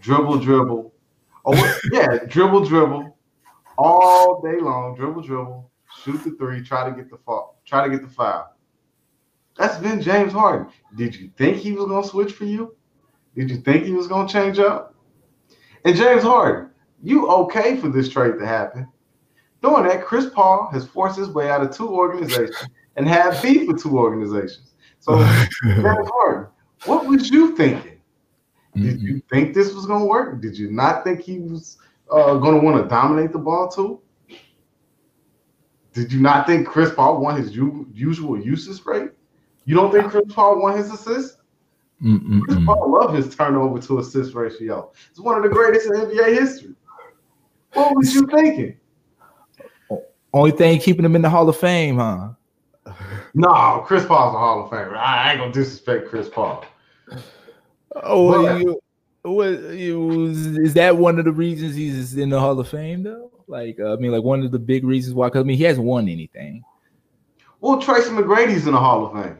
dribble, 0.00 0.38
dribble. 0.38 0.92
Oh 1.44 1.80
yeah, 1.92 2.18
dribble, 2.26 2.64
dribble, 2.66 3.16
all 3.78 4.42
day 4.42 4.60
long. 4.60 4.94
Dribble, 4.96 5.22
dribble, 5.22 5.70
shoot 6.02 6.22
the 6.24 6.30
three, 6.32 6.62
try 6.62 6.88
to 6.88 6.94
get 6.94 7.10
the 7.10 7.18
fall, 7.18 7.60
try 7.64 7.84
to 7.84 7.90
get 7.90 8.02
the 8.02 8.12
foul. 8.12 8.54
That's 9.56 9.76
been 9.78 10.00
James 10.00 10.32
Harden. 10.32 10.72
Did 10.96 11.14
you 11.14 11.30
think 11.36 11.58
he 11.58 11.72
was 11.72 11.86
gonna 11.86 12.06
switch 12.06 12.32
for 12.32 12.44
you? 12.44 12.74
Did 13.34 13.50
you 13.50 13.58
think 13.58 13.84
he 13.84 13.92
was 13.92 14.06
gonna 14.06 14.28
change 14.28 14.58
up? 14.58 14.94
And 15.84 15.96
James 15.96 16.22
Harden, 16.22 16.70
you 17.02 17.28
okay 17.28 17.76
for 17.76 17.88
this 17.88 18.08
trade 18.08 18.38
to 18.38 18.46
happen? 18.46 18.86
Doing 19.62 19.84
that, 19.84 20.04
Chris 20.04 20.26
Paul 20.30 20.70
has 20.72 20.86
forced 20.86 21.18
his 21.18 21.28
way 21.28 21.50
out 21.50 21.62
of 21.62 21.70
two 21.70 21.88
organizations 21.88 22.56
and 22.96 23.06
had 23.06 23.40
beef 23.42 23.68
with 23.68 23.82
two 23.82 23.98
organizations. 23.98 24.74
So 25.00 25.18
James 25.64 26.08
Harden, 26.08 26.46
what 26.84 27.06
was 27.06 27.30
you 27.30 27.56
thinking? 27.56 27.89
Did 28.74 28.98
mm-hmm. 28.98 29.06
you 29.06 29.22
think 29.30 29.54
this 29.54 29.72
was 29.72 29.86
going 29.86 30.00
to 30.00 30.06
work? 30.06 30.40
Did 30.40 30.56
you 30.56 30.70
not 30.70 31.02
think 31.02 31.20
he 31.20 31.38
was 31.38 31.78
uh, 32.10 32.34
going 32.34 32.58
to 32.58 32.64
want 32.64 32.82
to 32.82 32.88
dominate 32.88 33.32
the 33.32 33.38
ball 33.38 33.68
too? 33.68 34.00
Did 35.92 36.12
you 36.12 36.20
not 36.20 36.46
think 36.46 36.68
Chris 36.68 36.92
Paul 36.94 37.20
won 37.20 37.36
his 37.36 37.54
u- 37.54 37.88
usual 37.92 38.40
usage 38.40 38.84
rate? 38.86 39.10
You 39.64 39.74
don't 39.74 39.90
think 39.90 40.10
Chris 40.10 40.32
Paul 40.32 40.60
won 40.60 40.76
his 40.76 40.90
assist? 40.90 41.38
Mm-mm-mm. 42.02 42.42
Chris 42.42 42.58
Paul 42.64 42.92
love 42.92 43.14
his 43.14 43.34
turnover 43.34 43.80
to 43.80 43.98
assist 43.98 44.34
ratio. 44.34 44.92
It's 45.10 45.20
one 45.20 45.36
of 45.36 45.42
the 45.42 45.48
greatest 45.48 45.86
in 45.86 45.92
NBA 45.92 46.38
history. 46.38 46.74
What 47.72 47.94
was 47.96 48.14
you 48.14 48.26
thinking? 48.26 48.76
Only 50.32 50.52
thing 50.52 50.78
keeping 50.78 51.04
him 51.04 51.16
in 51.16 51.22
the 51.22 51.30
Hall 51.30 51.48
of 51.48 51.56
Fame, 51.56 51.96
huh? 51.96 52.30
No, 53.32 53.84
Chris 53.86 54.04
Paul's 54.04 54.34
a 54.34 54.38
Hall 54.38 54.64
of 54.64 54.70
Famer. 54.70 54.96
I 54.96 55.30
ain't 55.30 55.40
gonna 55.40 55.52
disrespect 55.52 56.08
Chris 56.08 56.28
Paul. 56.28 56.64
Oh, 57.96 58.42
but, 58.42 58.60
you, 58.60 58.80
what 59.22 59.48
you, 59.74 60.26
is 60.28 60.74
that 60.74 60.96
one 60.96 61.18
of 61.18 61.24
the 61.24 61.32
reasons 61.32 61.74
he's 61.74 62.16
in 62.16 62.30
the 62.30 62.38
Hall 62.40 62.58
of 62.58 62.68
Fame 62.68 63.02
though? 63.02 63.30
Like, 63.46 63.78
uh, 63.80 63.94
I 63.94 63.96
mean, 63.96 64.12
like 64.12 64.22
one 64.22 64.42
of 64.44 64.52
the 64.52 64.58
big 64.58 64.84
reasons 64.84 65.14
why? 65.14 65.28
Because 65.28 65.40
I 65.40 65.44
mean, 65.44 65.56
he 65.56 65.64
hasn't 65.64 65.86
won 65.86 66.08
anything. 66.08 66.62
Well, 67.60 67.80
Tracy 67.80 68.10
McGrady's 68.10 68.66
in 68.66 68.72
the 68.72 68.78
Hall 68.78 69.06
of 69.06 69.12
Fame. 69.12 69.38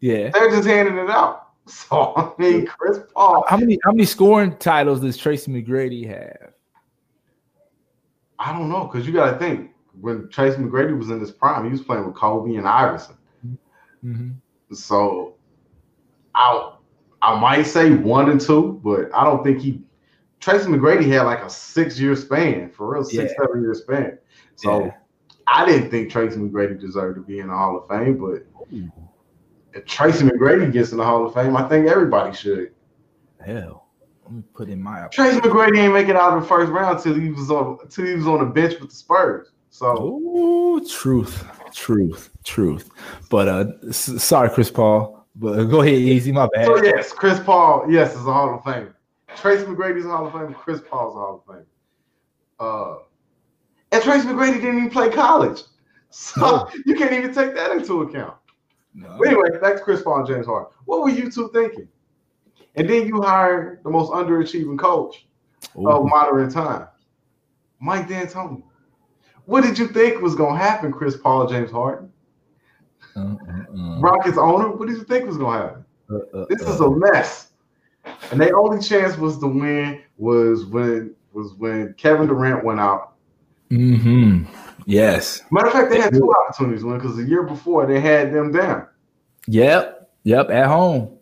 Yeah, 0.00 0.30
they're 0.30 0.50
just 0.50 0.66
handing 0.66 0.98
it 0.98 1.10
out. 1.10 1.40
So 1.66 2.12
I 2.14 2.30
mean, 2.38 2.66
Chris 2.66 2.98
Paul. 3.14 3.42
How 3.48 3.56
many 3.56 3.78
how 3.84 3.92
many 3.92 4.04
scoring 4.04 4.54
titles 4.58 5.00
does 5.00 5.16
Tracy 5.16 5.50
McGrady 5.50 6.06
have? 6.06 6.52
I 8.38 8.52
don't 8.52 8.68
know 8.68 8.84
because 8.84 9.06
you 9.06 9.14
got 9.14 9.30
to 9.30 9.38
think 9.38 9.70
when 9.98 10.28
Tracy 10.28 10.58
McGrady 10.58 10.96
was 10.96 11.08
in 11.08 11.20
his 11.20 11.30
prime, 11.30 11.64
he 11.64 11.70
was 11.70 11.80
playing 11.80 12.04
with 12.04 12.14
Kobe 12.14 12.56
and 12.56 12.68
Iverson. 12.68 13.16
Mm-hmm. 14.04 14.74
So, 14.74 15.36
I 16.34 16.73
I 17.24 17.40
might 17.40 17.62
say 17.62 17.94
one 17.94 18.30
and 18.30 18.40
two, 18.40 18.80
but 18.84 19.12
I 19.14 19.24
don't 19.24 19.42
think 19.42 19.60
he. 19.60 19.80
Tracy 20.40 20.66
McGrady 20.66 21.08
had 21.08 21.22
like 21.22 21.42
a 21.42 21.48
six 21.48 21.98
year 21.98 22.14
span 22.16 22.68
for 22.68 22.92
real, 22.92 23.02
six 23.02 23.32
yeah. 23.32 23.44
seven 23.46 23.62
year 23.62 23.74
span. 23.74 24.18
So 24.56 24.84
yeah. 24.84 24.90
I 25.46 25.64
didn't 25.64 25.90
think 25.90 26.10
Tracy 26.10 26.36
McGrady 26.36 26.78
deserved 26.78 27.16
to 27.16 27.22
be 27.22 27.38
in 27.38 27.48
the 27.48 27.54
Hall 27.54 27.78
of 27.78 27.88
Fame, 27.88 28.18
but 28.18 28.46
if 29.72 29.86
Tracy 29.86 30.26
McGrady 30.26 30.70
gets 30.70 30.92
in 30.92 30.98
the 30.98 31.04
Hall 31.04 31.26
of 31.26 31.32
Fame, 31.32 31.56
I 31.56 31.66
think 31.66 31.86
everybody 31.86 32.36
should. 32.36 32.72
Hell, 33.40 33.86
let 34.24 34.32
me 34.32 34.42
put 34.52 34.68
in 34.68 34.82
my. 34.82 35.08
Tracy 35.08 35.40
McGrady 35.40 35.78
ain't 35.78 35.94
make 35.94 36.08
it 36.08 36.16
out 36.16 36.36
of 36.36 36.42
the 36.42 36.48
first 36.48 36.70
round 36.70 37.02
till 37.02 37.14
he 37.14 37.30
was 37.30 37.50
on 37.50 37.78
till 37.88 38.04
he 38.04 38.14
was 38.14 38.26
on 38.26 38.40
the 38.40 38.46
bench 38.46 38.78
with 38.80 38.90
the 38.90 38.96
Spurs. 38.96 39.52
So, 39.70 39.96
Ooh, 40.04 40.86
truth, 40.86 41.42
truth, 41.72 42.30
truth. 42.44 42.90
But 43.30 43.48
uh, 43.48 43.92
sorry, 43.92 44.50
Chris 44.50 44.70
Paul. 44.70 45.23
But 45.36 45.64
go 45.64 45.82
ahead, 45.82 45.94
easy. 45.94 46.30
My 46.32 46.48
bad. 46.54 46.66
so 46.66 46.82
yes, 46.82 47.12
Chris 47.12 47.40
Paul, 47.40 47.86
yes, 47.88 48.12
is 48.12 48.26
a 48.26 48.32
Hall 48.32 48.54
of 48.54 48.64
Fame. 48.64 48.94
Tracy 49.36 49.64
McGrady's 49.64 50.04
a 50.04 50.08
Hall 50.08 50.26
of 50.26 50.32
Fame. 50.32 50.54
Chris 50.54 50.80
Paul's 50.88 51.16
a 51.16 51.18
Hall 51.18 51.44
of 51.46 51.54
Fame. 51.54 51.66
Uh, 52.60 52.96
and 53.90 54.02
Tracy 54.02 54.28
McGrady 54.28 54.54
didn't 54.54 54.78
even 54.78 54.90
play 54.90 55.10
college, 55.10 55.62
so 56.10 56.40
No. 56.40 56.68
you 56.86 56.94
can't 56.94 57.12
even 57.12 57.34
take 57.34 57.54
that 57.54 57.72
into 57.72 58.02
account. 58.02 58.36
No. 58.94 59.16
But 59.18 59.28
anyway, 59.28 59.58
back 59.60 59.76
to 59.76 59.82
Chris 59.82 60.02
Paul 60.02 60.18
and 60.18 60.26
James 60.26 60.46
Harden. 60.46 60.70
What 60.84 61.02
were 61.02 61.10
you 61.10 61.30
two 61.30 61.50
thinking? 61.52 61.88
And 62.76 62.88
then 62.88 63.06
you 63.06 63.20
hired 63.20 63.82
the 63.84 63.90
most 63.90 64.12
underachieving 64.12 64.78
coach 64.78 65.26
Ooh. 65.76 65.88
of 65.88 66.04
modern 66.06 66.50
time, 66.50 66.88
Mike 67.80 68.08
D'Antoni. 68.08 68.62
What 69.46 69.62
did 69.62 69.78
you 69.78 69.88
think 69.88 70.22
was 70.22 70.34
going 70.34 70.54
to 70.58 70.62
happen, 70.62 70.92
Chris 70.92 71.16
Paul 71.16 71.46
James 71.46 71.70
Harden? 71.70 72.10
Uh, 73.14 73.34
uh. 73.74 74.00
Rockets 74.00 74.38
owner, 74.38 74.70
what 74.70 74.88
did 74.88 74.96
you 74.96 75.04
think 75.04 75.26
was 75.26 75.36
going 75.36 75.60
to 75.60 75.66
happen? 75.66 75.84
Uh, 76.10 76.38
uh, 76.38 76.46
This 76.48 76.62
is 76.62 76.80
uh. 76.80 76.90
a 76.90 76.96
mess. 76.96 77.50
And 78.30 78.40
their 78.40 78.56
only 78.58 78.80
chance 78.82 79.16
was 79.16 79.38
to 79.38 79.46
win 79.46 80.02
was 80.18 80.66
when 80.66 81.14
was 81.32 81.54
when 81.54 81.94
Kevin 81.94 82.26
Durant 82.26 82.64
went 82.64 82.78
out. 82.78 83.14
Mm-hmm. 83.70 84.44
Yes. 84.86 85.42
Matter 85.50 85.68
of 85.68 85.72
fact, 85.72 85.90
they 85.90 86.00
had 86.00 86.12
two 86.12 86.32
opportunities 86.32 86.82
to 86.82 86.88
win 86.88 86.98
because 86.98 87.16
the 87.16 87.24
year 87.24 87.42
before 87.42 87.86
they 87.86 88.00
had 88.00 88.32
them 88.32 88.52
down. 88.52 88.86
Yep. 89.48 90.10
Yep. 90.24 90.50
At 90.50 90.66
home. 90.66 91.18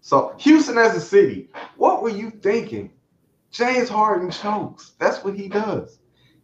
So 0.00 0.34
Houston 0.38 0.78
as 0.78 0.96
a 0.96 1.00
city, 1.00 1.50
what 1.76 2.02
were 2.02 2.10
you 2.10 2.30
thinking? 2.30 2.92
James 3.50 3.88
Harden 3.88 4.30
chokes. 4.30 4.92
That's 4.98 5.24
what 5.24 5.34
he 5.34 5.48
does. 5.48 5.98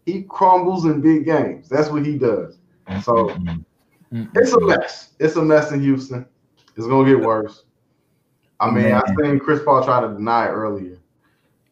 He 0.05 0.23
crumbles 0.23 0.85
in 0.85 1.01
big 1.01 1.25
games. 1.25 1.69
That's 1.69 1.89
what 1.89 2.05
he 2.05 2.17
does. 2.19 2.59
So 3.03 3.37
Mhm. 4.13 4.31
Mhm. 4.33 4.37
it's 4.37 4.53
a 4.53 4.61
mess. 4.61 5.11
It's 5.19 5.37
a 5.37 5.43
mess 5.43 5.73
in 5.73 5.81
Houston. 5.81 6.27
It's 6.77 6.87
gonna 6.87 7.09
get 7.09 7.25
worse. 7.25 7.65
I 8.61 8.71
mean, 8.71 8.87
I 8.87 9.03
Man. 9.07 9.17
seen 9.21 9.39
Chris 9.41 9.61
Paul 9.65 9.83
try 9.85 10.01
to 10.01 10.09
deny 10.09 10.47
it 10.47 10.51
earlier. 10.51 10.99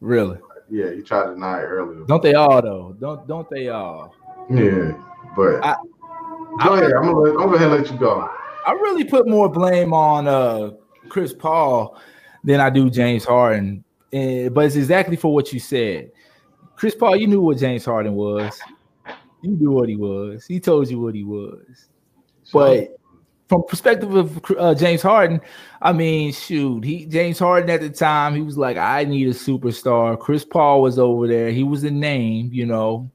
Really. 0.01 0.39
Yeah, 0.69 0.91
he 0.93 1.03
tried 1.03 1.27
to 1.27 1.35
deny 1.35 1.61
it 1.61 1.65
earlier. 1.67 2.05
Don't 2.07 2.23
they 2.23 2.35
all 2.35 2.61
though? 2.63 2.97
Don't 2.99 3.27
don't 3.27 3.49
they 3.51 3.69
all? 3.69 4.15
Yeah, 4.49 4.93
but 5.37 5.65
I- 5.65 5.77
go 6.65 6.75
ahead. 6.75 6.93
I'm 6.93 7.05
gonna, 7.13 7.31
I'm 7.31 7.35
gonna 7.37 7.49
go 7.49 7.55
ahead 7.55 7.71
and 7.73 7.83
let 7.83 7.91
you 7.93 7.99
go. 7.99 8.29
I 8.67 8.73
really 8.73 9.05
put 9.05 9.29
more 9.29 9.49
blame 9.49 9.93
on 9.93 10.27
uh 10.29 10.71
Chris 11.09 11.33
Paul 11.33 11.99
than 12.45 12.61
I 12.61 12.71
do 12.71 12.91
James 12.91 13.25
Harden. 13.25 13.85
Eh, 14.13 14.49
but 14.49 14.65
it's 14.67 14.77
exactly 14.77 15.17
for 15.17 15.33
what 15.33 15.53
you 15.53 15.61
said. 15.61 16.11
Chris 16.77 16.95
Paul, 16.95 17.17
you 17.17 17.27
knew 17.27 17.41
what 17.41 17.59
James 17.59 17.85
Harden 17.85 18.15
was. 18.15 18.59
You 19.43 19.53
knew 19.53 19.71
what 19.71 19.89
he 19.89 19.97
was. 19.97 20.47
He 20.47 20.59
told 20.61 20.91
you 20.91 21.01
what 21.01 21.15
he 21.15 21.25
was. 21.25 21.89
But 22.53 22.97
from 23.49 23.65
perspective 23.67 24.15
of 24.15 24.41
uh, 24.59 24.75
James 24.75 25.03
Harden, 25.03 25.41
I 25.83 25.93
mean, 25.93 26.33
shoot, 26.33 26.85
he 26.85 27.07
James 27.07 27.39
Harden 27.39 27.69
at 27.71 27.81
the 27.81 27.91
time 27.91 28.35
he 28.35 28.43
was 28.43 28.57
like, 28.57 28.77
I 28.77 29.05
need 29.05 29.27
a 29.27 29.33
superstar. 29.33 30.19
Chris 30.19 30.45
Paul 30.45 30.83
was 30.83 30.99
over 30.99 31.27
there. 31.27 31.51
He 31.51 31.65
was 31.65 31.83
a 31.85 31.91
name, 31.91 32.51
you 32.53 32.67
know. 32.67 33.11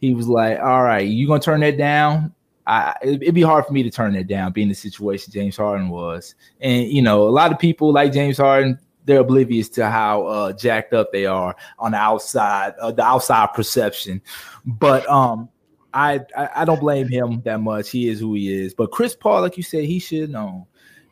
He 0.00 0.14
was 0.14 0.28
like, 0.28 0.58
all 0.60 0.82
right, 0.82 1.06
you 1.06 1.26
gonna 1.26 1.40
turn 1.40 1.60
that 1.60 1.76
down? 1.78 2.34
I 2.66 2.94
it- 3.02 3.22
it'd 3.22 3.34
be 3.34 3.42
hard 3.42 3.66
for 3.66 3.72
me 3.72 3.82
to 3.82 3.90
turn 3.90 4.12
that 4.14 4.26
down, 4.26 4.52
being 4.52 4.68
the 4.68 4.74
situation 4.74 5.32
James 5.32 5.56
Harden 5.56 5.88
was. 5.88 6.34
And 6.60 6.88
you 6.88 7.02
know, 7.02 7.26
a 7.26 7.30
lot 7.30 7.52
of 7.52 7.58
people 7.58 7.92
like 7.92 8.12
James 8.12 8.36
Harden, 8.38 8.78
they're 9.06 9.20
oblivious 9.20 9.68
to 9.70 9.88
how 9.88 10.26
uh, 10.26 10.52
jacked 10.52 10.92
up 10.92 11.10
they 11.10 11.24
are 11.26 11.56
on 11.78 11.92
the 11.92 11.98
outside, 11.98 12.74
uh, 12.80 12.92
the 12.92 13.02
outside 13.02 13.48
perception. 13.54 14.20
But 14.66 15.08
um, 15.08 15.48
I, 15.92 16.20
I 16.36 16.48
I 16.56 16.64
don't 16.64 16.80
blame 16.80 17.08
him 17.08 17.42
that 17.44 17.60
much. 17.60 17.90
He 17.90 18.08
is 18.08 18.20
who 18.20 18.34
he 18.34 18.52
is. 18.52 18.74
But 18.74 18.90
Chris 18.90 19.14
Paul, 19.14 19.40
like 19.42 19.56
you 19.56 19.62
said, 19.62 19.84
he 19.84 19.98
should 19.98 20.22
have 20.22 20.30
known. 20.30 20.66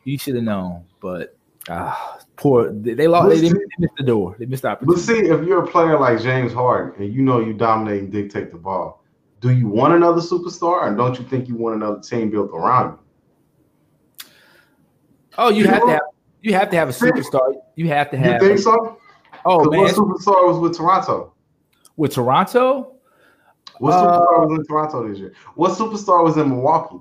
He 0.05 0.17
should 0.17 0.35
have 0.35 0.43
known. 0.43 0.85
But 1.01 1.37
ah, 1.69 2.19
poor 2.35 2.71
they, 2.71 2.93
they 2.93 3.07
lost. 3.07 3.29
They, 3.29 3.41
they 3.41 3.53
missed 3.79 3.95
the 3.97 4.03
door. 4.03 4.35
They 4.39 4.45
missed 4.45 4.63
the 4.63 4.77
But 4.81 4.97
see, 4.97 5.19
if 5.19 5.45
you're 5.45 5.63
a 5.63 5.67
player 5.67 5.99
like 5.99 6.21
James 6.21 6.53
Harden 6.53 7.01
and 7.03 7.13
you 7.13 7.21
know 7.21 7.39
you 7.39 7.53
dominate 7.53 8.03
and 8.03 8.11
dictate 8.11 8.51
the 8.51 8.57
ball, 8.57 9.03
do 9.41 9.51
you 9.51 9.67
want 9.67 9.93
another 9.93 10.21
superstar, 10.21 10.87
and 10.87 10.97
don't 10.97 11.17
you 11.19 11.25
think 11.25 11.47
you 11.47 11.55
want 11.55 11.75
another 11.75 11.99
team 12.01 12.29
built 12.29 12.51
around 12.51 12.97
you? 12.97 14.27
Oh, 15.37 15.49
you 15.49 15.63
You 15.63 15.69
have 15.69 15.81
to 15.83 15.91
have 15.91 16.01
you 16.41 16.53
have 16.53 16.69
to 16.69 16.75
have 16.77 16.89
a 16.89 16.93
superstar. 16.93 17.53
You 17.75 17.87
have 17.89 18.11
to 18.11 18.17
You 18.17 18.23
have. 18.23 18.41
think 18.41 18.59
so? 18.59 18.97
oh 19.45 19.69
man, 19.69 19.81
what 19.81 19.95
superstar 19.95 20.47
was 20.47 20.59
with 20.59 20.77
Toronto? 20.77 21.33
with 21.99 22.13
Toronto. 22.13 22.95
What 23.77 23.93
Uh, 23.93 24.19
superstar 24.19 24.47
was 24.47 24.59
in 24.59 24.65
Toronto 24.65 25.07
this 25.07 25.19
year? 25.19 25.33
What 25.55 25.71
superstar 25.71 26.23
was 26.23 26.37
in 26.37 26.49
Milwaukee? 26.49 26.97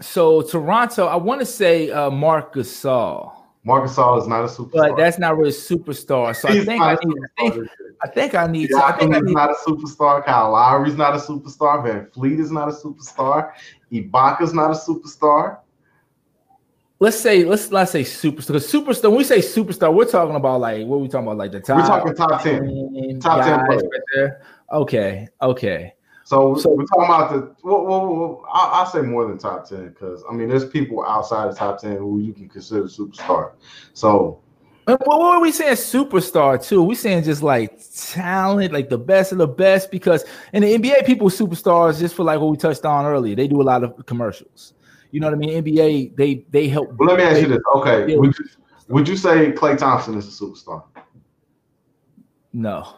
So 0.00 0.42
Toronto, 0.42 1.06
I 1.06 1.16
want 1.16 1.40
to 1.40 1.46
say 1.46 1.90
uh, 1.90 2.10
Marc 2.10 2.54
Gasol, 2.54 3.32
Marcus 3.64 3.94
Gasol 3.94 4.20
is 4.20 4.26
not 4.26 4.42
a 4.44 4.48
superstar. 4.48 4.70
but 4.72 4.96
that's 4.96 5.18
not 5.18 5.36
really 5.36 5.50
a 5.50 5.52
superstar. 5.52 6.34
So 6.34 6.48
I 6.48 6.64
think 6.64 6.82
I 6.82 6.96
need. 7.04 7.16
I 7.38 7.50
think. 7.50 7.68
I 8.04 8.08
think 8.08 8.34
I 8.34 8.46
need. 8.48 8.68
To, 8.70 8.84
I 8.84 8.92
think 8.98 9.14
I 9.14 9.20
need. 9.20 9.34
not 9.34 9.50
a 9.50 9.54
superstar. 9.54 10.24
Kyle 10.24 10.50
Lowry's 10.50 10.96
not 10.96 11.14
a 11.14 11.18
superstar. 11.18 11.84
VanVleet 11.84 12.40
is 12.40 12.50
not 12.50 12.68
a 12.68 12.72
superstar. 12.72 13.52
Ibaka's 13.92 14.52
not 14.52 14.70
a 14.70 14.74
superstar. 14.74 15.58
Let's 17.02 17.18
say 17.18 17.44
let's 17.44 17.72
let's 17.72 17.90
say 17.90 18.04
superstar. 18.04 18.46
Because 18.46 18.72
superstar. 18.72 19.08
When 19.08 19.16
we 19.18 19.24
say 19.24 19.40
superstar, 19.40 19.92
we're 19.92 20.04
talking 20.04 20.36
about 20.36 20.60
like 20.60 20.86
what 20.86 20.98
are 20.98 21.00
we 21.00 21.08
talking 21.08 21.26
about? 21.26 21.36
Like 21.36 21.50
the 21.50 21.58
top. 21.58 22.04
We're 22.04 22.14
talking 22.14 22.14
top 22.14 22.42
10. 22.44 23.18
Top 23.18 23.44
10 23.44 23.66
players. 23.66 23.82
right 23.82 24.02
there. 24.14 24.42
Okay. 24.70 25.28
Okay. 25.42 25.94
So, 26.22 26.54
So- 26.54 26.70
we're 26.70 26.86
talking 26.86 27.04
about 27.06 27.32
the. 27.32 27.56
Well, 27.64 27.84
well, 27.86 28.06
well, 28.06 28.44
I'll, 28.52 28.70
I'll 28.82 28.86
say 28.86 29.02
more 29.02 29.26
than 29.26 29.36
top 29.36 29.68
ten 29.68 29.88
because 29.88 30.22
I 30.30 30.32
mean, 30.32 30.48
there's 30.48 30.64
people 30.64 31.04
outside 31.04 31.50
the 31.50 31.56
top 31.56 31.80
ten 31.80 31.96
who 31.96 32.20
you 32.20 32.32
can 32.32 32.48
consider 32.48 32.84
superstar. 32.84 33.54
So 33.94 34.40
what 34.84 35.08
are 35.10 35.40
we 35.40 35.50
saying? 35.50 35.74
Superstar 35.74 36.64
too? 36.64 36.84
we 36.84 36.94
saying 36.94 37.24
just 37.24 37.42
like 37.42 37.80
talent, 38.12 38.72
like 38.72 38.90
the 38.90 38.98
best 38.98 39.32
of 39.32 39.38
the 39.38 39.48
best? 39.48 39.90
Because 39.90 40.24
in 40.52 40.62
the 40.62 40.78
NBA, 40.78 41.04
people 41.04 41.28
superstars 41.30 41.98
just 41.98 42.14
for 42.14 42.22
like 42.22 42.38
what 42.38 42.52
we 42.52 42.56
touched 42.56 42.84
on 42.84 43.06
earlier. 43.06 43.34
They 43.34 43.48
do 43.48 43.60
a 43.60 43.64
lot 43.64 43.82
of 43.82 44.06
commercials. 44.06 44.74
You 45.12 45.20
know 45.20 45.28
what 45.28 45.34
I 45.34 45.36
mean? 45.36 45.62
NBA, 45.64 46.16
they 46.16 46.44
they 46.50 46.68
help. 46.68 46.92
well, 46.96 47.08
let 47.10 47.18
me 47.18 47.24
ask 47.24 47.40
you 47.40 47.46
this. 47.48 47.60
Okay, 47.76 48.16
would 48.16 48.36
you, 48.36 48.44
would 48.88 49.06
you 49.08 49.16
say 49.16 49.52
Klay 49.52 49.76
Thompson 49.78 50.16
is 50.16 50.26
a 50.26 50.44
superstar? 50.44 50.82
No, 52.52 52.94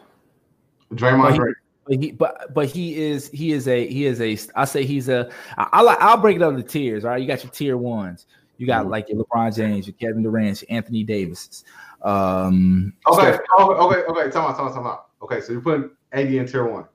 Draymond 0.93 1.37
Green. 1.37 1.55
but 1.87 1.97
he 2.03 2.11
but 2.11 2.53
but 2.53 2.65
he 2.67 3.01
is 3.01 3.29
he 3.29 3.51
is 3.51 3.67
a 3.67 3.87
he 3.87 4.05
is 4.05 4.19
a 4.21 4.37
I 4.55 4.65
say 4.65 4.85
he's 4.85 5.07
a 5.09 5.29
I 5.57 5.81
like 5.81 5.97
I'll 6.01 6.17
break 6.17 6.35
it 6.37 6.41
up 6.41 6.51
into 6.53 6.63
tiers. 6.63 7.05
All 7.05 7.11
right, 7.11 7.21
you 7.21 7.27
got 7.27 7.43
your 7.43 7.51
tier 7.51 7.77
ones. 7.77 8.25
You 8.57 8.65
got 8.67 8.85
Mhm. 8.85 8.89
like 8.89 9.09
your 9.09 9.23
LeBron 9.23 9.53
James, 9.55 9.85
your 9.87 9.95
Kevin 9.95 10.23
Durant, 10.23 10.61
your 10.61 10.77
Anthony 10.77 11.03
Davis. 11.03 11.63
Um, 12.01 12.93
Okay, 13.11 13.33
Steph- 13.33 13.41
okay, 13.59 13.73
okay, 13.81 14.03
okay. 14.09 14.31
Time 14.31 14.49
out, 14.49 14.55
time 14.57 14.67
out, 14.67 14.73
time 14.73 14.87
out. 14.87 15.07
Okay, 15.21 15.41
so 15.41 15.51
you're 15.51 15.61
putting 15.61 15.89
AD 16.13 16.37
in 16.37 16.45
tier 16.47 16.65
one. 16.65 16.85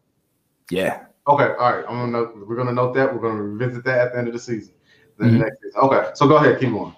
yeah. 0.70 1.04
Okay, 1.28 1.44
all 1.58 1.72
right. 1.76 1.84
I'm 1.86 1.96
gonna 1.98 2.12
note, 2.12 2.34
we're 2.48 2.56
gonna 2.56 2.72
note 2.72 2.94
that. 2.94 3.12
We're 3.14 3.20
gonna 3.20 3.42
revisit 3.42 3.84
that 3.84 3.98
at 3.98 4.12
the 4.12 4.18
end 4.18 4.28
of 4.28 4.32
the 4.34 4.40
season. 4.40 4.72
Then 5.20 5.28
Mhm. 5.28 5.32
the 5.32 5.38
next 5.44 5.62
season. 5.62 5.80
Okay, 5.82 6.10
so 6.14 6.26
go 6.26 6.36
ahead, 6.36 6.58
keep 6.58 6.70
going. 6.70 6.94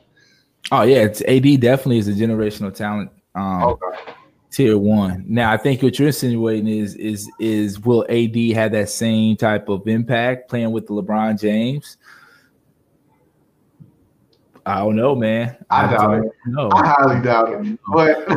Oh 0.70 0.82
yeah, 0.82 0.98
it's 1.02 1.22
AD 1.26 1.56
definitely 1.58 1.98
is 1.98 2.08
a 2.08 2.12
generational 2.12 2.72
talent. 2.74 3.10
Um, 3.34 3.62
Okay. 3.64 3.98
tier 4.50 4.78
one. 4.78 5.24
Now, 5.26 5.50
I 5.50 5.56
think 5.56 5.82
what 5.82 5.98
you're 5.98 6.08
insinuating 6.08 6.68
is 6.68 6.94
is 6.94 7.28
is 7.40 7.80
will 7.80 8.06
AD 8.08 8.52
have 8.52 8.72
that 8.72 8.88
same 8.88 9.36
type 9.36 9.68
of 9.68 9.86
impact 9.88 10.48
playing 10.48 10.70
with 10.70 10.86
the 10.86 10.94
LeBron 10.94 11.40
James? 11.40 11.96
I 14.64 14.78
don't 14.78 14.94
know, 14.94 15.16
man. 15.16 15.56
I 15.70 15.90
doubt 15.90 16.12
don't 16.12 16.32
know. 16.46 16.70
I 16.72 16.86
highly 16.86 17.22
doubt 17.22 17.52
it. 17.52 17.78
But 17.92 18.28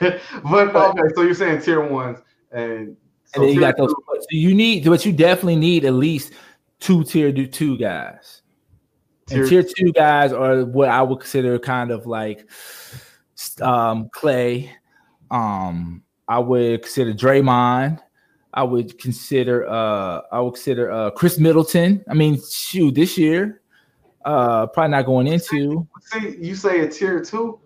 but 0.44 0.76
okay, 0.76 1.02
so 1.16 1.22
you're 1.22 1.34
saying 1.34 1.62
tier 1.62 1.84
ones 1.84 2.18
and 2.52 2.96
so 3.24 3.40
and 3.40 3.44
then 3.44 3.54
you 3.54 3.60
got 3.60 3.76
those. 3.76 3.90
So 3.90 4.26
you 4.30 4.54
need, 4.54 4.84
but 4.84 5.04
you 5.04 5.12
definitely 5.12 5.56
need 5.56 5.84
at 5.84 5.94
least 5.94 6.34
two 6.78 7.02
tier 7.02 7.32
do 7.32 7.46
two 7.46 7.76
guys. 7.78 8.41
And 9.30 9.48
Tier- 9.48 9.62
tier 9.62 9.72
two 9.76 9.92
guys 9.92 10.32
are 10.32 10.64
what 10.64 10.88
I 10.88 11.02
would 11.02 11.20
consider 11.20 11.58
kind 11.58 11.90
of 11.90 12.06
like 12.06 12.48
um, 13.60 14.08
Klay. 14.14 14.70
Um, 15.30 16.02
I 16.28 16.38
would 16.38 16.82
consider 16.82 17.12
Draymond. 17.12 18.00
I 18.54 18.62
would 18.64 18.98
consider 18.98 19.66
uh, 19.68 20.22
I 20.30 20.40
would 20.40 20.54
consider 20.54 20.90
uh, 20.90 21.10
Khris 21.12 21.38
Middleton. 21.38 22.04
I 22.08 22.14
mean, 22.14 22.38
shoot, 22.50 22.94
this 22.94 23.16
year, 23.16 23.62
uh, 24.24 24.66
probably 24.66 24.90
not 24.90 25.06
going 25.06 25.26
into. 25.26 25.86
See, 26.00 26.36
you 26.38 26.54
say 26.54 26.80
a 26.80 26.88
tier 26.88 27.24
two. 27.24 27.58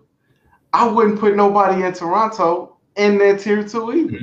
I 0.73 0.87
wouldn't 0.87 1.19
put 1.19 1.35
nobody 1.35 1.83
in 1.83 1.93
Toronto 1.93 2.77
in 2.95 3.17
that 3.17 3.39
tier 3.39 3.67
two 3.67 3.93
either. 3.93 4.19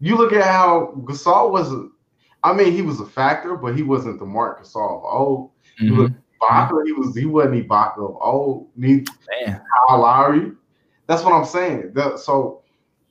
you 0.00 0.16
look 0.16 0.32
at 0.32 0.44
how 0.44 0.94
Gasol 1.04 1.50
was. 1.50 1.70
I 2.42 2.52
mean, 2.52 2.72
he 2.72 2.82
was 2.82 3.00
a 3.00 3.06
factor, 3.06 3.56
but 3.56 3.74
he 3.76 3.82
wasn't 3.82 4.18
the 4.18 4.26
Marc 4.26 4.62
Gasol 4.62 4.98
of 4.98 5.04
old. 5.04 5.50
Mm-hmm. 5.80 6.14
Ibaka. 6.48 6.86
He 6.86 6.92
was 6.92 7.16
he 7.16 7.26
wasn't 7.26 7.66
Ibaka 7.66 7.98
of 7.98 8.16
old. 8.20 8.68
Neither 8.76 9.10
Kyle 9.46 10.00
Lowry. 10.00 10.52
That's 11.06 11.22
what 11.22 11.34
I'm 11.34 11.44
saying. 11.44 11.92
The, 11.92 12.16
so, 12.16 12.62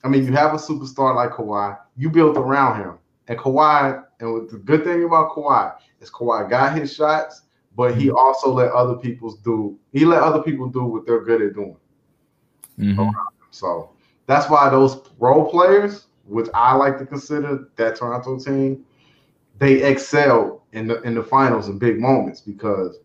I 0.03 0.07
mean, 0.07 0.25
you 0.25 0.33
have 0.33 0.53
a 0.53 0.57
superstar 0.57 1.15
like 1.15 1.31
Kawhi. 1.31 1.77
You 1.95 2.09
built 2.09 2.37
around 2.37 2.81
him, 2.81 2.97
and 3.27 3.37
Kawhi. 3.37 4.03
And 4.19 4.49
the 4.49 4.57
good 4.57 4.83
thing 4.83 5.03
about 5.03 5.31
Kawhi 5.31 5.75
is 5.99 6.09
Kawhi 6.09 6.49
got 6.49 6.77
his 6.77 6.93
shots, 6.93 7.41
but 7.75 7.95
he 7.95 8.07
mm-hmm. 8.07 8.15
also 8.15 8.51
let 8.51 8.71
other 8.71 8.95
people 8.95 9.35
do. 9.43 9.77
He 9.91 10.05
let 10.05 10.21
other 10.21 10.41
people 10.41 10.67
do 10.69 10.83
what 10.85 11.05
they're 11.05 11.23
good 11.23 11.41
at 11.41 11.53
doing. 11.53 11.77
Mm-hmm. 12.79 13.09
So 13.51 13.91
that's 14.25 14.49
why 14.49 14.69
those 14.69 15.01
role 15.19 15.49
players, 15.49 16.07
which 16.25 16.47
I 16.53 16.75
like 16.75 16.97
to 16.99 17.05
consider 17.05 17.69
that 17.75 17.95
Toronto 17.97 18.39
team, 18.39 18.85
they 19.59 19.83
excel 19.83 20.63
in 20.71 20.87
the 20.87 21.01
in 21.01 21.15
the 21.15 21.23
finals 21.23 21.69
in 21.69 21.77
big 21.77 21.99
moments 21.99 22.41
because 22.41 22.97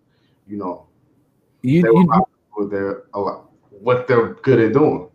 you 0.49 0.57
know 0.57 0.87
you, 1.63 1.83
they 1.83 1.89
you 1.89 2.27
with 2.57 2.71
their 2.71 3.05
a 3.15 3.21
lot, 3.21 3.51
what 3.71 4.07
they're 4.07 4.35
good 4.35 4.61
at 4.61 4.73
doing. 4.73 5.09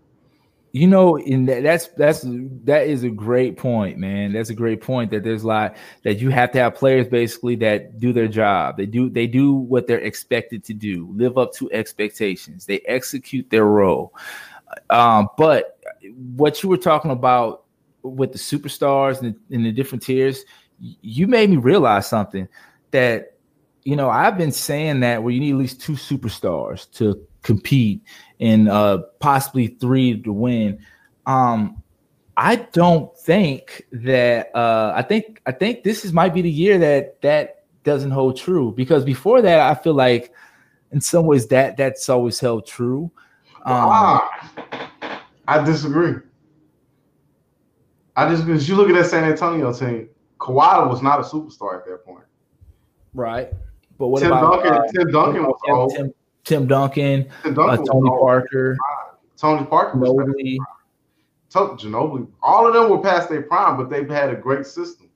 You 0.72 0.88
know, 0.88 1.18
in 1.20 1.46
that, 1.46 1.62
that's 1.62 1.90
that's 1.90 2.26
that 2.64 2.88
is 2.88 3.04
a 3.04 3.10
great 3.10 3.58
point, 3.58 4.00
man. 4.00 4.34
That's 4.34 4.50
a 4.50 4.56
great 4.56 4.82
point. 4.82 5.12
That 5.12 5.24
there's 5.24 5.46
like 5.46 5.76
that 6.04 6.20
you 6.20 6.32
have 6.32 6.52
to 6.54 6.60
have 6.60 6.74
players 6.74 7.08
basically 7.08 7.56
that 7.58 8.00
do 8.00 8.12
their 8.12 8.28
job. 8.28 8.78
They 8.78 8.88
do 8.88 9.08
they 9.08 9.28
do 9.28 9.54
what 9.54 9.86
they're 9.86 10.00
expected 10.00 10.64
to 10.64 10.74
do, 10.74 11.14
live 11.14 11.38
up 11.38 11.54
to 11.56 11.72
expectations. 11.72 12.66
They 12.66 12.80
execute 12.88 13.52
their 13.52 13.66
role. 13.66 14.16
Um, 14.90 15.30
but 15.38 15.80
what 16.36 16.64
you 16.64 16.70
were 16.70 16.78
talking 16.78 17.12
about 17.12 17.66
with 18.02 18.32
the 18.32 18.40
superstars 18.40 19.22
and 19.22 19.36
the, 19.36 19.56
and 19.56 19.66
the 19.66 19.72
different 19.72 20.02
tiers, 20.02 20.44
you 20.80 21.28
made 21.28 21.52
me 21.52 21.58
realize 21.58 22.08
something 22.08 22.48
that 22.90 23.33
you 23.84 23.96
know 23.96 24.10
I've 24.10 24.38
been 24.38 24.52
saying 24.52 25.02
that 25.02 25.24
where 25.24 25.34
you 25.34 25.40
need 25.40 25.52
at 25.52 25.58
least 25.58 25.82
two 25.82 25.94
superstars 25.94 26.90
to 26.94 27.26
compete 27.42 28.02
and 28.40 28.70
uh, 28.70 29.00
possibly 29.20 29.68
three 29.68 30.22
to 30.22 30.34
win. 30.34 30.80
Um, 31.26 31.84
I 32.36 32.56
don't 32.56 33.16
think 33.18 33.86
that 33.92 34.56
uh, 34.56 34.94
I 34.96 35.02
think 35.04 35.42
I 35.46 35.52
think 35.52 35.84
this 35.84 36.04
is 36.04 36.14
might 36.14 36.34
be 36.34 36.42
the 36.42 36.50
year 36.50 36.78
that 36.80 37.22
that 37.22 37.66
doesn't 37.84 38.12
hold 38.12 38.38
true 38.38 38.74
because 38.76 39.04
before 39.04 39.42
that 39.42 39.60
I 39.60 39.76
feel 39.76 39.94
like 39.94 40.34
in 40.92 41.02
some 41.02 41.26
ways 41.26 41.48
that 41.48 41.78
that's 41.78 42.10
always 42.10 42.40
held 42.40 42.66
true. 42.66 43.12
Um, 43.66 43.88
ah, 43.90 44.90
I 45.48 45.64
disagree. 45.64 46.16
I 48.16 48.30
just 48.30 48.46
because 48.46 48.68
you 48.68 48.76
look 48.76 48.90
at 48.90 48.96
that 48.96 49.06
San 49.06 49.24
Antonio 49.24 49.74
team, 49.74 50.10
Kawhi 50.40 50.90
was 50.90 51.02
not 51.02 51.20
a 51.20 51.24
superstar 51.24 51.78
at 51.78 51.86
that 51.86 52.06
point. 52.06 52.26
Right. 53.14 53.50
But 54.04 54.10
what 54.10 54.20
Tim 54.22 54.34
about 54.34 54.64
Duncan? 54.64 54.74
Uh, 54.74 54.88
Tim 54.92 55.12
Duncan 55.14 55.44
was 55.44 55.60
Tim, 55.66 55.76
old. 55.76 55.94
Tim, 55.96 56.14
Tim 56.44 56.68
Duncan, 56.68 57.32
Tim 57.42 57.54
Duncan 57.54 57.80
uh, 57.80 57.86
Tony 57.90 58.10
Parker, 58.10 58.78
Tony 59.38 59.66
Parker, 59.66 59.98
Ginobili. 59.98 60.58
Ginobili. 61.50 62.28
All 62.42 62.68
of 62.68 62.74
them 62.74 62.90
were 62.90 63.00
past 63.00 63.30
their 63.30 63.44
prime, 63.44 63.78
but 63.78 63.90
they've 63.90 64.10
had 64.10 64.30
a 64.30 64.36
great 64.36 64.66
system. 64.66 65.10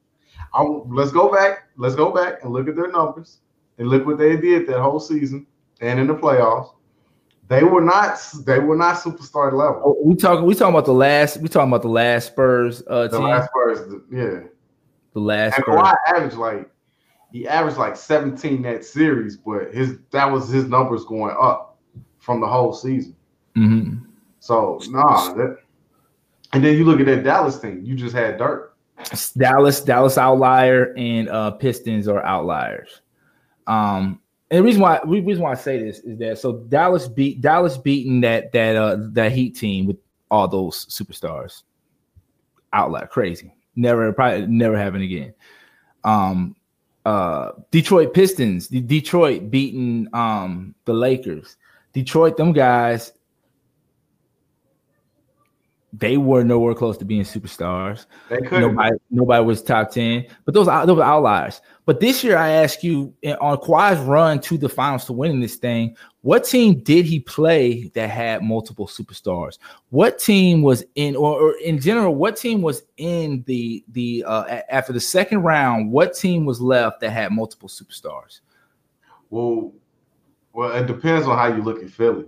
I, 0.53 0.61
let's 0.63 1.11
go 1.11 1.29
back. 1.29 1.67
Let's 1.75 1.95
go 1.95 2.13
back 2.13 2.41
and 2.43 2.53
look 2.53 2.69
at 2.69 2.77
their 2.77 2.89
numbers 2.89 3.39
and 3.77 3.89
look 3.89 4.05
what 4.05 4.19
they 4.19 4.38
did 4.38 4.67
that 4.67 4.79
whole 4.79 5.01
season 5.01 5.45
and 5.81 5.99
in 5.99 6.07
the 6.07 6.15
playoffs. 6.15 6.69
They 7.49 7.63
were 7.63 7.81
not. 7.81 8.17
They 8.45 8.59
were 8.59 8.77
not 8.77 8.95
superstar 8.95 9.51
level. 9.51 9.81
Oh, 9.83 9.97
we 10.01 10.15
talking. 10.15 10.45
We 10.45 10.55
talking 10.55 10.75
about 10.75 10.85
the 10.85 10.93
last. 10.93 11.41
We 11.41 11.49
talking 11.49 11.71
about 11.71 11.81
the 11.81 11.89
last 11.89 12.27
Spurs. 12.27 12.83
Uh, 12.88 13.09
the 13.09 13.17
team. 13.17 13.27
last 13.27 13.49
Spurs. 13.49 14.01
Yeah. 14.09 14.47
The 15.11 15.19
last. 15.19 15.57
And 15.57 15.65
Kawhi 15.65 15.93
averaged 16.07 16.38
like 16.38 16.71
he 17.32 17.47
averaged 17.47 17.78
like 17.78 17.95
17 17.95 18.61
that 18.63 18.86
series, 18.86 19.38
but 19.38 19.73
his 19.73 19.99
that 20.11 20.25
was 20.25 20.49
his 20.49 20.65
numbers 20.65 21.05
going 21.05 21.36
up 21.39 21.78
from 22.19 22.41
the 22.41 22.47
whole 22.47 22.73
season. 22.73 23.15
Mm-hmm. 23.55 24.05
So 24.39 24.80
nah, 24.89 25.34
that. 25.34 25.57
And 26.53 26.63
then 26.63 26.78
you 26.78 26.86
look 26.86 26.99
at 26.99 27.05
that 27.07 27.23
Dallas 27.23 27.57
thing. 27.57 27.84
You 27.86 27.95
just 27.95 28.15
had 28.15 28.38
Dirk. 28.38 28.78
Dallas, 29.38 29.82
Dallas 29.82 30.17
outlier, 30.17 30.93
and 30.97 31.30
uh, 31.30 31.51
Pistons 31.51 32.07
are 32.07 32.23
outliers. 32.23 33.01
Um, 33.67 34.21
and 34.49 34.59
the 34.59 34.63
reason 34.63 34.82
why 34.82 34.99
the 35.03 35.21
reason 35.21 35.43
why 35.43 35.51
I 35.51 35.55
say 35.55 35.84
this 35.84 35.99
is 35.99 36.17
that 36.19 36.39
so 36.39 36.53
Dallas 36.53 37.07
beat 37.07 37.41
Dallas 37.41 37.78
beating 37.78 38.21
that 38.21 38.51
that 38.53 38.75
uh 38.78 38.97
that 39.11 39.34
Heat 39.34 39.57
team 39.57 39.86
with 39.86 39.97
all 40.32 40.47
those 40.47 40.86
superstars. 40.86 41.63
Outlier, 42.71 43.07
crazy. 43.07 43.53
Never 43.75 44.13
probably 44.13 44.47
never 44.47 44.78
happen 44.78 45.01
again. 45.01 45.34
Um 46.05 46.55
uh 47.08 47.51
Detroit 47.72 48.14
Pistons, 48.14 48.68
the 48.68 48.82
Detroit 48.82 49.49
beating 49.49 50.08
um 50.14 50.76
the 50.86 50.93
Lakers. 50.93 51.55
Detroit, 51.93 52.38
them 52.38 52.51
guys 52.53 53.14
they 55.98 56.18
were 56.18 56.43
nowhere 56.43 56.74
close 56.74 56.98
to 56.98 57.06
being 57.06 57.24
superstars. 57.24 58.06
They 58.30 58.41
could 58.41 58.62
nobody, 58.62 58.95
nobody 59.10 59.43
was 59.43 59.62
top 59.62 59.91
ten, 59.91 60.28
but 60.45 60.54
those 60.54 60.68
those 60.68 60.98
were 60.98 61.04
outliers. 61.04 61.62
But 61.86 62.02
this 62.02 62.24
year, 62.24 62.38
I 62.38 62.50
ask 62.50 62.84
you 62.84 63.14
on 63.39 63.58
Kawhi's 63.58 64.00
run 64.02 64.41
to 64.41 64.58
the 64.58 64.68
finals 64.68 65.06
to 65.06 65.14
winning 65.14 65.39
this 65.39 65.56
thing, 65.56 65.95
what 66.22 66.43
team 66.43 66.82
did 66.82 67.06
he 67.06 67.22
play 67.22 67.89
that 67.95 68.10
had 68.10 68.43
multiple 68.43 68.88
superstars? 68.88 69.58
What 69.89 70.20
team 70.20 70.62
was 70.62 70.84
in, 70.95 71.16
or, 71.16 71.39
or 71.39 71.58
in 71.60 71.80
general, 71.80 72.14
what 72.16 72.36
team 72.36 72.62
was 72.62 72.84
in 72.98 73.43
the 73.48 73.86
the 73.93 74.26
uh, 74.28 74.62
after 74.70 74.91
the 74.91 75.00
second 75.00 75.43
round? 75.43 75.91
What 75.91 76.14
team 76.14 76.45
was 76.45 76.60
left 76.60 77.00
that 77.00 77.12
had 77.12 77.32
multiple 77.32 77.70
superstars? 77.70 78.41
Well, 79.30 79.74
well, 80.52 80.72
it 80.72 80.88
depends 80.88 81.28
on 81.28 81.38
how 81.38 81.56
you 81.56 81.64
look 81.64 81.82
at 81.82 81.89
Philly. 81.89 82.26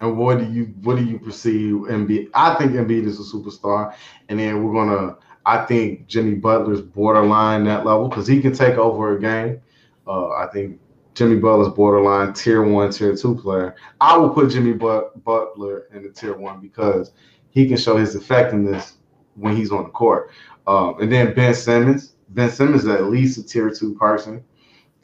And 0.00 0.16
what 0.16 0.38
do 0.38 0.50
you 0.52 0.66
what 0.82 0.96
do 0.96 1.04
you 1.04 1.18
perceive 1.18 1.74
Embiid? 1.74 2.30
I 2.34 2.54
think 2.54 2.72
Embiid 2.72 3.04
is 3.04 3.18
a 3.18 3.36
superstar, 3.36 3.94
and 4.28 4.38
then 4.38 4.62
we're 4.62 4.72
gonna. 4.72 5.16
I 5.44 5.64
think 5.64 6.06
Jimmy 6.06 6.34
Butler's 6.34 6.82
borderline 6.82 7.64
that 7.64 7.86
level 7.86 8.08
because 8.08 8.26
he 8.26 8.40
can 8.40 8.52
take 8.52 8.76
over 8.76 9.16
a 9.16 9.20
game. 9.20 9.60
Uh, 10.06 10.28
I 10.30 10.46
think 10.52 10.78
Jimmy 11.14 11.36
Butler's 11.36 11.74
borderline 11.74 12.32
tier 12.32 12.62
one, 12.62 12.90
tier 12.92 13.16
two 13.16 13.34
player. 13.34 13.74
I 14.00 14.16
will 14.16 14.30
put 14.30 14.50
Jimmy 14.50 14.72
but- 14.72 15.24
Butler 15.24 15.88
in 15.92 16.02
the 16.02 16.10
tier 16.10 16.36
one 16.36 16.60
because 16.60 17.12
he 17.50 17.66
can 17.66 17.76
show 17.76 17.96
his 17.96 18.14
effectiveness 18.14 18.98
when 19.34 19.56
he's 19.56 19.72
on 19.72 19.84
the 19.84 19.90
court. 19.90 20.30
Um, 20.66 20.96
and 21.00 21.10
then 21.10 21.34
Ben 21.34 21.54
Simmons. 21.54 22.14
Ben 22.30 22.50
Simmons 22.50 22.82
is 22.82 22.88
at 22.88 23.04
least 23.04 23.38
a 23.38 23.42
tier 23.42 23.70
two 23.70 23.94
person. 23.94 24.44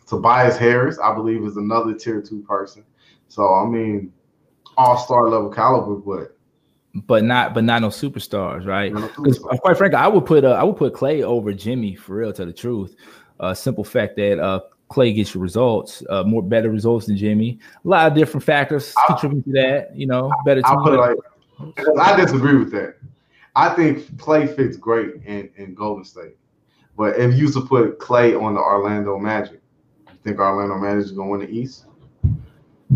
Tobias 0.07 0.57
Harris, 0.59 0.99
I 0.99 1.15
believe, 1.15 1.43
is 1.45 1.57
another 1.57 1.95
tier 1.95 2.21
two 2.21 2.43
person. 2.43 2.85
So 3.29 3.55
I 3.55 3.67
mean, 3.67 4.13
all 4.77 4.99
star 4.99 5.29
level 5.29 5.51
caliber, 5.51 5.97
but 5.97 6.37
but 7.07 7.25
not 7.25 7.55
but 7.55 7.65
not 7.65 7.83
no 7.83 7.89
superstars, 7.89 8.67
right? 8.67 8.95
Because 8.95 9.41
no 9.41 9.59
quite 9.59 9.77
frankly, 9.77 9.97
I 9.97 10.09
would 10.09 10.25
put 10.25 10.45
uh, 10.45 10.53
I 10.53 10.63
would 10.63 10.77
put 10.77 10.95
Klay 10.95 11.23
over 11.23 11.53
Jimmy 11.53 11.95
for 11.95 12.17
real. 12.17 12.33
To 12.33 12.45
the 12.45 12.53
truth, 12.53 12.95
uh, 13.41 13.55
simple 13.55 13.85
fact 13.85 14.17
that 14.17 14.39
uh, 14.39 14.61
Klay 14.91 15.15
gets 15.15 15.35
your 15.35 15.43
results, 15.43 16.03
uh, 16.09 16.23
more 16.23 16.43
better 16.43 16.71
results 16.71 17.07
than 17.07 17.17
Jimmy. 17.17 17.59
A 17.85 17.89
lot 17.89 18.07
of 18.07 18.17
different 18.17 18.45
factors 18.45 18.95
I, 18.97 19.07
contribute 19.09 19.45
to 19.47 19.53
that. 19.53 19.97
You 19.97 20.07
know, 20.07 20.31
better. 20.45 20.63
I, 20.65 20.75
put 20.77 20.99
like, 20.99 21.19
I 21.99 22.17
disagree 22.17 22.57
with 22.57 22.71
that. 22.73 22.97
I 23.57 23.71
think 23.71 24.01
Klay 24.17 24.55
fits 24.55 24.77
great 24.77 25.15
in, 25.25 25.51
in 25.57 25.75
Golden 25.75 26.05
State, 26.05 26.37
but 26.97 27.17
if 27.19 27.33
you 27.33 27.39
used 27.39 27.55
to 27.55 27.63
put 27.63 27.99
Klay 27.99 28.41
on 28.41 28.55
the 28.55 28.61
Orlando 28.61 29.19
Magic, 29.19 29.61
you 30.09 30.19
think 30.23 30.39
Orlando 30.39 30.77
Magic 30.77 31.05
is 31.05 31.13
going 31.13 31.29
to 31.29 31.39
win 31.39 31.41
the 31.41 31.57
East? 31.57 31.87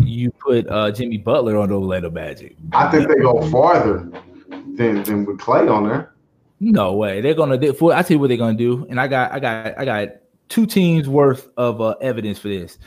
You 0.05 0.31
put 0.31 0.67
uh, 0.69 0.91
Jimmy 0.91 1.17
Butler 1.17 1.57
on 1.57 1.69
the 1.69 1.75
Orlando 1.75 2.09
Magic. 2.09 2.55
I 2.73 2.89
think 2.91 3.07
they 3.07 3.15
go 3.15 3.41
farther 3.49 4.09
than 4.49 5.03
than 5.03 5.25
with 5.25 5.37
Klay 5.37 5.71
on 5.71 5.87
there. 5.87 6.13
No 6.59 6.93
way. 6.93 7.21
They're 7.21 7.33
gonna 7.33 7.57
do. 7.57 7.73
For, 7.73 7.93
I 7.93 8.01
tell 8.01 8.15
you 8.15 8.19
what 8.19 8.27
they're 8.27 8.37
gonna 8.37 8.57
do, 8.57 8.85
and 8.89 8.99
I 8.99 9.07
got 9.07 9.31
I 9.31 9.39
got 9.39 9.79
I 9.79 9.85
got 9.85 10.09
two 10.49 10.65
teams 10.65 11.07
worth 11.07 11.47
of 11.57 11.81
uh, 11.81 11.95
evidence 12.01 12.39
for 12.39 12.49
this. 12.49 12.77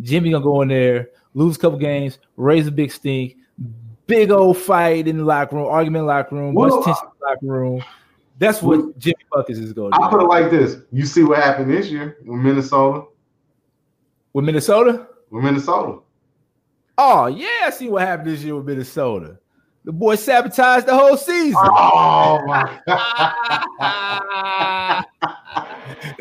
Jimmy 0.00 0.30
gonna 0.30 0.44
go 0.44 0.62
in 0.62 0.68
there, 0.68 1.10
lose 1.34 1.56
a 1.56 1.58
couple 1.58 1.78
games, 1.78 2.18
raise 2.36 2.66
a 2.66 2.70
big 2.70 2.92
stink, 2.92 3.36
big 4.06 4.30
old 4.30 4.58
fight 4.58 5.08
in 5.08 5.18
the 5.18 5.24
locker 5.24 5.56
room, 5.56 5.66
argument 5.66 6.06
locker 6.06 6.34
room, 6.34 6.54
well, 6.54 6.76
much 6.76 6.84
tension 6.84 7.08
locker 7.22 7.46
room. 7.46 7.82
That's 8.38 8.60
what 8.60 8.98
Jimmy 8.98 9.14
Buckets 9.30 9.58
is 9.58 9.72
going 9.72 9.92
to 9.92 9.98
do. 9.98 10.04
I 10.04 10.10
put 10.10 10.20
it 10.20 10.26
like 10.26 10.50
this: 10.50 10.78
You 10.90 11.06
see 11.06 11.22
what 11.22 11.38
happened 11.38 11.70
this 11.70 11.88
year 11.88 12.18
with 12.24 12.40
Minnesota. 12.40 13.06
With 14.32 14.44
Minnesota. 14.44 15.06
With 15.30 15.44
Minnesota. 15.44 16.00
Oh 16.98 17.26
yeah, 17.26 17.62
I 17.64 17.70
see 17.70 17.88
what 17.88 18.02
happened 18.02 18.28
this 18.28 18.42
year 18.42 18.56
with 18.56 18.66
Minnesota. 18.66 19.38
The 19.84 19.92
boy 19.92 20.14
sabotaged 20.14 20.86
the 20.86 20.96
whole 20.96 21.16
season. 21.16 21.56
Oh 21.56 22.40
my 22.46 22.80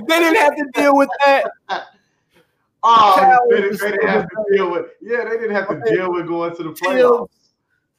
they 0.08 0.20
didn't 0.20 0.38
have 0.38 0.56
to 0.56 0.66
deal 0.74 0.98
with 0.98 1.10
that. 1.26 1.52
Oh, 2.84 3.38
they, 3.52 3.62
didn't, 3.62 3.80
they 3.80 3.92
didn't 3.92 4.10
have 4.10 4.28
to 4.28 4.46
deal 4.52 4.72
with. 4.72 4.88
Yeah, 5.02 5.24
they 5.26 5.38
didn't 5.38 5.52
have 5.52 5.68
to 5.68 5.76
okay. 5.76 5.98
deal 5.98 6.12
with 6.12 6.26
going 6.26 6.56
to 6.56 6.64
the 6.64 6.72
playoffs. 6.72 7.30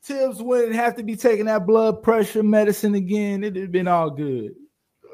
Thibs 0.02 0.42
wouldn't 0.42 0.74
have 0.74 0.96
to 0.96 1.04
be 1.04 1.14
taking 1.14 1.44
that 1.44 1.68
blood 1.68 2.02
pressure 2.02 2.42
medicine 2.42 2.96
again. 2.96 3.44
It'd 3.44 3.62
have 3.62 3.70
been 3.70 3.86
all 3.86 4.10
good. 4.10 4.56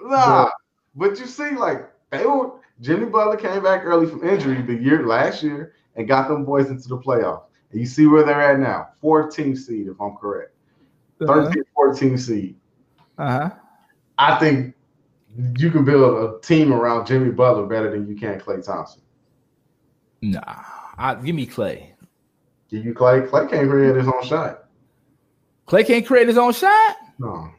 Nah, 0.03 0.49
but, 0.95 1.11
but 1.11 1.21
you 1.21 1.27
see, 1.27 1.51
like 1.51 1.91
they 2.11 2.25
were 2.25 2.53
Jimmy 2.81 3.07
Butler 3.07 3.37
came 3.37 3.63
back 3.63 3.85
early 3.85 4.07
from 4.07 4.27
injury 4.27 4.63
the 4.63 4.75
year 4.75 5.07
last 5.07 5.43
year 5.43 5.75
and 5.97 6.09
got 6.09 6.29
them 6.29 6.47
boys 6.47 6.71
into 6.71 6.89
the 6.89 6.99
playoffs. 6.99 7.43
And 7.71 7.81
you 7.81 7.87
see 7.87 8.07
where 8.07 8.25
they're 8.25 8.41
at 8.41 8.59
now. 8.59 8.89
14 9.01 9.57
seed, 9.57 9.89
if 9.89 10.01
I'm 10.01 10.17
correct. 10.17 10.53
Uh-huh. 11.21 11.47
13, 11.47 11.63
14 11.75 12.19
seed. 12.19 12.57
Uh-huh. 13.19 13.51
I 14.17 14.39
think 14.39 14.75
you 15.57 15.71
can 15.71 15.85
build 15.85 16.03
a 16.03 16.41
team 16.41 16.73
around 16.73 17.07
Jimmy 17.07 17.31
Butler 17.31 17.67
better 17.67 17.91
than 17.91 18.09
you 18.09 18.17
can 18.17 18.41
Klay 18.41 18.65
Thompson. 18.65 19.03
Nah. 20.23 20.43
I, 20.97 21.15
give 21.15 21.35
me 21.35 21.47
Klay. 21.47 21.93
Give 22.71 22.85
you 22.85 22.95
Klay. 22.95 23.29
Klay 23.29 23.49
can't 23.49 23.69
create 23.71 23.95
his 23.97 24.09
own 24.09 24.25
shot. 24.25 24.65
Klay 25.69 25.87
can't 25.87 26.07
create 26.07 26.27
his 26.27 26.39
own 26.39 26.53
shot? 26.53 26.97
No. 27.19 27.51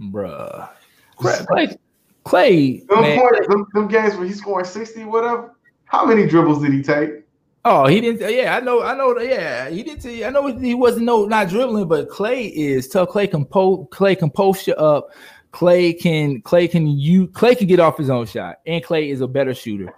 Bruh. 0.00 0.68
Clay, 1.16 1.76
Klay, 2.24 2.86
them, 2.88 3.18
point, 3.18 3.48
them, 3.48 3.66
them, 3.74 3.88
games 3.88 4.14
where 4.14 4.26
he's 4.26 4.38
scoring 4.38 4.64
60, 4.64 5.04
whatever. 5.04 5.56
How 5.84 6.06
many 6.06 6.26
dribbles 6.26 6.62
did 6.62 6.72
he 6.72 6.82
take? 6.82 7.19
Oh, 7.64 7.86
he 7.86 8.00
didn't. 8.00 8.32
Yeah, 8.32 8.56
I 8.56 8.60
know. 8.60 8.82
I 8.82 8.96
know. 8.96 9.18
Yeah, 9.18 9.68
he 9.68 9.82
didn't. 9.82 10.00
See, 10.02 10.24
I 10.24 10.30
know 10.30 10.46
he 10.46 10.74
wasn't 10.74 11.04
no 11.04 11.26
not 11.26 11.48
dribbling, 11.48 11.88
but 11.88 12.08
Klay 12.08 12.50
is 12.50 12.88
tough. 12.88 13.10
Klay 13.10 13.30
can 13.30 13.44
po- 13.44 13.86
Klay 13.92 14.18
can 14.18 14.30
post 14.30 14.66
you 14.66 14.74
up. 14.74 15.08
Klay 15.52 15.98
can 15.98 16.40
Klay 16.42 16.70
can 16.70 16.86
you 16.86 17.28
Klay 17.28 17.56
can 17.58 17.66
get 17.66 17.80
off 17.80 17.98
his 17.98 18.08
own 18.08 18.26
shot, 18.26 18.60
and 18.66 18.82
Klay 18.82 19.10
is 19.10 19.20
a 19.20 19.28
better 19.28 19.52
shooter. 19.52 19.92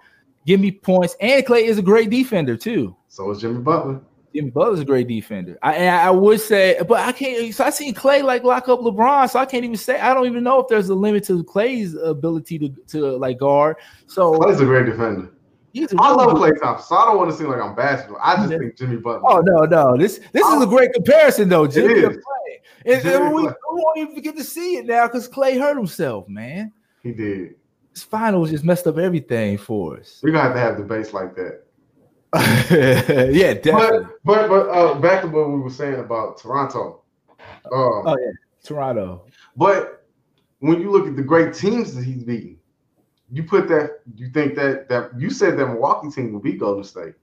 Give 0.45 0.59
me 0.59 0.71
points, 0.71 1.15
and 1.21 1.45
Klay 1.45 1.63
is 1.63 1.77
a 1.77 1.81
great 1.81 2.09
defender 2.09 2.57
too. 2.57 2.95
So 3.07 3.31
is 3.31 3.39
Jimmy 3.39 3.59
Butler. 3.59 4.01
Jimmy 4.35 4.49
Butler's 4.49 4.79
a 4.79 4.85
great 4.85 5.07
defender. 5.07 5.57
I 5.61 5.87
I 5.87 6.09
would 6.09 6.41
say, 6.41 6.81
but 6.85 6.99
I 6.99 7.13
can't. 7.13 7.53
So 7.53 7.63
I 7.63 7.69
seen 7.69 7.93
Klay 7.93 8.23
like 8.23 8.43
lock 8.43 8.67
up 8.67 8.81
LeBron, 8.81 9.29
so 9.29 9.39
I 9.39 9.45
can't 9.45 9.63
even 9.63 9.77
say. 9.77 9.99
I 9.99 10.13
don't 10.13 10.25
even 10.25 10.43
know 10.43 10.59
if 10.59 10.67
there's 10.67 10.89
a 10.89 10.95
limit 10.95 11.23
to 11.25 11.43
Klay's 11.45 11.95
ability 11.95 12.59
to 12.59 12.69
to 12.87 13.17
like 13.17 13.37
guard. 13.37 13.77
So 14.07 14.33
Klay's 14.33 14.59
a 14.59 14.65
great 14.65 14.87
defender. 14.87 15.31
He's 15.73 15.91
I 15.97 16.13
love 16.13 16.37
Klay 16.37 16.59
Thompson, 16.61 16.87
so 16.87 16.95
I 16.95 17.05
don't 17.05 17.17
want 17.17 17.31
to 17.31 17.35
seem 17.35 17.47
like 17.47 17.59
I'm 17.59 17.73
bashing. 17.73 18.15
I 18.21 18.35
just 18.35 18.51
yeah. 18.51 18.59
think 18.59 18.77
Jimmy 18.77 18.97
Butler. 18.97 19.27
Oh 19.27 19.41
no, 19.41 19.65
no, 19.65 19.97
this 19.97 20.19
this 20.31 20.45
is 20.45 20.61
a 20.61 20.67
great 20.67 20.93
comparison 20.93 21.49
though. 21.49 21.65
Jimmy 21.65 22.03
and 22.03 22.13
Klay, 22.13 22.59
and, 22.85 23.05
and 23.07 23.33
we, 23.33 23.41
we, 23.41 23.53
won't 23.71 23.97
even 23.97 24.21
get 24.21 24.37
to 24.37 24.43
see 24.43 24.77
it 24.77 24.85
now 24.85 25.07
because 25.07 25.27
Klay 25.27 25.59
hurt 25.59 25.75
himself, 25.75 26.29
man. 26.29 26.71
He 27.01 27.11
did. 27.11 27.55
This 27.91 28.03
finals 28.03 28.51
just 28.51 28.63
messed 28.63 28.85
up 28.85 28.99
everything 28.99 29.57
for 29.57 29.97
us. 29.97 30.19
We're 30.21 30.31
gonna 30.31 30.43
have 30.43 30.53
to 30.53 30.59
have 30.59 30.77
debates 30.77 31.11
like 31.11 31.35
that. 31.37 31.63
yeah, 33.33 33.55
definitely. 33.55 34.07
But 34.23 34.47
but, 34.47 34.49
but 34.49 34.69
uh, 34.69 34.99
back 34.99 35.23
to 35.23 35.27
what 35.27 35.49
we 35.49 35.59
were 35.59 35.71
saying 35.71 35.99
about 35.99 36.37
Toronto. 36.39 37.01
Um, 37.39 38.03
oh 38.05 38.17
yeah, 38.19 38.31
Toronto. 38.63 39.25
But 39.57 40.05
when 40.59 40.79
you 40.79 40.91
look 40.91 41.07
at 41.07 41.15
the 41.15 41.23
great 41.23 41.55
teams 41.55 41.95
that 41.95 42.03
he's 42.03 42.23
beaten, 42.23 42.59
you 43.31 43.43
put 43.43 43.67
that. 43.69 44.01
You 44.15 44.29
think 44.29 44.55
that 44.55 44.89
that 44.89 45.19
you 45.19 45.29
said 45.29 45.57
that 45.57 45.67
Milwaukee 45.67 46.09
team 46.09 46.33
will 46.33 46.39
beat 46.39 46.59
Golden 46.59 46.83
State. 46.83 47.13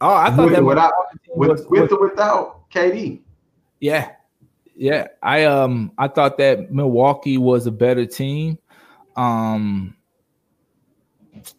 Oh, 0.00 0.14
I 0.14 0.30
thought 0.30 0.46
with, 0.46 0.54
that 0.54 0.64
without 0.64 0.92
with, 1.28 1.50
was, 1.50 1.66
with 1.68 1.92
or 1.92 2.08
without 2.08 2.70
KD. 2.70 3.22
Yeah, 3.80 4.12
yeah. 4.74 5.08
I 5.22 5.44
um 5.44 5.92
I 5.98 6.08
thought 6.08 6.38
that 6.38 6.72
Milwaukee 6.72 7.38
was 7.38 7.66
a 7.66 7.72
better 7.72 8.06
team. 8.06 8.58
Um, 9.16 9.96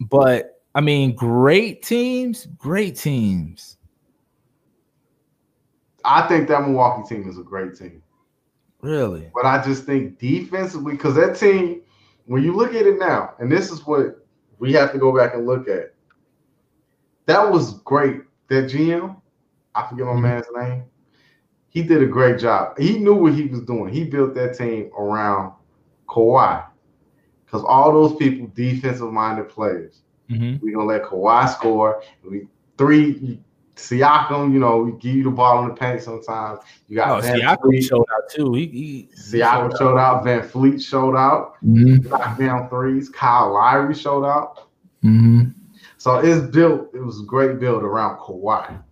but 0.00 0.60
I 0.74 0.80
mean, 0.80 1.14
great 1.14 1.82
teams, 1.82 2.46
great 2.58 2.96
teams. 2.96 3.78
I 6.04 6.28
think 6.28 6.48
that 6.48 6.62
Milwaukee 6.62 7.08
team 7.14 7.28
is 7.28 7.38
a 7.38 7.42
great 7.42 7.76
team. 7.76 8.02
Really? 8.80 9.30
But 9.34 9.46
I 9.46 9.64
just 9.64 9.84
think 9.84 10.18
defensively, 10.18 10.92
because 10.92 11.14
that 11.16 11.36
team, 11.36 11.82
when 12.26 12.42
you 12.42 12.54
look 12.54 12.74
at 12.74 12.86
it 12.86 12.98
now, 12.98 13.34
and 13.38 13.50
this 13.50 13.70
is 13.70 13.86
what 13.86 14.26
we 14.58 14.72
have 14.72 14.92
to 14.92 14.98
go 14.98 15.16
back 15.16 15.34
and 15.34 15.46
look 15.46 15.68
at. 15.68 15.94
That 17.26 17.50
was 17.50 17.78
great. 17.80 18.22
That 18.48 18.64
GM, 18.64 19.20
I 19.74 19.88
forget 19.88 20.06
my 20.06 20.12
mm-hmm. 20.12 20.22
man's 20.22 20.46
name. 20.54 20.84
He 21.68 21.82
did 21.82 22.02
a 22.02 22.06
great 22.06 22.38
job. 22.38 22.78
He 22.78 22.98
knew 22.98 23.14
what 23.14 23.34
he 23.34 23.46
was 23.46 23.62
doing. 23.62 23.92
He 23.92 24.04
built 24.04 24.34
that 24.34 24.56
team 24.56 24.90
around 24.98 25.52
Kawhi. 26.08 26.64
Because 27.44 27.64
all 27.64 27.92
those 27.92 28.16
people, 28.16 28.50
defensive 28.54 29.12
minded 29.12 29.48
players. 29.48 30.02
Mm-hmm. 30.30 30.64
We're 30.64 30.74
gonna 30.74 30.86
let 30.86 31.02
Kawhi 31.02 31.52
score. 31.52 32.02
We 32.28 32.46
three 32.78 33.40
Siakam, 33.76 34.52
you 34.52 34.58
know, 34.58 34.78
we 34.78 34.92
give 34.92 35.14
you 35.14 35.24
the 35.24 35.30
ball 35.30 35.62
in 35.62 35.68
the 35.68 35.74
paint 35.74 36.02
sometimes. 36.02 36.60
You 36.88 36.96
got 36.96 37.22
oh, 37.22 37.26
Siakam 37.26 37.60
Fleet. 37.60 37.82
showed 37.82 38.06
out 38.14 38.30
too. 38.30 38.54
He, 38.54 38.66
he 38.66 39.08
Siakam 39.14 39.70
showed, 39.70 39.78
showed 39.78 39.98
out. 39.98 40.24
VanVleet 40.24 40.82
showed 40.82 41.14
out. 41.14 41.54
Mm-hmm. 41.62 42.08
Knocked 42.08 42.40
down 42.40 42.68
threes. 42.70 43.10
Kyle 43.10 43.52
Lowry 43.52 43.94
showed 43.94 44.24
out. 44.24 44.68
Mm-hmm. 45.04 45.50
So 45.98 46.18
it's 46.18 46.46
built. 46.46 46.88
It 46.94 47.00
was 47.00 47.20
a 47.20 47.24
great 47.24 47.60
build 47.60 47.82
around 47.82 48.18
Kawhi. 48.18 48.82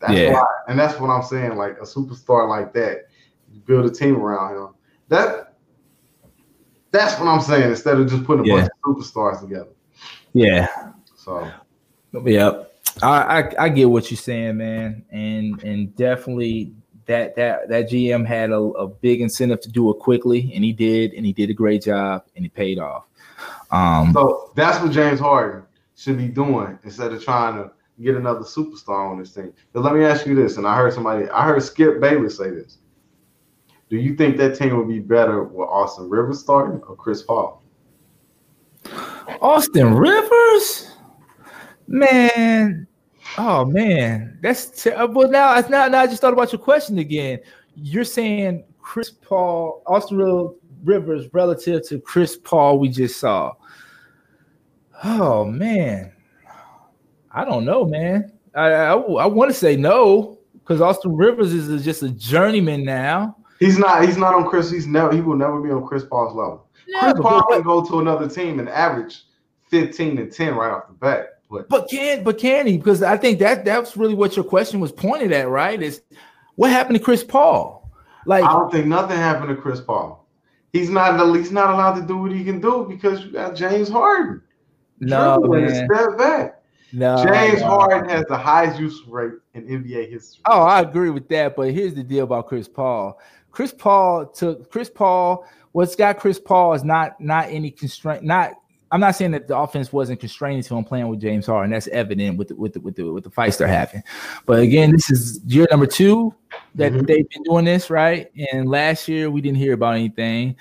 That's 0.00 0.12
yeah. 0.12 0.32
why, 0.34 0.44
and 0.68 0.78
that's 0.78 1.00
what 1.00 1.08
I'm 1.08 1.22
saying. 1.22 1.56
Like 1.56 1.78
a 1.78 1.84
superstar 1.84 2.46
like 2.46 2.74
that, 2.74 3.06
you 3.50 3.60
build 3.60 3.86
a 3.86 3.90
team 3.90 4.16
around 4.16 4.56
him. 4.56 4.74
That 5.08 5.54
that's 6.90 7.18
what 7.18 7.28
I'm 7.28 7.40
saying. 7.40 7.70
Instead 7.70 7.98
of 7.98 8.10
just 8.10 8.24
putting 8.24 8.44
a 8.44 8.48
yeah. 8.48 8.60
bunch 8.60 8.70
of 8.70 8.96
superstars 8.96 9.40
together. 9.40 9.70
Yeah. 10.34 10.68
So. 11.16 11.50
Yep. 12.12 12.73
I, 13.02 13.40
I, 13.40 13.52
I 13.58 13.68
get 13.68 13.90
what 13.90 14.10
you're 14.10 14.18
saying, 14.18 14.56
man, 14.56 15.04
and 15.10 15.62
and 15.62 15.94
definitely 15.96 16.72
that 17.06 17.34
that 17.36 17.68
that 17.68 17.90
GM 17.90 18.26
had 18.26 18.50
a, 18.50 18.60
a, 18.60 18.88
big 18.88 19.20
incentive 19.20 19.60
to 19.62 19.68
do 19.68 19.90
it 19.90 19.98
quickly, 19.98 20.52
and 20.54 20.64
he 20.64 20.72
did, 20.72 21.12
and 21.14 21.26
he 21.26 21.32
did 21.32 21.50
a 21.50 21.54
great 21.54 21.82
job, 21.82 22.24
and 22.36 22.44
he 22.44 22.48
paid 22.48 22.78
off. 22.78 23.04
Um, 23.70 24.12
so 24.12 24.52
that's 24.54 24.80
what 24.80 24.92
James 24.92 25.20
Harden 25.20 25.64
should 25.96 26.18
be 26.18 26.28
doing 26.28 26.78
instead 26.84 27.12
of 27.12 27.22
trying 27.22 27.56
to 27.56 27.72
get 28.02 28.16
another 28.16 28.40
superstar 28.40 29.10
on 29.10 29.18
this 29.18 29.32
team. 29.32 29.52
But 29.72 29.82
let 29.82 29.94
me 29.94 30.04
ask 30.04 30.26
you 30.26 30.34
this, 30.34 30.56
and 30.56 30.66
I 30.66 30.76
heard 30.76 30.92
somebody, 30.92 31.28
I 31.28 31.44
heard 31.44 31.62
Skip 31.62 32.00
Bayless 32.00 32.36
say 32.36 32.50
this. 32.50 32.78
Do 33.90 33.96
you 33.96 34.16
think 34.16 34.36
that 34.38 34.56
team 34.56 34.76
would 34.76 34.88
be 34.88 34.98
better 34.98 35.44
with 35.44 35.68
Austin 35.68 36.08
Rivers 36.08 36.40
starting 36.40 36.82
or 36.82 36.96
Chris 36.96 37.22
Paul? 37.22 37.62
Austin 39.40 39.94
Rivers, 39.94 40.90
man. 41.86 42.86
Oh 43.38 43.64
man, 43.64 44.38
that's 44.42 44.82
terrible. 44.82 45.28
Now, 45.28 45.58
now, 45.68 45.88
now 45.88 46.00
I 46.00 46.06
just 46.06 46.20
thought 46.20 46.32
about 46.32 46.52
your 46.52 46.60
question 46.60 46.98
again. 46.98 47.40
You're 47.76 48.04
saying 48.04 48.64
Chris 48.80 49.10
Paul, 49.10 49.82
Austin 49.86 50.54
Rivers, 50.84 51.32
relative 51.32 51.86
to 51.88 52.00
Chris 52.00 52.36
Paul 52.36 52.78
we 52.78 52.88
just 52.88 53.18
saw. 53.18 53.52
Oh 55.02 55.44
man, 55.44 56.12
I 57.32 57.44
don't 57.44 57.64
know, 57.64 57.84
man. 57.84 58.32
I 58.54 58.70
I, 58.70 58.94
I 58.94 59.26
want 59.26 59.50
to 59.50 59.56
say 59.56 59.76
no 59.76 60.38
because 60.54 60.80
Austin 60.80 61.16
Rivers 61.16 61.52
is 61.52 61.84
just 61.84 62.02
a 62.02 62.10
journeyman 62.10 62.84
now. 62.84 63.36
He's 63.58 63.78
not. 63.78 64.04
He's 64.04 64.16
not 64.16 64.34
on 64.34 64.48
Chris. 64.48 64.70
He's 64.70 64.86
never. 64.86 65.12
He 65.12 65.20
will 65.20 65.36
never 65.36 65.60
be 65.60 65.70
on 65.70 65.86
Chris 65.86 66.04
Paul's 66.04 66.34
level. 66.34 66.66
Chris 67.00 67.14
Paul 67.20 67.42
can 67.50 67.62
go 67.62 67.84
to 67.84 68.00
another 68.00 68.28
team 68.28 68.60
and 68.60 68.68
average 68.68 69.24
15 69.70 70.18
and 70.18 70.32
10 70.32 70.54
right 70.54 70.70
off 70.70 70.88
the 70.88 70.94
bat. 70.94 71.33
But 71.54 71.68
but 71.68 71.88
can 71.88 72.24
but 72.24 72.38
can 72.38 72.66
he? 72.66 72.76
Because 72.76 73.02
I 73.02 73.16
think 73.16 73.38
that 73.38 73.64
that's 73.64 73.96
really 73.96 74.14
what 74.14 74.36
your 74.36 74.44
question 74.44 74.80
was 74.80 74.92
pointed 74.92 75.32
at, 75.32 75.48
right? 75.48 75.80
Is 75.80 76.02
what 76.56 76.70
happened 76.70 76.98
to 76.98 77.04
Chris 77.04 77.22
Paul? 77.22 77.90
Like 78.26 78.44
I 78.44 78.52
don't 78.52 78.70
think 78.70 78.86
nothing 78.86 79.16
happened 79.16 79.48
to 79.48 79.56
Chris 79.56 79.80
Paul. 79.80 80.26
He's 80.72 80.90
not 80.90 81.18
he's 81.36 81.52
not 81.52 81.70
allowed 81.70 81.94
to 82.00 82.06
do 82.06 82.18
what 82.18 82.32
he 82.32 82.42
can 82.44 82.60
do 82.60 82.86
because 82.88 83.24
you 83.24 83.32
got 83.32 83.54
James 83.54 83.88
Harden. 83.88 84.42
No, 85.00 85.38
man. 85.40 85.68
step 85.68 86.18
back. 86.18 86.62
No, 86.92 87.24
James 87.24 87.60
no. 87.60 87.66
Harden 87.66 88.08
has 88.08 88.24
the 88.28 88.36
highest 88.36 88.80
use 88.80 89.02
rate 89.06 89.34
in 89.54 89.66
NBA 89.66 90.10
history. 90.10 90.42
Oh, 90.46 90.62
I 90.62 90.80
agree 90.80 91.10
with 91.10 91.28
that. 91.28 91.56
But 91.56 91.72
here's 91.72 91.94
the 91.94 92.02
deal 92.02 92.24
about 92.24 92.48
Chris 92.48 92.68
Paul. 92.68 93.20
Chris 93.50 93.72
Paul 93.72 94.26
took 94.26 94.70
Chris 94.70 94.90
Paul. 94.90 95.46
What's 95.72 95.96
got 95.96 96.18
Chris 96.18 96.40
Paul 96.40 96.74
is 96.74 96.84
not 96.84 97.20
not 97.20 97.48
any 97.50 97.70
constraint. 97.70 98.24
Not 98.24 98.52
I'm 98.94 99.00
not 99.00 99.16
saying 99.16 99.32
that 99.32 99.48
the 99.48 99.58
offense 99.58 99.92
wasn't 99.92 100.20
constrained 100.20 100.62
to 100.62 100.76
him 100.76 100.84
playing 100.84 101.08
with 101.08 101.20
James 101.20 101.46
Harden. 101.46 101.72
That's 101.72 101.88
evident 101.88 102.38
with 102.38 102.46
the, 102.46 102.54
with 102.54 102.74
the, 102.74 102.80
with 102.80 102.94
the, 102.94 103.02
with 103.12 103.24
the 103.24 103.30
fights 103.30 103.56
they're 103.56 103.66
having. 103.66 104.04
But 104.46 104.60
again, 104.60 104.92
this 104.92 105.10
is 105.10 105.40
year 105.46 105.66
number 105.68 105.86
two 105.86 106.32
that 106.76 106.92
mm-hmm. 106.92 107.04
they've 107.04 107.28
been 107.28 107.42
doing 107.42 107.64
this, 107.64 107.90
right? 107.90 108.30
And 108.52 108.68
last 108.68 109.08
year 109.08 109.32
we 109.32 109.40
didn't 109.40 109.56
hear 109.56 109.72
about 109.72 109.96
anything. 109.96 110.54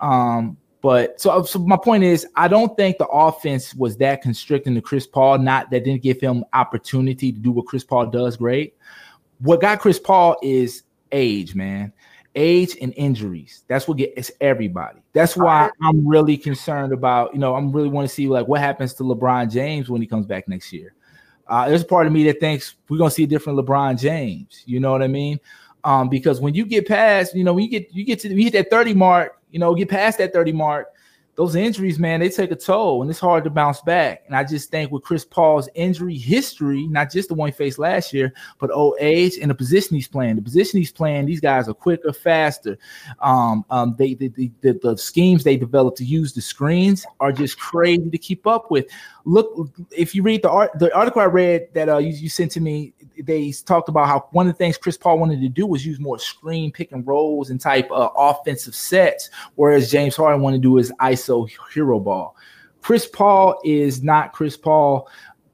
Um, 0.00 0.56
but 0.82 1.20
so, 1.20 1.42
so 1.42 1.58
my 1.58 1.76
point 1.76 2.04
is, 2.04 2.28
I 2.36 2.46
don't 2.46 2.76
think 2.76 2.98
the 2.98 3.08
offense 3.08 3.74
was 3.74 3.96
that 3.96 4.22
constricting 4.22 4.76
to 4.76 4.80
Chris 4.80 5.08
Paul. 5.08 5.38
Not 5.38 5.68
that 5.72 5.82
didn't 5.82 6.04
give 6.04 6.20
him 6.20 6.44
opportunity 6.52 7.32
to 7.32 7.38
do 7.40 7.50
what 7.50 7.66
Chris 7.66 7.82
Paul 7.82 8.06
does 8.06 8.36
great. 8.36 8.76
What 9.40 9.60
got 9.60 9.80
Chris 9.80 9.98
Paul 9.98 10.36
is 10.44 10.84
age, 11.10 11.56
man 11.56 11.92
age 12.34 12.76
and 12.80 12.94
injuries. 12.96 13.64
That's 13.68 13.88
what 13.88 13.98
gets 13.98 14.30
everybody. 14.40 15.00
That's 15.12 15.36
why 15.36 15.70
I'm 15.82 16.06
really 16.06 16.36
concerned 16.36 16.92
about, 16.92 17.32
you 17.32 17.40
know, 17.40 17.54
I'm 17.54 17.72
really 17.72 17.88
want 17.88 18.08
to 18.08 18.14
see 18.14 18.28
like 18.28 18.46
what 18.46 18.60
happens 18.60 18.94
to 18.94 19.02
LeBron 19.02 19.50
James 19.50 19.88
when 19.88 20.00
he 20.00 20.06
comes 20.06 20.26
back 20.26 20.48
next 20.48 20.72
year. 20.72 20.94
Uh, 21.48 21.68
there's 21.68 21.82
a 21.82 21.86
part 21.86 22.06
of 22.06 22.12
me 22.12 22.24
that 22.24 22.38
thinks 22.38 22.76
we're 22.88 22.98
gonna 22.98 23.10
see 23.10 23.24
a 23.24 23.26
different 23.26 23.58
LeBron 23.58 23.98
James. 23.98 24.62
You 24.66 24.78
know 24.78 24.92
what 24.92 25.02
I 25.02 25.08
mean? 25.08 25.40
Um, 25.82 26.08
because 26.08 26.40
when 26.40 26.54
you 26.54 26.64
get 26.64 26.86
past, 26.86 27.34
you 27.34 27.42
know, 27.42 27.54
when 27.54 27.64
you 27.64 27.70
get 27.70 27.92
you 27.92 28.04
get 28.04 28.20
to 28.20 28.28
you 28.28 28.44
hit 28.44 28.52
that 28.52 28.70
30 28.70 28.94
mark, 28.94 29.38
you 29.50 29.58
know, 29.58 29.74
get 29.74 29.88
past 29.88 30.18
that 30.18 30.32
30 30.32 30.52
mark, 30.52 30.88
those 31.36 31.54
injuries, 31.54 31.98
man, 31.98 32.20
they 32.20 32.28
take 32.28 32.50
a 32.50 32.56
toll 32.56 33.00
and 33.00 33.10
it's 33.10 33.20
hard 33.20 33.44
to 33.44 33.50
bounce 33.50 33.80
back. 33.80 34.24
And 34.26 34.36
I 34.36 34.44
just 34.44 34.70
think 34.70 34.90
with 34.90 35.04
Chris 35.04 35.24
Paul's 35.24 35.68
injury 35.74 36.18
history, 36.18 36.86
not 36.86 37.10
just 37.10 37.28
the 37.28 37.34
one 37.34 37.48
he 37.48 37.52
faced 37.52 37.78
last 37.78 38.12
year, 38.12 38.32
but 38.58 38.70
old 38.70 38.96
age 39.00 39.38
and 39.40 39.50
the 39.50 39.54
position 39.54 39.94
he's 39.94 40.08
playing, 40.08 40.36
the 40.36 40.42
position 40.42 40.78
he's 40.78 40.92
playing, 40.92 41.26
these 41.26 41.40
guys 41.40 41.68
are 41.68 41.74
quicker, 41.74 42.12
faster. 42.12 42.78
Um, 43.20 43.64
um, 43.70 43.94
they, 43.98 44.14
the, 44.14 44.28
the, 44.60 44.78
the 44.82 44.98
schemes 44.98 45.44
they 45.44 45.56
develop 45.56 45.96
to 45.96 46.04
use 46.04 46.34
the 46.34 46.42
screens 46.42 47.06
are 47.20 47.32
just 47.32 47.58
crazy 47.58 48.10
to 48.10 48.18
keep 48.18 48.46
up 48.46 48.70
with. 48.70 48.86
Look, 49.24 49.70
if 49.90 50.14
you 50.14 50.22
read 50.22 50.42
the 50.42 50.50
art, 50.50 50.70
the 50.78 50.94
article 50.94 51.20
I 51.20 51.26
read 51.26 51.68
that 51.74 51.88
uh, 51.88 51.98
you, 51.98 52.10
you 52.10 52.28
sent 52.28 52.50
to 52.52 52.60
me, 52.60 52.94
they 53.22 53.52
talked 53.52 53.88
about 53.88 54.06
how 54.06 54.28
one 54.32 54.46
of 54.46 54.54
the 54.54 54.58
things 54.58 54.76
Chris 54.76 54.96
Paul 54.96 55.18
wanted 55.18 55.40
to 55.40 55.48
do 55.48 55.66
was 55.66 55.84
use 55.84 56.00
more 56.00 56.18
screen 56.18 56.72
pick 56.72 56.92
and 56.92 57.06
rolls 57.06 57.50
and 57.50 57.60
type 57.60 57.90
uh, 57.90 58.08
offensive 58.16 58.74
sets, 58.74 59.30
whereas 59.56 59.90
James 59.90 60.16
Harden 60.16 60.40
wanted 60.40 60.58
to 60.58 60.62
do 60.62 60.76
his 60.76 60.90
ISO 61.00 61.48
hero 61.72 62.00
ball. 62.00 62.36
Chris 62.82 63.06
Paul 63.06 63.60
is 63.64 64.02
not 64.02 64.32
Chris 64.32 64.56
Paul 64.56 65.08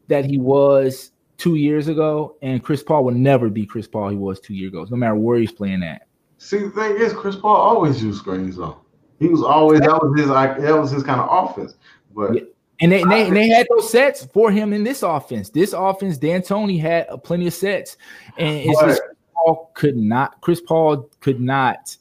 that 0.09 0.25
he 0.25 0.39
was 0.39 1.11
two 1.37 1.57
years 1.57 1.89
ago, 1.89 2.37
and 2.43 2.63
Chris 2.63 2.83
Paul 2.83 3.05
will 3.05 3.15
never 3.15 3.49
be 3.51 3.67
Chris 3.67 3.87
Paul 3.87 4.11
he 4.11 4.17
was 4.17 4.41
two 4.41 4.55
years 4.55 4.71
ago, 4.71 4.87
no 4.89 4.97
matter 4.97 5.17
where 5.17 5.39
he's 5.39 5.53
playing 5.53 5.83
at. 5.83 6.07
See, 6.39 6.59
the 6.59 6.71
thing 6.71 6.97
is, 6.97 7.13
Chris 7.13 7.37
Paul 7.37 7.57
always 7.57 8.03
used 8.03 8.19
screens 8.19 8.57
though. 8.57 8.81
He 9.19 9.29
was 9.29 9.43
always 9.43 9.81
that 9.81 9.89
was 10.03 10.19
his 10.19 10.29
that 10.29 10.79
was 10.79 10.91
his 10.91 11.03
kind 11.03 11.21
of 11.21 11.29
offense. 11.31 11.75
But 12.15 12.35
yeah. 12.35 12.41
And 12.81 12.93
they, 12.93 13.03
and 13.03 13.11
they, 13.11 13.27
and 13.27 13.37
they 13.37 13.49
had 13.49 13.67
those 13.71 13.91
sets 13.91 14.27
for 14.27 14.51
him 14.51 14.73
in 14.73 14.85
this 14.85 15.03
offense. 15.03 15.49
This 15.49 15.73
offense, 15.73 16.19
D'Antoni 16.19 16.79
had 16.81 17.07
plenty 17.25 17.47
of 17.47 17.55
sets, 17.55 17.97
and 18.37 18.69
it's 18.69 18.81
just 18.81 19.03
Paul 19.35 19.71
could 19.75 19.97
not. 19.97 20.41
Chris 20.43 20.61
Paul 20.61 21.09
could 21.21 21.41
not. 21.41 21.97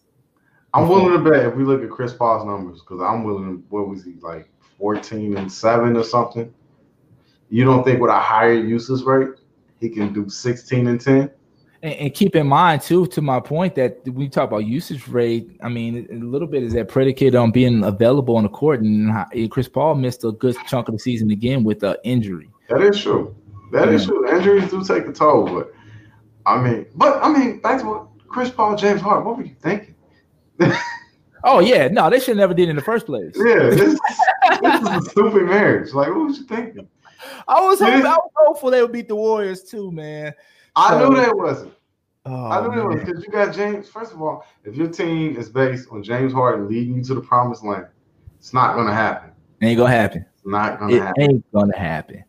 I'm 0.73 0.89
willing 0.89 1.13
to 1.13 1.29
bet 1.29 1.45
if 1.45 1.55
we 1.55 1.63
look 1.63 1.81
at 1.81 1.89
Chris 1.89 2.13
Paul's 2.13 2.45
numbers, 2.45 2.81
because 2.81 3.01
I'm 3.01 3.23
willing. 3.23 3.63
What 3.69 3.87
was 3.87 4.03
he 4.03 4.15
like, 4.21 4.49
14 4.77 5.37
and 5.37 5.51
seven 5.51 5.95
or 5.95 6.03
something? 6.03 6.53
You 7.49 7.63
don't 7.63 7.83
think 7.85 8.01
with 8.01 8.11
a 8.11 8.19
higher 8.19 8.53
usage 8.53 9.05
rate 9.05 9.29
he 9.79 9.89
can 9.89 10.11
do 10.11 10.27
16 10.27 10.87
and 10.87 10.99
10? 10.99 11.31
And, 11.81 11.93
and, 11.93 12.13
keep 12.13 12.35
in 12.35 12.47
mind 12.47 12.81
too, 12.81 13.05
to 13.07 13.21
my 13.21 13.39
point, 13.39 13.75
that 13.75 14.07
we 14.07 14.29
talk 14.29 14.49
about 14.49 14.65
usage 14.65 15.07
rate. 15.07 15.57
I 15.61 15.69
mean, 15.69 16.07
a 16.11 16.15
little 16.15 16.47
bit 16.47 16.63
is 16.63 16.73
that 16.73 16.87
predicated 16.87 17.35
on 17.35 17.51
being 17.51 17.83
available 17.83 18.37
on 18.37 18.43
the 18.43 18.49
court. 18.49 18.81
And 18.81 19.11
Chris 19.51 19.67
Paul 19.67 19.95
missed 19.95 20.23
a 20.23 20.31
good 20.31 20.55
chunk 20.67 20.87
of 20.87 20.93
the 20.93 20.99
season 20.99 21.31
again 21.31 21.63
with 21.63 21.83
an 21.83 21.97
injury. 22.03 22.49
That 22.69 22.81
is 22.81 23.01
true. 23.01 23.35
That 23.71 23.89
is 23.89 24.05
true. 24.05 24.27
Injuries 24.29 24.69
do 24.69 24.83
take 24.83 25.05
a 25.07 25.11
toll, 25.11 25.45
but 25.45 25.73
I 26.45 26.61
mean, 26.61 26.85
but 26.95 27.21
I 27.23 27.29
mean, 27.29 27.59
back 27.59 27.81
to 27.81 27.87
what 27.87 28.07
Chris 28.27 28.49
Paul, 28.49 28.75
James 28.75 29.01
Harden. 29.01 29.25
What 29.25 29.37
were 29.37 29.43
you 29.43 29.55
thinking? 29.61 29.95
oh 31.43 31.59
yeah, 31.59 31.87
no, 31.87 32.09
they 32.09 32.19
should 32.19 32.37
never 32.37 32.53
did 32.53 32.69
in 32.69 32.75
the 32.75 32.81
first 32.81 33.05
place. 33.05 33.35
Yeah, 33.35 33.69
this, 33.69 33.99
this 34.61 34.81
is 34.81 34.87
a 34.87 35.01
stupid 35.09 35.43
marriage. 35.43 35.93
Like, 35.93 36.09
what 36.09 36.27
was 36.27 36.37
you 36.37 36.45
thinking? 36.45 36.87
I 37.47 37.61
was 37.61 37.79
hoping, 37.79 38.05
I 38.05 38.15
was 38.15 38.31
hopeful 38.35 38.71
they 38.71 38.81
would 38.81 38.91
beat 38.91 39.07
the 39.07 39.15
Warriors 39.15 39.63
too, 39.63 39.91
man. 39.91 40.33
I 40.75 40.99
knew 40.99 41.15
that 41.15 41.35
wasn't. 41.35 41.73
Oh, 42.27 42.45
I 42.49 42.61
knew 42.61 42.81
it 42.81 42.87
was 42.87 43.03
because 43.03 43.23
you 43.23 43.31
got 43.31 43.53
James. 43.53 43.87
First 43.87 44.11
of 44.11 44.21
all, 44.21 44.45
if 44.63 44.75
your 44.75 44.87
team 44.87 45.37
is 45.37 45.49
based 45.49 45.89
on 45.91 46.01
James 46.01 46.33
Harden 46.33 46.67
leading 46.67 46.95
you 46.95 47.03
to 47.03 47.13
the 47.13 47.21
promised 47.21 47.63
land, 47.63 47.85
it's 48.39 48.53
not 48.53 48.75
gonna 48.75 48.93
happen. 48.93 49.31
Ain't 49.61 49.77
gonna 49.77 49.91
happen. 49.91 50.25
It's 50.33 50.45
not 50.45 50.79
gonna 50.79 50.95
it 50.95 51.01
happen. 51.01 51.23
Ain't 51.23 51.51
gonna 51.51 51.77
happen. 51.77 52.23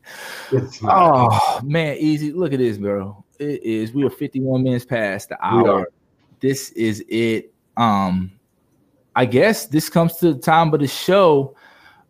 oh 0.82 1.60
man, 1.64 1.96
easy. 1.98 2.32
Look 2.32 2.52
at 2.52 2.58
this, 2.58 2.76
bro. 2.76 3.24
It 3.38 3.62
is. 3.62 3.92
We 3.92 4.04
are 4.04 4.10
51 4.10 4.62
minutes 4.62 4.84
past 4.84 5.30
the 5.30 5.44
hour. 5.44 5.88
This 6.40 6.70
is 6.72 7.02
it. 7.08 7.52
Um, 7.78 8.32
I 9.14 9.24
guess 9.24 9.64
this 9.66 9.88
comes 9.88 10.16
to 10.16 10.34
the 10.34 10.40
time 10.40 10.74
of 10.74 10.80
the 10.80 10.86
show 10.86 11.56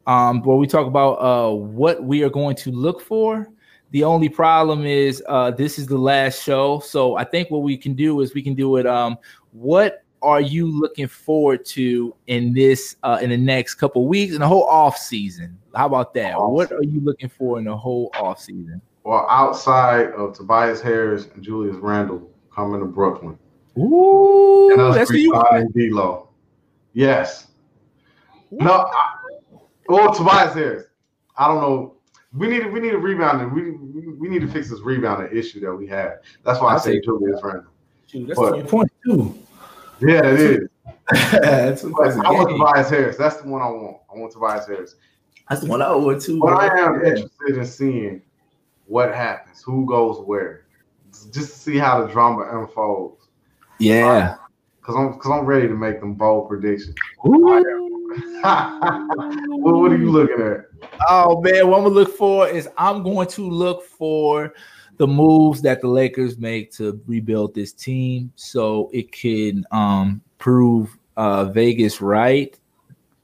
um, 0.09 0.43
where 0.43 0.57
we 0.57 0.67
talk 0.67 0.89
about 0.89 1.15
uh 1.15 1.55
what 1.55 2.03
we 2.03 2.25
are 2.25 2.31
going 2.31 2.57
to 2.57 2.73
look 2.73 3.01
for 3.01 3.49
the 3.97 4.05
only 4.05 4.29
problem 4.29 4.85
is 4.85 5.23
uh, 5.27 5.51
this 5.51 5.79
is 5.79 5.87
the 5.87 5.97
last 5.97 6.43
show, 6.43 6.81
so 6.81 7.17
I 7.17 7.25
think 7.25 7.51
what 7.51 7.63
we 7.63 7.79
can 7.79 7.95
do 7.95 8.21
is 8.21 8.35
we 8.35 8.43
can 8.43 8.55
do 8.55 8.77
it. 8.77 8.87
Um, 8.87 9.17
what 9.53 10.05
are 10.21 10.43
you 10.43 10.67
looking 10.67 11.07
forward 11.07 11.65
to 11.65 12.15
in 12.27 12.53
this 12.53 12.97
uh, 13.03 13.19
in 13.23 13.31
the 13.31 13.39
next 13.39 13.77
couple 13.77 14.07
weeks 14.07 14.35
in 14.35 14.41
the 14.41 14.47
whole 14.47 14.65
off 14.65 14.99
season? 14.99 15.57
How 15.75 15.87
about 15.87 16.13
that? 16.13 16.35
Awesome. 16.35 16.53
What 16.53 16.73
are 16.73 16.83
you 16.83 17.01
looking 17.01 17.31
for 17.31 17.59
in 17.59 17.65
the 17.65 17.75
whole 17.75 18.11
off 18.21 18.39
season? 18.39 18.83
Well, 19.03 19.27
outside 19.31 20.09
of 20.11 20.37
Tobias 20.37 20.83
Harris 20.83 21.29
and 21.35 21.43
Julius 21.43 21.77
Randle 21.77 22.31
coming 22.55 22.81
to 22.81 22.87
Brooklyn. 22.87 23.39
Ooh, 23.79 24.73
and 24.73 24.95
that's 24.95 25.11
you 25.11 25.31
want. 25.33 25.75
D-Lo. 25.75 26.29
Yes. 26.93 27.47
Ooh. 28.53 28.59
No, 28.59 28.73
I, 28.73 29.15
well, 29.89 30.13
Tobias 30.13 30.53
Harris. 30.53 30.85
I 31.39 31.49
don't 31.49 31.63
know 31.63 31.97
we 32.37 32.49
need 32.49 32.73
we 32.73 32.81
need 32.81 32.95
a 32.95 32.99
rebounding. 32.99 33.53
We 33.55 33.73
we 34.01 34.29
need 34.29 34.41
to 34.41 34.49
fix 34.49 34.71
this 34.71 34.81
rebounding 34.81 35.37
issue 35.37 35.61
that 35.61 35.75
we 35.75 35.87
have. 35.89 36.21
That's 36.45 36.61
why 36.61 36.73
I, 36.73 36.75
I 36.75 36.79
say 36.79 37.01
Julius 37.01 37.41
Randle. 37.43 37.73
Shoot, 38.07 38.29
that's 38.29 38.39
but, 38.39 38.69
point 38.69 38.93
two. 39.05 39.39
Yeah, 40.01 40.27
it 40.27 40.41
is. 40.41 40.69
that's 41.11 41.85
I 41.85 42.31
want 42.31 42.51
Tobias 42.51 42.91
Harris. 42.91 43.17
That's 43.17 43.37
the 43.37 43.49
one 43.49 43.63
I 43.63 43.69
want. 43.69 43.99
I 44.13 44.19
want 44.19 44.33
Tobias 44.33 44.67
Harris. 44.67 44.97
That's 45.49 45.63
the 45.63 45.69
one 45.69 45.81
I 45.81 45.95
want 45.95 46.21
too. 46.23 46.41
But 46.41 46.55
I 46.55 46.79
am 46.79 47.01
yeah. 47.01 47.11
interested 47.11 47.59
in 47.59 47.67
seeing 47.67 48.23
what 48.87 49.15
happens, 49.15 49.63
who 49.63 49.87
goes 49.87 50.25
where, 50.27 50.67
just 51.13 51.33
to 51.33 51.43
see 51.43 51.79
how 51.79 52.05
the 52.05 52.13
drama 52.13 52.61
unfolds. 52.61 53.29
Yeah, 53.79 54.37
because 54.81 54.97
I'm 54.97 55.13
because 55.13 55.31
I'm 55.31 55.45
ready 55.45 55.69
to 55.69 55.75
make 55.75 56.01
them 56.01 56.15
bold 56.15 56.49
predictions. 56.49 56.95
what, 58.43 59.75
what 59.75 59.93
are 59.93 59.99
you 59.99 60.11
looking 60.11 60.41
at? 60.41 60.67
Oh 61.09 61.41
man, 61.41 61.69
what 61.69 61.79
I'm 61.79 61.85
gonna 61.85 61.95
look 61.95 62.17
for 62.17 62.49
is 62.49 62.69
I'm 62.79 63.03
going 63.03 63.29
to 63.29 63.49
look 63.49 63.85
for 63.85 64.53
the 64.97 65.07
moves 65.07 65.63
that 65.63 65.81
the 65.81 65.89
Lakers 65.89 66.39
make 66.39 66.73
to 66.73 67.01
rebuild 67.07 67.55
this 67.55 67.73
team 67.73 68.33
so 68.35 68.91
it 68.93 69.13
can 69.13 69.65
um, 69.71 70.23
prove 70.39 70.97
uh, 71.17 71.47
Vegas 71.47 72.01
right 72.01 72.59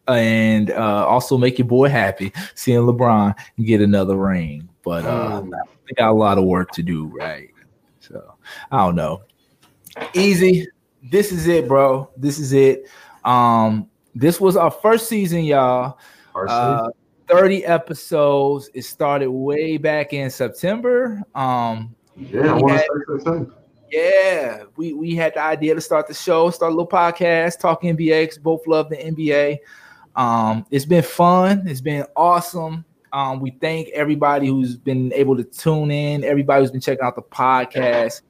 and 0.09 0.71
uh, 0.71 1.07
also 1.07 1.39
make 1.39 1.59
your 1.59 1.69
boy 1.69 1.89
happy 1.89 2.33
seeing 2.55 2.81
LeBron 2.81 3.35
get 3.65 3.81
another 3.81 4.17
ring. 4.17 4.69
But 4.83 5.05
uh, 5.05 5.43
mm. 5.43 5.51
they 5.87 5.95
got 5.95 6.11
a 6.11 6.15
lot 6.15 6.39
of 6.39 6.45
work 6.45 6.73
to 6.73 6.83
do, 6.83 7.07
right? 7.07 7.51
So 8.01 8.35
I 8.71 8.79
don't 8.79 8.97
know. 8.97 9.23
Easy. 10.15 10.67
This 11.03 11.33
is 11.33 11.47
it, 11.47 11.69
bro. 11.69 12.11
This 12.17 12.39
is 12.39 12.53
it. 12.53 12.89
Um, 13.25 13.89
this 14.15 14.41
was 14.41 14.57
our 14.57 14.71
first 14.71 15.09
season, 15.09 15.45
y'all. 15.45 15.99
Uh, 16.35 16.91
30 17.29 17.65
episodes. 17.65 18.71
It 18.75 18.83
started 18.83 19.31
way 19.31 19.77
back 19.77 20.13
in 20.13 20.31
September. 20.31 21.23
Um, 21.35 21.95
yeah, 22.17 22.59
we 22.59 22.73
had, 22.73 22.87
yeah, 23.91 24.65
we, 24.77 24.93
we 24.93 25.15
had 25.15 25.35
the 25.35 25.41
idea 25.41 25.75
to 25.75 25.81
start 25.81 26.09
the 26.09 26.15
show, 26.15 26.51
start 26.51 26.73
a 26.73 26.75
little 26.75 26.89
podcast, 26.89 27.59
talk 27.59 27.83
NBA 27.83 28.25
because 28.25 28.39
both 28.39 28.67
love 28.67 28.91
the 28.91 28.97
NBA. 28.97 29.59
Um, 30.15 30.67
it's 30.71 30.85
been 30.85 31.03
fun. 31.03 31.67
It's 31.67 31.81
been 31.81 32.05
awesome. 32.17 32.85
Um, 33.13 33.41
we 33.41 33.51
thank 33.51 33.89
everybody 33.91 34.47
who's 34.47 34.77
been 34.77 35.13
able 35.13 35.37
to 35.37 35.45
tune 35.45 35.91
in, 35.91 36.25
everybody 36.25 36.63
who's 36.63 36.71
been 36.71 36.81
checking 36.81 37.05
out 37.05 37.15
the 37.15 37.23
podcast. 37.23 38.23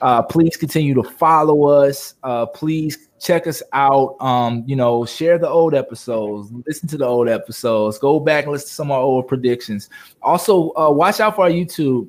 Uh, 0.00 0.22
please 0.22 0.56
continue 0.56 0.94
to 0.94 1.02
follow 1.02 1.64
us. 1.66 2.14
Uh, 2.22 2.46
please 2.46 3.07
check 3.18 3.46
us 3.46 3.62
out. 3.72 4.16
Um, 4.20 4.64
you 4.66 4.76
know, 4.76 5.04
share 5.04 5.38
the 5.38 5.48
old 5.48 5.74
episodes, 5.74 6.50
listen 6.66 6.88
to 6.88 6.98
the 6.98 7.06
old 7.06 7.28
episodes, 7.28 7.98
go 7.98 8.20
back 8.20 8.44
and 8.44 8.52
listen 8.52 8.68
to 8.68 8.74
some 8.74 8.90
of 8.90 8.96
our 8.96 9.02
old 9.02 9.28
predictions. 9.28 9.88
Also, 10.22 10.72
uh, 10.76 10.90
watch 10.90 11.20
out 11.20 11.36
for 11.36 11.42
our 11.42 11.50
YouTube 11.50 12.08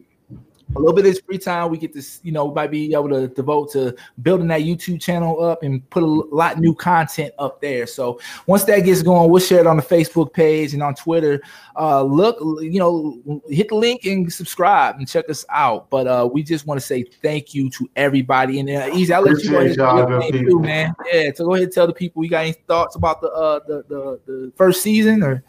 a 0.75 0.79
little 0.79 0.93
bit 0.93 1.05
of 1.05 1.11
this 1.11 1.21
free 1.21 1.37
time 1.37 1.71
we 1.71 1.77
get 1.77 1.93
this, 1.93 2.19
you 2.23 2.31
know, 2.31 2.45
we 2.45 2.53
might 2.53 2.69
be 2.69 2.93
able 2.93 3.09
to 3.09 3.27
devote 3.29 3.71
to 3.71 3.95
building 4.21 4.47
that 4.47 4.61
YouTube 4.61 5.01
channel 5.01 5.43
up 5.43 5.63
and 5.63 5.87
put 5.89 6.03
a 6.03 6.05
lot 6.05 6.59
new 6.59 6.75
content 6.75 7.33
up 7.39 7.59
there. 7.59 7.87
So 7.87 8.19
once 8.45 8.63
that 8.65 8.81
gets 8.81 9.01
going, 9.01 9.31
we'll 9.31 9.41
share 9.41 9.59
it 9.59 9.67
on 9.67 9.77
the 9.77 9.83
Facebook 9.83 10.31
page 10.31 10.73
and 10.73 10.83
on 10.83 10.93
Twitter. 10.93 11.41
Uh, 11.75 12.03
look, 12.03 12.37
you 12.61 12.79
know, 12.79 13.41
hit 13.49 13.69
the 13.69 13.75
link 13.75 14.05
and 14.05 14.31
subscribe 14.31 14.97
and 14.97 15.07
check 15.07 15.27
us 15.29 15.43
out. 15.49 15.89
But 15.89 16.07
uh, 16.07 16.29
we 16.31 16.43
just 16.43 16.67
want 16.67 16.79
to 16.79 16.85
say 16.85 17.03
thank 17.03 17.55
you 17.55 17.69
to 17.71 17.89
everybody. 17.95 18.59
And 18.59 18.69
uh, 18.69 18.89
easy, 18.93 19.11
I'll 19.11 19.23
let 19.23 19.43
you 19.43 19.49
go 19.49 19.59
ahead 19.59 20.33
too, 20.33 20.59
man. 20.59 20.93
Yeah, 21.11 21.31
so 21.33 21.45
go 21.45 21.55
ahead 21.55 21.63
and 21.63 21.73
tell 21.73 21.87
the 21.87 21.93
people 21.93 22.23
you 22.23 22.29
got 22.29 22.41
any 22.41 22.53
thoughts 22.67 22.95
about 22.95 23.21
the 23.21 23.29
uh 23.29 23.59
the 23.67 23.83
the, 23.87 24.19
the 24.25 24.53
first 24.55 24.81
season 24.81 25.23
or. 25.23 25.43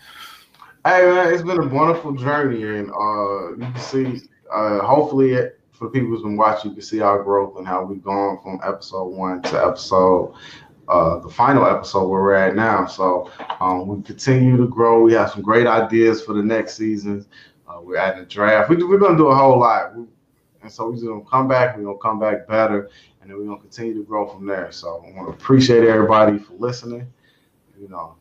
Hey 0.83 1.05
man, 1.05 1.35
it's 1.35 1.43
been 1.43 1.61
a 1.61 1.67
wonderful 1.67 2.13
journey, 2.13 2.63
and 2.63 2.91
uh, 2.91 3.51
you 3.51 3.71
can 3.71 3.77
see 3.77 4.23
uh, 4.53 4.85
hopefully, 4.85 5.35
for 5.73 5.85
the 5.87 5.91
people 5.91 6.09
who's 6.09 6.23
been 6.23 6.37
watching, 6.37 6.71
you 6.71 6.77
can 6.77 6.83
see 6.83 7.01
our 7.01 7.23
growth 7.23 7.57
and 7.57 7.67
how 7.67 7.83
we've 7.85 8.03
gone 8.03 8.39
from 8.43 8.61
episode 8.63 9.07
one 9.09 9.43
to 9.43 9.65
episode, 9.65 10.35
uh, 10.89 11.19
the 11.21 11.29
final 11.29 11.67
episode 11.67 12.09
where 12.09 12.21
we're 12.21 12.35
at 12.35 12.55
now. 12.55 12.87
So 12.87 13.31
um, 13.61 13.87
we 13.87 14.03
continue 14.03 14.57
to 14.57 14.67
grow. 14.67 15.03
We 15.03 15.15
have 15.15 15.31
some 15.31 15.43
great 15.43 15.67
ideas 15.67 16.23
for 16.23 16.35
the 16.35 16.43
next 16.43 16.77
season. 16.77 17.25
Uh, 17.67 17.81
we're 17.81 17.97
adding 17.97 18.23
a 18.23 18.27
draft. 18.27 18.69
We, 18.69 18.77
are 18.77 18.99
going 18.99 19.13
to 19.13 19.17
do 19.17 19.29
a 19.29 19.35
whole 19.35 19.59
lot. 19.59 19.97
We, 19.97 20.05
and 20.63 20.71
so 20.71 20.87
we're 20.87 20.95
just 20.95 21.05
going 21.05 21.25
to 21.25 21.31
come 21.31 21.49
back. 21.49 21.77
We're 21.77 21.85
going 21.85 21.97
to 21.97 22.03
come 22.03 22.19
back 22.19 22.47
better. 22.47 22.91
And 23.23 23.31
then 23.31 23.39
we're 23.39 23.45
going 23.45 23.59
to 23.59 23.63
continue 23.63 23.95
to 23.95 24.03
grow 24.03 24.27
from 24.27 24.47
there. 24.47 24.73
So 24.73 25.05
I 25.07 25.17
want 25.17 25.29
to 25.29 25.35
appreciate 25.35 25.85
everybody 25.85 26.39
for 26.39 26.55
listening. 26.55 27.11
You 27.81 27.89
know, 27.89 28.17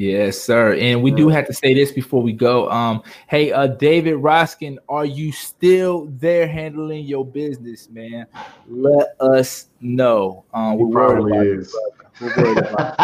Yes, 0.00 0.40
sir. 0.40 0.76
And 0.76 1.02
we 1.02 1.10
do 1.10 1.28
have 1.28 1.46
to 1.46 1.52
say 1.52 1.74
this 1.74 1.92
before 1.92 2.22
we 2.22 2.32
go. 2.32 2.70
Um, 2.70 3.02
hey, 3.26 3.52
uh, 3.52 3.66
David 3.66 4.14
Roskin, 4.14 4.78
are 4.88 5.04
you 5.04 5.30
still 5.30 6.06
there 6.12 6.48
handling 6.48 7.04
your 7.04 7.22
business, 7.22 7.86
man? 7.90 8.24
Let 8.66 9.08
us 9.20 9.66
know. 9.82 10.46
Um, 10.54 10.78
we're 10.78 10.86
worried 10.86 11.12
probably 11.12 11.32
about 11.32 11.46
is. 11.46 11.76
brother. 12.18 12.34
We're 12.38 12.44
worried 12.44 12.58
about 12.66 12.94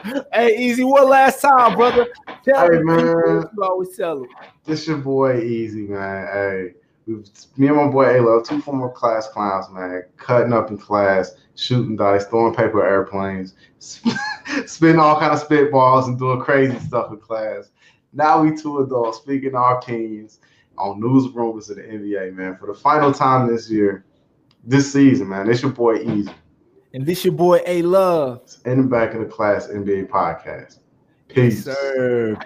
Uh, 0.00 0.22
hey, 0.32 0.56
easy. 0.56 0.84
One 0.84 1.10
last 1.10 1.42
time, 1.42 1.76
brother. 1.76 2.06
Tell 2.46 2.72
Hey, 2.72 2.78
man. 2.78 3.44
you 3.54 3.62
always 3.62 3.94
tell 3.94 4.20
them. 4.20 4.28
This 4.64 4.88
your 4.88 4.96
boy 4.96 5.42
Easy, 5.42 5.82
man. 5.82 6.28
Hey, 6.32 6.74
we've, 7.08 7.26
me 7.56 7.66
and 7.68 7.76
my 7.76 7.88
boy 7.88 8.16
Alo, 8.18 8.42
two 8.42 8.60
former 8.60 8.90
class 8.90 9.28
clowns, 9.28 9.66
man, 9.70 10.02
cutting 10.16 10.52
up 10.52 10.70
in 10.70 10.78
class, 10.78 11.34
shooting 11.56 11.96
dice, 11.96 12.26
throwing 12.26 12.54
paper 12.54 12.86
airplanes, 12.86 13.54
spitting 14.66 15.00
all 15.00 15.18
kind 15.18 15.32
of 15.32 15.46
spitballs 15.46 16.06
and 16.06 16.18
doing 16.18 16.40
crazy 16.40 16.78
stuff 16.78 17.10
in 17.10 17.18
class. 17.18 17.70
Now 18.12 18.42
we 18.42 18.56
two 18.56 18.78
adults 18.80 19.18
speaking 19.18 19.54
our 19.54 19.78
opinions 19.78 20.40
on 20.76 21.00
news 21.00 21.32
rumors 21.32 21.70
of 21.70 21.76
the 21.76 21.82
NBA, 21.82 22.34
man. 22.34 22.56
For 22.56 22.66
the 22.66 22.74
final 22.74 23.12
time 23.12 23.48
this 23.48 23.68
year, 23.70 24.04
this 24.64 24.92
season, 24.92 25.28
man. 25.28 25.50
It's 25.50 25.62
your 25.62 25.72
boy 25.72 25.96
Easy 25.96 26.32
And 26.94 27.04
this 27.06 27.24
your 27.24 27.34
boy 27.34 27.60
A 27.66 27.82
Love. 27.82 28.42
in 28.64 28.82
the 28.82 28.88
back 28.88 29.14
of 29.14 29.20
the 29.20 29.26
class 29.26 29.66
NBA 29.68 30.08
podcast. 30.08 30.78
Yes, 31.28 31.34
Peace. 31.34 31.64
sir. 31.64 32.36